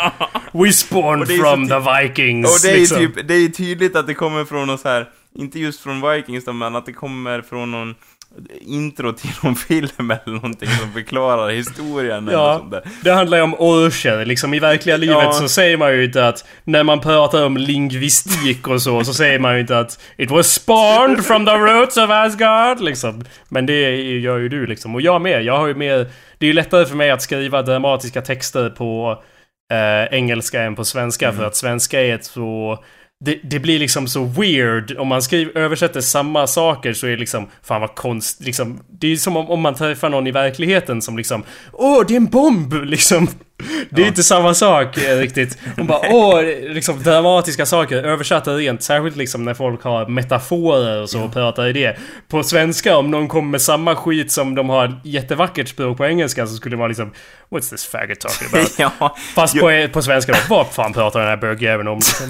we 0.53 0.72
spawned 0.72 1.28
from 1.40 1.68
the 1.68 1.78
Vikings. 1.78 2.47
Och 2.55 2.68
det 2.68 2.74
är 2.76 2.78
liksom. 2.80 2.99
typ, 2.99 3.28
det 3.28 3.34
är 3.34 3.49
tydligt 3.49 3.97
att 3.97 4.07
det 4.07 4.14
kommer 4.14 4.44
från 4.44 4.66
något 4.66 4.80
så 4.80 4.88
här, 4.88 5.09
inte 5.38 5.59
just 5.59 5.80
från 5.80 6.11
Vikings 6.11 6.44
då, 6.44 6.53
men 6.53 6.76
att 6.76 6.86
det 6.86 6.92
kommer 6.92 7.42
från 7.42 7.70
någon 7.70 7.94
intro 8.61 9.12
till 9.12 9.30
någon 9.43 9.57
film 9.57 10.11
eller 10.11 10.34
någonting 10.34 10.68
som 10.68 10.93
förklarar 10.93 11.51
historien 11.51 12.28
eller 12.28 12.39
Ja, 12.39 12.59
sånt 12.59 12.70
där. 12.70 12.82
det 13.03 13.11
handlar 13.11 13.39
ju 13.39 13.45
om 13.45 13.55
orcher. 13.59 14.24
Liksom 14.24 14.55
i 14.55 14.59
verkliga 14.59 14.97
livet 14.97 15.16
Ja. 15.22 15.32
så 15.32 15.49
säger 15.49 15.76
man 15.76 15.93
ju 15.93 16.05
inte 16.05 16.28
att 16.28 16.45
när 16.64 16.82
man 16.84 17.01
pratar 17.01 17.45
om 17.47 17.57
lingvistik 17.57 18.68
och 18.68 18.82
så, 18.82 19.05
så 19.05 19.14
säger 19.14 19.39
man 19.39 19.55
ju 19.55 19.61
inte 19.61 19.78
att 19.78 20.01
It 20.16 20.30
was 20.30 20.53
spawned 20.55 21.24
from 21.24 21.47
the 21.47 21.53
roots 21.53 21.97
of 21.97 22.11
Asgard, 22.11 22.80
liksom. 22.80 23.24
Men 23.49 23.66
det 23.66 23.97
gör 24.03 24.39
ju 24.39 24.49
du 24.49 24.66
liksom. 24.66 24.95
Och 24.95 25.01
jag 25.01 25.20
med. 25.22 25.43
Jag 25.45 25.59
har 25.59 25.66
ju 25.66 25.74
mer... 25.74 26.07
Det 26.39 26.47
är 26.47 26.49
ju 26.49 26.53
lättare 26.53 26.84
för 26.87 26.97
mig 26.97 27.11
att 27.11 27.22
skriva 27.22 27.62
dramatiska 27.62 28.22
texter 28.22 28.70
på 28.70 29.22
eh, 29.72 30.16
engelska 30.18 30.62
än 30.62 30.74
på 30.74 30.84
svenska, 30.84 31.32
för 31.32 31.45
att 31.45 31.57
svenska 31.57 32.01
är 32.03 32.14
ett 32.14 32.24
så... 32.24 32.78
Det, 33.24 33.40
det 33.42 33.58
blir 33.58 33.78
liksom 33.78 34.08
så 34.08 34.24
weird. 34.24 34.96
Om 34.98 35.08
man 35.08 35.22
skriver, 35.22 35.58
översätter 35.58 36.00
samma 36.00 36.46
saker 36.46 36.92
så 36.92 37.06
är 37.06 37.10
det 37.10 37.16
liksom... 37.16 37.48
Fan 37.62 37.80
vad 37.80 37.94
konst... 37.94 38.40
Liksom, 38.40 38.80
det 39.00 39.12
är 39.12 39.16
som 39.16 39.36
om, 39.36 39.50
om 39.50 39.60
man 39.60 39.74
träffar 39.74 40.08
någon 40.08 40.26
i 40.26 40.30
verkligheten 40.30 41.02
som 41.02 41.16
liksom... 41.16 41.42
Åh, 41.72 42.04
det 42.08 42.14
är 42.14 42.16
en 42.16 42.26
bomb! 42.26 42.72
Liksom. 42.84 43.28
Det 43.90 44.00
är 44.00 44.04
Ja. 44.04 44.08
inte 44.08 44.22
samma 44.22 44.54
sak 44.54 44.98
eh, 44.98 45.18
riktigt. 45.18 45.58
Hon 45.76 45.86
bara 45.86 46.00
åh, 46.10 46.42
liksom 46.74 47.02
dramatiska 47.02 47.66
saker 47.66 47.96
översatta 47.96 48.52
rent. 48.56 48.82
Särskilt 48.82 49.16
liksom 49.16 49.44
när 49.44 49.54
folk 49.54 49.82
har 49.82 50.06
metaforer 50.08 51.02
och 51.02 51.10
så 51.10 51.22
och 51.22 51.32
pratar 51.32 51.66
i 51.66 51.72
det. 51.72 51.96
På 52.28 52.42
svenska, 52.42 52.96
om 52.96 53.10
någon 53.10 53.28
kommer 53.28 53.50
med 53.50 53.62
samma 53.62 53.94
skit 53.96 54.32
som 54.32 54.54
de 54.54 54.68
har 54.68 55.00
jättevackert 55.04 55.68
språk 55.68 55.96
på 55.96 56.06
engelska 56.06 56.46
så 56.46 56.54
skulle 56.54 56.72
det 56.76 56.78
vara 56.78 56.88
liksom 56.88 57.12
What's 57.50 57.70
this 57.70 57.86
faggot 57.86 58.20
talking 58.20 58.48
about? 58.52 58.74
ja, 59.00 59.16
Fast 59.34 59.58
på, 59.60 59.88
på 59.92 60.02
svenska 60.02 60.32
då, 60.32 60.38
vad 60.48 60.66
fan 60.66 60.92
pratar 60.92 61.20
den 61.20 61.28
här 61.28 61.36
bögjäveln 61.36 61.88
om? 61.88 61.96
Liksom? 61.98 62.26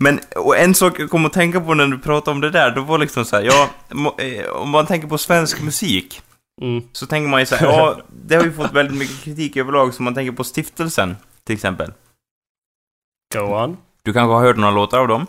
Men 0.00 0.20
och 0.36 0.56
en 0.58 0.74
sak 0.74 1.00
jag 1.00 1.10
kom 1.10 1.26
att 1.26 1.32
tänka 1.32 1.60
på 1.60 1.74
när 1.74 1.86
du 1.86 1.98
pratade 1.98 2.34
om 2.34 2.40
det 2.40 2.50
där, 2.50 2.70
då 2.70 2.80
var 2.82 2.98
liksom 2.98 3.24
så 3.24 3.36
här, 3.36 3.42
ja, 3.42 3.68
eh, 4.24 4.50
om 4.50 4.70
man 4.70 4.86
tänker 4.86 5.08
på 5.08 5.18
svensk 5.18 5.62
musik, 5.62 6.22
Mm. 6.62 6.82
så 6.92 7.06
tänker 7.06 7.28
man 7.28 7.40
ju 7.40 7.46
så 7.46 7.54
här, 7.56 7.66
ja, 7.66 7.98
det 8.08 8.36
har 8.36 8.44
ju 8.44 8.52
fått 8.52 8.72
väldigt 8.72 8.98
mycket 8.98 9.20
kritik 9.22 9.56
överlag, 9.56 9.94
så 9.94 10.02
man 10.02 10.14
tänker 10.14 10.32
på 10.32 10.44
Stiftelsen, 10.44 11.16
till 11.44 11.54
exempel. 11.54 11.92
Go 13.34 13.40
on. 13.40 13.76
Du 14.02 14.12
kanske 14.12 14.32
har 14.34 14.40
hört 14.40 14.56
några 14.56 14.74
låtar 14.74 14.98
av 14.98 15.08
dem. 15.08 15.26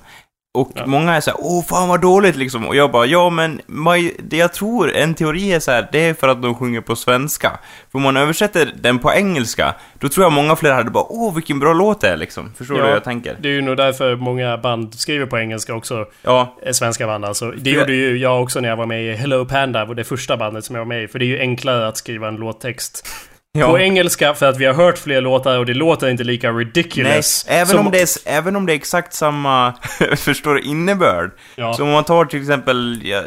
Och 0.54 0.72
Ja. 0.76 0.86
många 0.86 1.16
är 1.16 1.22
så 1.22 1.32
här, 1.32 1.38
åh 1.42 1.64
fan 1.66 1.90
vad 1.90 2.02
dåligt 2.02 2.36
liksom. 2.36 2.68
Och 2.68 2.76
jag 2.76 2.92
bara, 2.92 3.06
ja 3.06 3.30
men 3.30 3.62
maj- 3.68 4.16
det 4.20 4.38
jag 4.38 4.54
tror, 4.54 4.92
en 4.96 5.14
teori 5.14 5.54
är 5.54 5.60
så 5.60 5.72
här, 5.72 5.90
det 5.92 6.00
är 6.10 6.14
för 6.14 6.28
att 6.28 6.42
de 6.42 6.56
sjunger 6.56 6.82
på 6.82 6.96
svenska. 6.96 7.60
För 7.92 7.98
om 7.98 8.02
man 8.04 8.18
översätter 8.18 8.72
den 8.82 9.00
på 9.00 9.12
engelska, 9.14 9.76
då 10.00 10.10
tror 10.10 10.26
jag 10.26 10.34
många 10.34 10.56
fler 10.56 10.72
hade 10.72 10.92
bara, 10.92 11.06
åh 11.10 11.34
vilken 11.36 11.60
bra 11.60 11.74
låt 11.74 12.02
det 12.02 12.08
är 12.10 12.18
liksom. 12.18 12.54
Förstår 12.58 12.76
du 12.76 12.80
Ja. 12.82 12.86
hur 12.86 12.94
jag 12.94 13.04
tänker? 13.04 13.38
Det 13.40 13.48
är 13.50 13.54
ju 13.54 13.62
nog 13.62 13.78
därför 13.78 14.16
många 14.16 14.58
band 14.58 14.94
skriver 14.96 15.26
på 15.26 15.40
engelska 15.40 15.74
också. 15.76 16.06
Ja, 16.22 16.56
eh, 16.66 16.72
Svenska 16.72 17.08
band 17.08 17.26
alltså. 17.26 17.52
Det 17.52 17.70
gjorde 17.70 17.94
ju 17.94 18.18
jag 18.18 18.42
också 18.44 18.60
när 18.60 18.70
jag 18.70 18.76
var 18.78 18.86
med 18.86 19.04
i 19.04 19.14
Hello 19.16 19.46
Panda, 19.46 19.86
det 19.86 20.04
första 20.04 20.38
bandet 20.38 20.66
som 20.66 20.76
jag 20.76 20.82
var 20.82 20.88
med 20.96 21.04
i. 21.04 21.08
För 21.08 21.20
det 21.20 21.26
är 21.26 21.28
ju 21.28 21.40
enklare 21.40 21.88
att 21.88 21.98
skriva 21.98 22.28
en 22.28 22.36
låttext 22.36 23.08
på 23.54 23.60
ja. 23.60 23.80
engelska 23.80 24.34
för 24.34 24.46
att 24.50 24.58
vi 24.58 24.66
har 24.66 24.74
hört 24.74 24.98
fler 24.98 25.22
låtar 25.22 25.58
och 25.58 25.66
det 25.66 25.74
låter 25.74 26.10
inte 26.10 26.24
lika 26.24 26.52
Nej, 26.52 26.66
ridiculous. 26.66 27.46
även 27.48 27.68
som- 27.68 27.86
om, 27.86 27.92
det 27.92 28.02
är, 28.02 28.08
även 28.26 28.56
om 28.56 28.66
det 28.66 28.74
är 28.74 28.76
exakt 28.76 29.14
samma, 29.14 29.74
förstår 30.18 30.60
innebörd. 30.60 31.32
Ja. 31.56 31.74
Så 31.74 31.84
om 31.84 31.90
man 31.90 32.04
tar 32.04 32.26
till 32.26 32.42
exempel, 32.42 33.02
ja, 33.04 33.24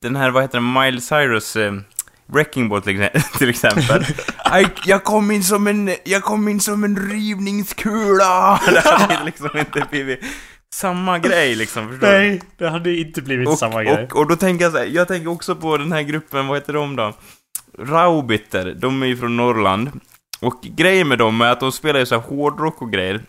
den 0.00 0.16
här, 0.16 0.30
vad 0.30 0.42
heter 0.42 0.58
den, 0.58 0.72
Miley 0.72 1.00
Cyrus, 1.00 1.56
eh, 1.56 1.72
Wrecking 2.26 2.68
Ball 2.68 2.82
till, 2.82 3.00
exe- 3.00 3.38
till 3.38 3.48
exempel. 3.50 4.02
I, 4.60 4.66
jag 4.86 5.04
kom 5.04 5.30
in 5.30 5.44
som 5.44 5.66
en, 5.66 5.90
jag 6.04 6.22
kom 6.22 6.48
in 6.48 6.60
som 6.60 6.84
en 6.84 7.10
rivningskula! 7.10 8.60
Det 8.72 8.80
hade 8.88 9.24
liksom 9.24 9.48
inte 9.58 9.86
blivit 9.90 10.20
samma 10.74 11.18
grej 11.18 11.54
liksom, 11.54 11.88
förstår 11.90 12.06
du? 12.06 12.12
Nej, 12.12 12.42
det 12.58 12.68
hade 12.68 12.96
inte 12.96 13.22
blivit 13.22 13.58
samma 13.58 13.84
grej. 13.84 14.04
Och, 14.12 14.16
och 14.16 14.28
då 14.28 14.36
tänker 14.36 14.64
jag 14.64 14.72
så 14.72 14.78
här, 14.78 14.86
jag 14.86 15.08
tänker 15.08 15.30
också 15.30 15.56
på 15.56 15.76
den 15.76 15.92
här 15.92 16.02
gruppen, 16.02 16.46
vad 16.46 16.56
heter 16.56 16.72
de 16.72 16.96
då? 16.96 17.12
Raubiter, 17.78 18.74
de 18.78 19.02
är 19.02 19.06
ju 19.06 19.16
från 19.16 19.36
Norrland. 19.36 19.90
Och 20.40 20.60
grejen 20.62 21.08
med 21.08 21.18
dem 21.18 21.40
är 21.40 21.50
att 21.50 21.60
de 21.60 21.72
spelar 21.72 22.00
ju 22.00 22.06
så 22.06 22.14
här 22.14 22.22
hårdrock 22.28 22.82
och 22.82 22.92
grejer. 22.92 23.20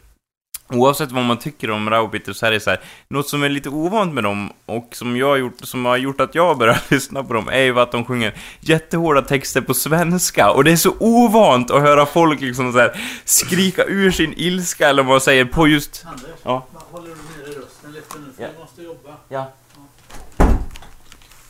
Oavsett 0.70 1.12
vad 1.12 1.24
man 1.24 1.38
tycker 1.40 1.72
om 1.72 1.90
Raubiter 1.90 2.34
så 2.34 2.46
är 2.46 2.52
det 2.52 2.60
så 2.60 2.70
här, 2.70 2.80
något 3.08 3.30
som 3.30 3.44
är 3.44 3.50
lite 3.50 3.70
ovant 3.70 4.14
med 4.14 4.24
dem 4.24 4.54
och 4.66 4.90
som, 4.92 5.18
jag 5.18 5.28
har 5.28 5.36
gjort, 5.38 5.56
som 5.62 5.86
har 5.86 5.98
gjort 5.98 6.22
att 6.22 6.36
jag 6.36 6.58
börjat 6.58 6.84
lyssna 6.92 7.24
på 7.24 7.34
dem 7.34 7.48
är 7.50 7.62
ju 7.62 7.80
att 7.80 7.92
de 7.92 8.06
sjunger 8.06 8.34
jättehårda 8.60 9.22
texter 9.22 9.62
på 9.62 9.74
svenska. 9.74 10.52
Och 10.52 10.64
det 10.64 10.72
är 10.72 10.76
så 10.76 10.94
ovant 11.00 11.72
att 11.72 11.82
höra 11.82 12.06
folk 12.06 12.42
liksom 12.42 12.74
så 12.74 12.80
här 12.80 13.02
skrika 13.26 13.84
ur 13.86 14.12
sin 14.12 14.34
ilska 14.38 14.90
eller 14.90 15.04
vad 15.04 15.12
man 15.12 15.22
säger 15.22 15.46
på 15.46 15.68
just... 15.68 16.06
Anders, 16.08 16.24
Ja. 16.44 16.66
håller 16.74 17.08
du 17.10 17.16
nere 17.16 17.60
rösten 17.60 17.92
lite 17.94 18.18
nu? 18.20 18.26
För 18.38 18.44
Ja. 18.44 18.50
måste 18.60 18.82
jobba. 18.82 19.10
Ja. 19.30 19.52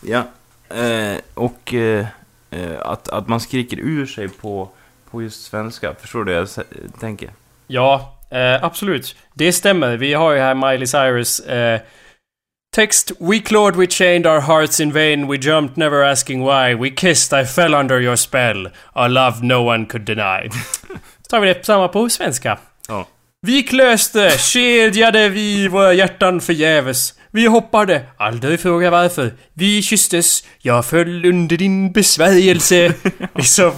Ja. 0.02 0.24
Eh, 0.76 1.18
och 1.34 1.74
eh, 1.74 2.06
att, 2.82 3.10
att 3.10 3.28
man 3.28 3.40
skriker 3.40 3.78
ur 3.80 4.06
sig 4.06 4.30
på, 4.30 4.70
på 5.12 5.22
just 5.22 5.44
svenska. 5.44 5.96
Förstår 6.02 6.24
du 6.24 6.34
vad 6.34 6.42
jag 6.42 6.66
tänker? 7.00 7.30
Ja, 7.68 8.20
eh, 8.30 8.64
absolut. 8.64 9.16
Det 9.34 9.54
stämmer. 9.54 9.98
Vi 9.98 10.14
har 10.14 10.32
ju 10.34 10.40
här 10.40 10.56
Miley 10.56 10.88
Cyrus 10.88 11.40
eh, 11.40 11.82
text. 12.76 13.12
We 13.20 13.40
clawed, 13.40 13.76
we 13.76 13.88
chained 13.88 14.28
our 14.28 14.40
hearts 14.40 14.80
in 14.80 14.92
vain. 14.92 15.28
We 15.28 15.38
jumped, 15.38 15.78
never 15.78 16.04
asking 16.04 16.46
why. 16.46 16.76
We 16.76 16.90
kissed, 16.90 17.42
I 17.42 17.46
fell 17.46 17.74
under 17.74 18.02
your 18.02 18.16
spell. 18.16 18.68
Our 18.94 19.10
love 19.10 19.42
no 19.42 19.68
one 19.68 19.86
could 19.86 20.06
deny. 20.06 20.50
Så 21.22 21.30
tar 21.30 21.40
vi 21.40 21.54
det 21.54 21.66
samma 21.66 21.88
på 21.88 22.10
svenska. 22.10 22.58
Ja. 22.88 23.06
Vi 23.46 23.64
klöste, 23.64 24.32
kedjade 24.38 25.30
vi 25.30 25.68
våra 25.68 25.94
hjärtan 25.94 26.42
förgäves. 26.42 27.14
Vi 27.32 27.48
hoppade, 27.48 28.02
aldrig 28.18 28.60
fråga 28.60 28.90
varför. 28.90 29.34
Vi 29.54 29.82
kysstes, 29.82 30.44
jag 30.62 30.86
föll 30.86 31.26
under 31.26 31.58
din 31.58 31.92
besvärjelse. 31.92 32.94
liksom, 33.36 33.72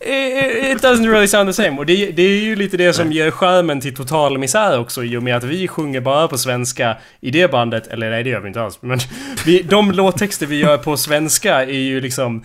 it 0.00 0.76
it 0.76 0.82
doesn't 0.82 1.10
really 1.10 1.26
sound 1.26 1.48
the 1.48 1.52
same. 1.52 1.78
Och 1.78 1.86
det, 1.86 2.10
det 2.10 2.22
är 2.22 2.40
ju 2.40 2.56
lite 2.56 2.76
det 2.76 2.92
som 2.92 3.12
ger 3.12 3.30
skärmen 3.30 3.80
till 3.80 3.94
total 3.94 4.38
misär 4.38 4.78
också 4.78 5.04
i 5.04 5.16
och 5.16 5.22
med 5.22 5.36
att 5.36 5.44
vi 5.44 5.68
sjunger 5.68 6.00
bara 6.00 6.28
på 6.28 6.38
svenska 6.38 6.96
i 7.20 7.30
det 7.30 7.50
bandet. 7.50 7.86
Eller 7.86 8.10
nej, 8.10 8.24
det 8.24 8.30
gör 8.30 8.40
vi 8.40 8.48
inte 8.48 8.62
alls. 8.62 8.78
Men 8.80 8.98
vi, 9.46 9.62
de 9.62 9.92
låttexter 9.92 10.46
vi 10.46 10.58
gör 10.58 10.78
på 10.78 10.96
svenska 10.96 11.64
är 11.64 11.72
ju 11.72 12.00
liksom... 12.00 12.44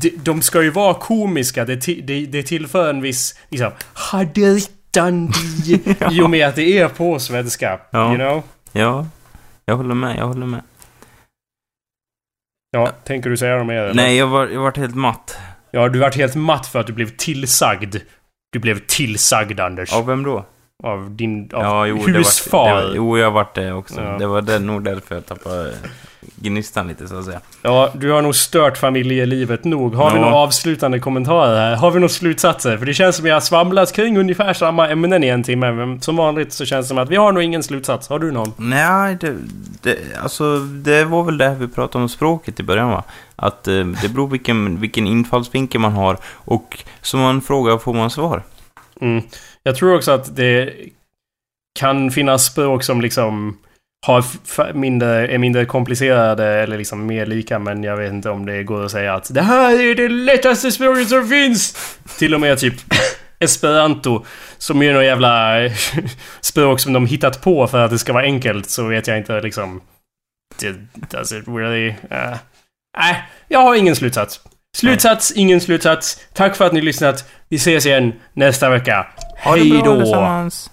De, 0.00 0.10
de 0.10 0.42
ska 0.42 0.62
ju 0.62 0.70
vara 0.70 0.94
komiska. 0.94 1.64
Det, 1.64 1.76
det, 2.02 2.26
det 2.26 2.42
tillför 2.42 2.90
en 2.90 3.02
viss 3.02 3.38
liksom... 3.50 3.70
Haderitandi 4.96 5.80
i 6.10 6.22
och 6.22 6.30
med 6.30 6.48
att 6.48 6.56
det 6.56 6.78
är 6.78 6.88
på 6.88 7.18
svenska. 7.18 7.80
Ja. 7.90 8.08
You 8.08 8.16
know? 8.16 8.42
Ja, 8.72 9.06
jag 9.64 9.76
håller 9.76 9.94
med, 9.94 10.18
jag 10.18 10.26
håller 10.26 10.46
med. 10.46 10.62
Ja, 12.70 12.86
tänker 13.04 13.30
du 13.30 13.36
säga 13.36 13.56
något 13.56 13.66
mer? 13.66 13.82
eller? 13.82 13.94
Nej, 13.94 14.16
jag 14.16 14.26
var, 14.26 14.46
jag 14.46 14.60
vart 14.60 14.76
helt 14.76 14.94
matt. 14.94 15.38
Ja, 15.70 15.88
du 15.88 15.98
vart 15.98 16.16
helt 16.16 16.34
matt 16.34 16.66
för 16.66 16.80
att 16.80 16.86
du 16.86 16.92
blev 16.92 17.16
tillsagd. 17.16 17.96
Du 18.52 18.58
blev 18.58 18.78
tillsagd, 18.86 19.60
Anders. 19.60 19.92
Av 19.92 20.06
vem 20.06 20.22
då? 20.22 20.44
Av 20.82 21.10
din... 21.16 21.50
Av 21.52 21.62
Ja, 21.62 21.86
jo, 21.86 22.02
det 22.06 22.12
husfar. 22.12 22.76
det 22.76 22.86
var, 22.86 22.94
jo, 22.94 23.18
jag 23.18 23.30
vart 23.30 23.54
det 23.54 23.72
också. 23.72 24.00
Ja. 24.00 24.18
Det 24.18 24.26
var 24.26 24.42
det, 24.42 24.58
nog 24.58 24.84
därför 24.84 25.14
jag 25.14 25.26
tappade 25.26 25.74
gnistan 26.36 26.88
lite, 26.88 27.08
så 27.08 27.18
att 27.18 27.24
säga. 27.24 27.40
Ja, 27.62 27.90
du 27.94 28.10
har 28.10 28.22
nog 28.22 28.34
stört 28.34 28.78
familjelivet 28.78 29.64
nog. 29.64 29.94
Har 29.94 30.10
vi 30.10 30.16
Ja. 30.16 30.22
några 30.22 30.36
avslutande 30.36 30.98
kommentarer 30.98 31.56
här? 31.56 31.76
Har 31.76 31.90
vi 31.90 32.00
några 32.00 32.08
slutsatser? 32.08 32.76
För 32.76 32.86
det 32.86 32.94
känns 32.94 33.16
som 33.16 33.24
vi 33.24 33.30
har 33.30 33.40
svamlat 33.40 33.92
kring 33.92 34.18
ungefär 34.18 34.52
samma 34.52 34.88
ämnen 34.88 35.24
i 35.24 35.28
en 35.28 35.42
timme. 35.42 35.72
Men 35.72 36.00
som 36.00 36.16
vanligt 36.16 36.52
så 36.52 36.64
känns 36.64 36.86
det 36.86 36.88
som 36.88 36.98
att 36.98 37.08
vi 37.10 37.16
har 37.16 37.32
nog 37.32 37.42
ingen 37.42 37.62
slutsats. 37.62 38.08
Har 38.08 38.18
du 38.18 38.32
någon? 38.32 38.52
Nej, 38.56 39.16
det, 39.20 39.34
det, 39.82 39.98
alltså, 40.22 40.58
det 40.58 41.04
var 41.04 41.22
väl 41.24 41.38
det 41.38 41.48
här 41.48 41.54
vi 41.54 41.68
pratade 41.68 42.02
om 42.02 42.08
språket 42.08 42.60
i 42.60 42.62
början, 42.62 42.88
va? 42.90 43.02
Att 43.36 43.68
eh, 43.68 43.74
det 44.02 44.08
beror 44.14 44.28
vilken, 44.28 44.80
vilken 44.80 45.06
infallsvinkel 45.06 45.80
man 45.80 45.92
har 45.92 46.16
och 46.32 46.78
som 47.02 47.20
man 47.20 47.40
frågar 47.42 47.78
får 47.78 47.94
man 47.94 48.10
svar. 48.10 48.42
Mm. 49.00 49.22
Jag 49.62 49.76
tror 49.76 49.96
också 49.96 50.12
att 50.12 50.36
det 50.36 50.72
kan 51.80 52.10
finnas 52.10 52.44
språk 52.44 52.82
som 52.82 53.00
liksom 53.00 53.58
har 54.04 54.24
mindre, 54.72 55.28
är 55.28 55.38
mindre 55.38 55.64
komplicerade 55.64 56.46
eller 56.46 56.78
liksom 56.78 57.06
mer 57.06 57.26
lika 57.26 57.58
men 57.58 57.84
jag 57.84 57.96
vet 57.96 58.12
inte 58.12 58.30
om 58.30 58.46
det 58.46 58.62
går 58.62 58.84
att 58.84 58.90
säga 58.90 59.14
att 59.14 59.34
det 59.34 59.42
här 59.42 59.80
är 59.80 59.94
det 59.94 60.08
lättaste 60.08 60.72
språket 60.72 61.08
som 61.08 61.28
finns! 61.28 61.76
Till 62.18 62.34
och 62.34 62.40
med 62.40 62.58
typ 62.58 62.74
esperanto 63.38 64.24
som 64.58 64.82
är 64.82 64.92
någon 64.92 65.04
jävla 65.04 65.54
språk 66.40 66.80
som 66.80 66.92
de 66.92 67.06
hittat 67.06 67.42
på 67.42 67.66
för 67.66 67.84
att 67.84 67.90
det 67.90 67.98
ska 67.98 68.12
vara 68.12 68.24
enkelt 68.24 68.70
så 68.70 68.86
vet 68.86 69.06
jag 69.06 69.18
inte 69.18 69.40
liksom... 69.40 69.80
Det, 70.60 70.74
does 71.10 71.32
it 71.32 71.48
really... 71.48 71.88
Uh, 71.88 72.36
nej, 72.98 73.24
jag 73.48 73.60
har 73.60 73.74
ingen 73.74 73.96
slutsats. 73.96 74.40
Slutsats, 74.76 75.32
ingen 75.36 75.60
slutsats. 75.60 76.20
Tack 76.32 76.56
för 76.56 76.64
att 76.66 76.72
ni 76.72 76.80
lyssnat. 76.80 77.30
Vi 77.48 77.56
ses 77.56 77.86
igen 77.86 78.12
nästa 78.32 78.70
vecka. 78.70 79.06
Hej 79.36 79.82
då! 79.84 79.92
allesammans! 79.92 80.70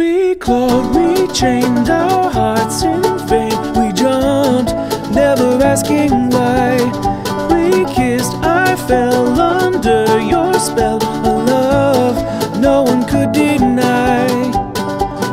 We 0.00 0.34
clawed, 0.34 0.94
we 0.94 1.26
chained 1.34 1.90
our 1.90 2.30
hearts 2.30 2.82
in 2.82 3.02
vain. 3.28 3.52
We 3.78 3.92
jumped, 3.92 4.72
never 5.14 5.62
asking 5.62 6.30
why. 6.30 6.78
We 7.50 7.84
kissed, 7.94 8.32
I 8.36 8.76
fell 8.88 9.38
under 9.38 10.18
your 10.18 10.54
spell. 10.54 11.00
A 11.02 11.34
love 11.44 12.16
no 12.58 12.82
one 12.82 13.06
could 13.06 13.32
deny. 13.32 14.26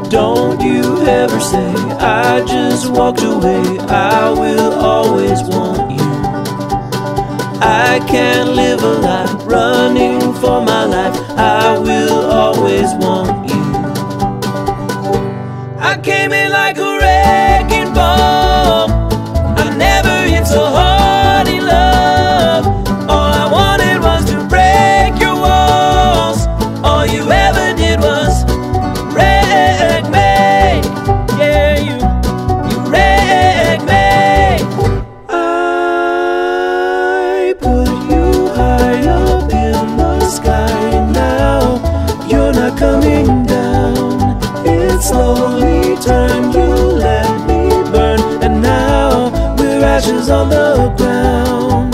Don't 0.10 0.60
you 0.60 1.02
ever 1.08 1.40
say, 1.40 1.72
I 2.02 2.44
just 2.46 2.90
walked 2.90 3.24
away. 3.24 3.64
I 3.88 4.30
will 4.32 4.74
always 4.74 5.44
want 5.44 5.92
you. 5.92 6.12
I 7.62 8.06
can't 8.10 8.50
live 8.50 8.84
a 8.84 8.96
life 9.12 9.46
running 9.46 10.20
for 10.42 10.60
my 10.60 10.84
life. 10.84 11.16
I 11.38 11.80
will 11.80 12.32
always 12.32 12.94
want 12.96 13.47
you. 13.47 13.47
I 16.08 16.10
came 16.10 16.37
on 50.30 50.50
the 50.50 50.94
ground. 50.98 51.94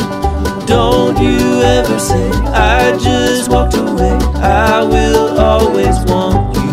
Don't 0.67 1.17
you 1.21 1.61
ever 1.61 1.99
say, 1.99 2.29
I 2.51 2.97
just 2.97 3.49
walked 3.49 3.75
away. 3.75 4.17
I 4.35 4.83
will 4.83 5.39
always 5.39 5.99
want 6.05 6.55
you. 6.55 6.71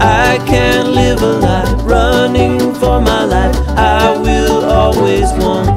I 0.00 0.42
can't 0.46 0.88
live 0.88 1.22
a 1.22 1.32
life 1.38 1.82
running 1.84 2.74
for 2.74 3.00
my 3.00 3.24
life. 3.24 3.56
I 3.76 4.16
will 4.18 4.64
always 4.64 5.32
want 5.32 5.75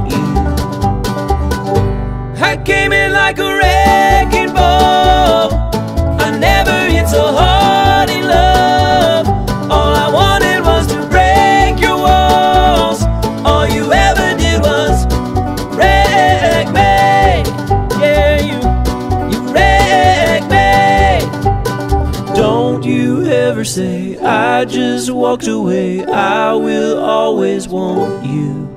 Just 24.99 25.11
walked 25.11 25.47
away. 25.47 26.03
I 26.03 26.53
will 26.55 26.99
always 26.99 27.69
want 27.69 28.25
you. 28.25 28.67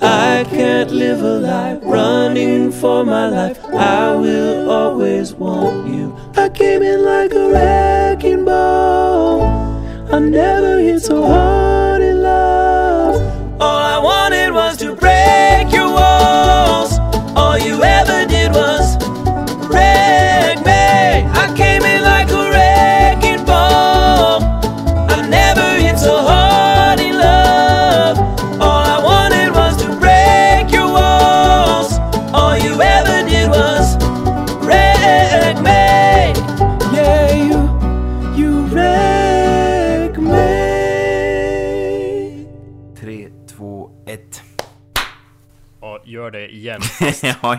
I 0.00 0.44
can't 0.50 0.90
live 0.90 1.22
a 1.22 1.38
life 1.38 1.78
running 1.84 2.72
for 2.72 3.04
my 3.04 3.28
life. 3.28 3.64
I 3.66 4.12
will 4.16 4.68
always 4.68 5.32
want 5.32 5.86
you. 5.86 6.18
I 6.34 6.48
came 6.48 6.82
in 6.82 7.04
like 7.04 7.32
a 7.32 7.48
wrecking 7.48 8.44
ball. 8.44 9.42
I 10.10 10.18
never 10.18 10.80
hit 10.80 11.02
so 11.02 11.24
hard 11.24 11.63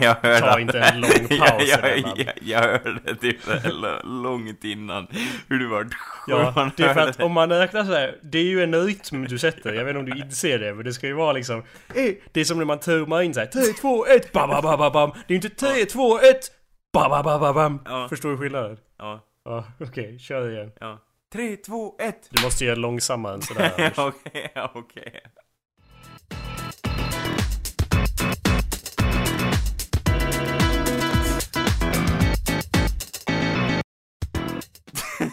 ja, 0.01 0.15
jag 0.21 0.29
hörde 0.29 0.39
Ta 0.39 0.59
inte 0.59 0.79
en 0.79 1.01
lång 1.01 1.09
paus 1.39 1.63
jag, 1.67 1.99
jag, 1.99 2.17
jag, 2.17 2.33
jag 2.41 2.59
hörde 2.59 3.15
typ 3.15 3.37
långt 4.03 4.63
innan 4.63 5.07
hur 5.49 5.59
du 5.59 5.67
var... 5.67 5.87
Ja, 6.27 6.71
det 6.77 6.83
är 6.83 6.93
för 6.93 7.01
att 7.01 7.21
om 7.21 7.31
man 7.31 7.49
räknar 7.49 7.83
så 7.83 7.93
här, 7.93 8.15
det 8.23 8.37
är 8.37 8.43
ju 8.43 8.63
en 8.63 8.75
rytm 8.85 9.25
du 9.25 9.37
sätter, 9.37 9.73
jag 9.73 9.85
vet 9.85 9.95
inte 9.95 9.99
om 9.99 10.19
du 10.19 10.25
inser 10.25 10.59
det, 10.59 10.73
men 10.73 10.85
det 10.85 10.93
ska 10.93 11.07
ju 11.07 11.13
vara 11.13 11.33
liksom 11.33 11.63
eh, 11.95 12.13
Det 12.31 12.39
är 12.39 12.43
som 12.43 12.57
när 12.57 12.65
man 12.65 12.79
tummar 12.79 13.21
in 13.21 13.33
såhär 13.33 13.47
3, 13.47 13.61
2, 13.61 14.05
1, 14.05 14.31
bam, 14.31 14.49
bam, 14.49 14.77
bam, 14.77 14.91
bam, 14.91 15.09
Det 15.09 15.33
är 15.33 15.35
ju 15.41 15.47
inte 15.47 15.49
3, 15.49 15.85
2, 15.85 16.19
1, 16.19 16.23
bam, 16.93 17.09
bam, 17.09 17.23
bam, 17.23 17.41
bam, 17.41 17.55
bam 17.55 17.79
Ja. 17.85 18.07
Förstår 18.09 18.29
du 18.31 18.37
skillnaden? 18.37 18.77
Ja, 18.97 19.25
Ja, 19.45 19.65
okej, 19.79 20.19
kör 20.19 20.51
igen 20.51 20.71
ja. 20.79 21.01
Tre, 21.33 21.55
två, 21.55 21.95
ett! 21.99 22.27
Du 22.29 22.43
måste 22.43 22.65
göra 22.65 22.75
långsammare 22.75 23.33
än 23.33 23.41
sådär. 23.41 23.93
Okej, 23.97 24.51
okej. 24.73 25.21
Kom 26.29 26.74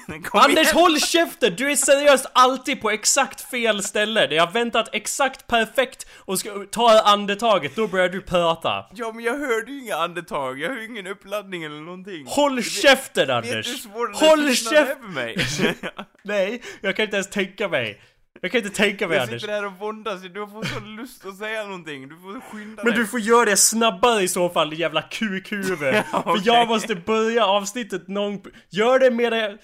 Anders 0.33 0.63
igen. 0.63 0.75
håll 0.77 1.01
käften! 1.01 1.55
Du 1.57 1.71
är 1.71 1.77
seriöst 1.77 2.27
alltid 2.33 2.81
på 2.81 2.91
exakt 2.91 3.51
fel 3.51 3.83
ställe. 3.83 4.27
Det 4.27 4.39
har 4.39 4.51
väntat 4.51 4.89
exakt 4.93 5.47
perfekt 5.47 6.07
och 6.19 6.39
ska 6.39 6.67
ta 6.71 7.01
andetaget, 7.01 7.77
då 7.77 7.87
börjar 7.89 8.09
du 8.09 8.21
prata. 8.21 8.85
Ja, 8.95 9.13
men 9.13 9.25
jag 9.25 9.39
hörde 9.39 9.73
ju 9.73 9.81
inga 9.83 9.97
andetag, 9.97 10.59
jag 10.61 10.69
hörde 10.69 10.85
ingen 10.85 11.07
uppladdning 11.07 11.65
eller 11.65 11.81
någonting. 11.81 12.25
Håll 12.27 12.63
käften 12.63 13.27
Vet 13.29 13.43
du 13.45 13.49
hur 13.49 13.55
Anders! 13.57 13.83
det 13.85 13.89
är 13.91 14.29
Håll 14.29 14.55
käften! 14.57 15.15
mig? 15.15 15.37
Nej, 16.23 16.63
jag 16.81 16.97
kan 16.97 17.05
inte 17.05 17.17
ens 17.17 17.31
tänka 17.31 17.69
mig. 17.69 18.01
Jag 18.41 18.51
kan 18.53 18.63
inte 18.65 18.77
tänka 18.77 19.09
mig 19.09 19.17
Jag 19.17 19.23
Anders. 19.23 19.41
sitter 19.43 19.55
här 19.55 19.67
och 19.67 19.73
våndas, 19.79 20.23
du 20.23 20.29
får 20.47 20.65
så 20.65 20.81
lust 20.81 21.27
att 21.27 21.37
säga 21.37 21.65
någonting, 21.65 22.09
du 22.09 22.17
får 22.17 22.41
skynda 22.51 22.83
Men 22.85 22.93
dig. 22.95 23.01
du 23.03 23.07
får 23.07 23.21
göra 23.21 23.45
det 23.45 23.57
snabbare 23.57 24.23
i 24.23 24.29
så 24.29 24.49
fall, 24.49 24.71
din 24.71 24.79
jävla 24.79 25.03
kukhuvud. 25.03 25.95
Ja, 25.95 26.03
För 26.23 26.31
okej. 26.31 26.43
jag 26.45 26.69
måste 26.69 26.95
börja 26.95 27.47
avsnittet 27.47 28.09
någon... 28.09 28.41
Gör 28.71 28.99
det 28.99 29.11
med 29.11 29.33
det... 29.33 29.59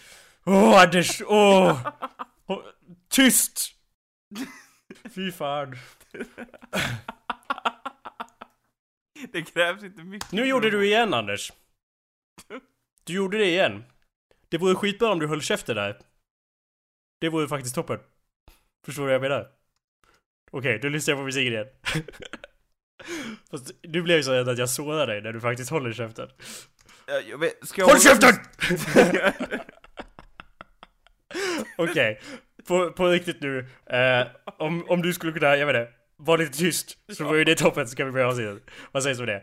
Åh 0.48 0.82
Anders, 0.82 1.22
åh! 1.26 1.88
Åh, 2.46 2.62
Tyst! 3.08 3.74
Fy 5.14 5.32
fan. 5.32 5.76
Det 9.32 9.42
krävs 9.42 9.82
inte 9.82 10.02
mycket. 10.02 10.32
Nu 10.32 10.46
gjorde 10.46 10.70
du 10.70 10.86
igen 10.86 11.14
Anders. 11.14 11.52
Du 13.04 13.12
gjorde 13.12 13.38
det 13.38 13.44
igen. 13.44 13.84
Det 14.48 14.58
vore 14.58 14.74
skitbra 14.74 15.12
om 15.12 15.18
du 15.18 15.26
höll 15.26 15.42
käften 15.42 15.76
där. 15.76 16.00
Det 17.20 17.28
vore 17.28 17.48
faktiskt 17.48 17.74
toppen. 17.74 18.00
Förstår 18.86 19.02
du 19.02 19.06
vad 19.06 19.14
jag 19.14 19.22
menar? 19.22 19.48
Okej, 20.50 20.78
då 20.78 20.88
lyssnar 20.88 21.12
jag 21.12 21.18
på 21.20 21.24
musiken 21.24 21.52
igen. 21.52 21.68
Fast 23.50 23.70
du 23.82 24.02
blev 24.02 24.22
så 24.22 24.32
rädd 24.32 24.48
att 24.48 24.58
jag 24.58 24.70
sårar 24.70 25.06
dig 25.06 25.22
när 25.22 25.32
du 25.32 25.40
faktiskt 25.40 25.70
håller 25.70 25.92
käften. 25.92 26.28
Ja, 27.06 27.20
jag 27.20 27.38
vet, 27.38 27.68
ska 27.68 27.80
jag 27.80 27.88
Håll 27.88 28.00
käften! 28.00 28.34
Okej, 31.76 32.20
på, 32.68 32.92
på 32.92 33.08
riktigt 33.08 33.40
nu. 33.40 33.66
Eh, 33.86 34.26
om, 34.58 34.84
om 34.88 35.02
du 35.02 35.12
skulle 35.12 35.32
kunna, 35.32 35.56
jag 35.56 35.66
vet 35.66 35.76
inte, 35.76 35.92
vara 36.16 36.36
lite 36.36 36.58
tyst 36.58 36.98
så 37.12 37.24
vore 37.24 37.38
ju 37.38 37.44
det 37.44 37.54
toppen 37.54 37.88
så 37.88 37.96
kan 37.96 38.06
vi 38.06 38.12
börja 38.12 38.28
avsnittet. 38.28 38.62
Vad 38.92 39.02
sägs 39.02 39.20
om 39.20 39.26
det? 39.26 39.42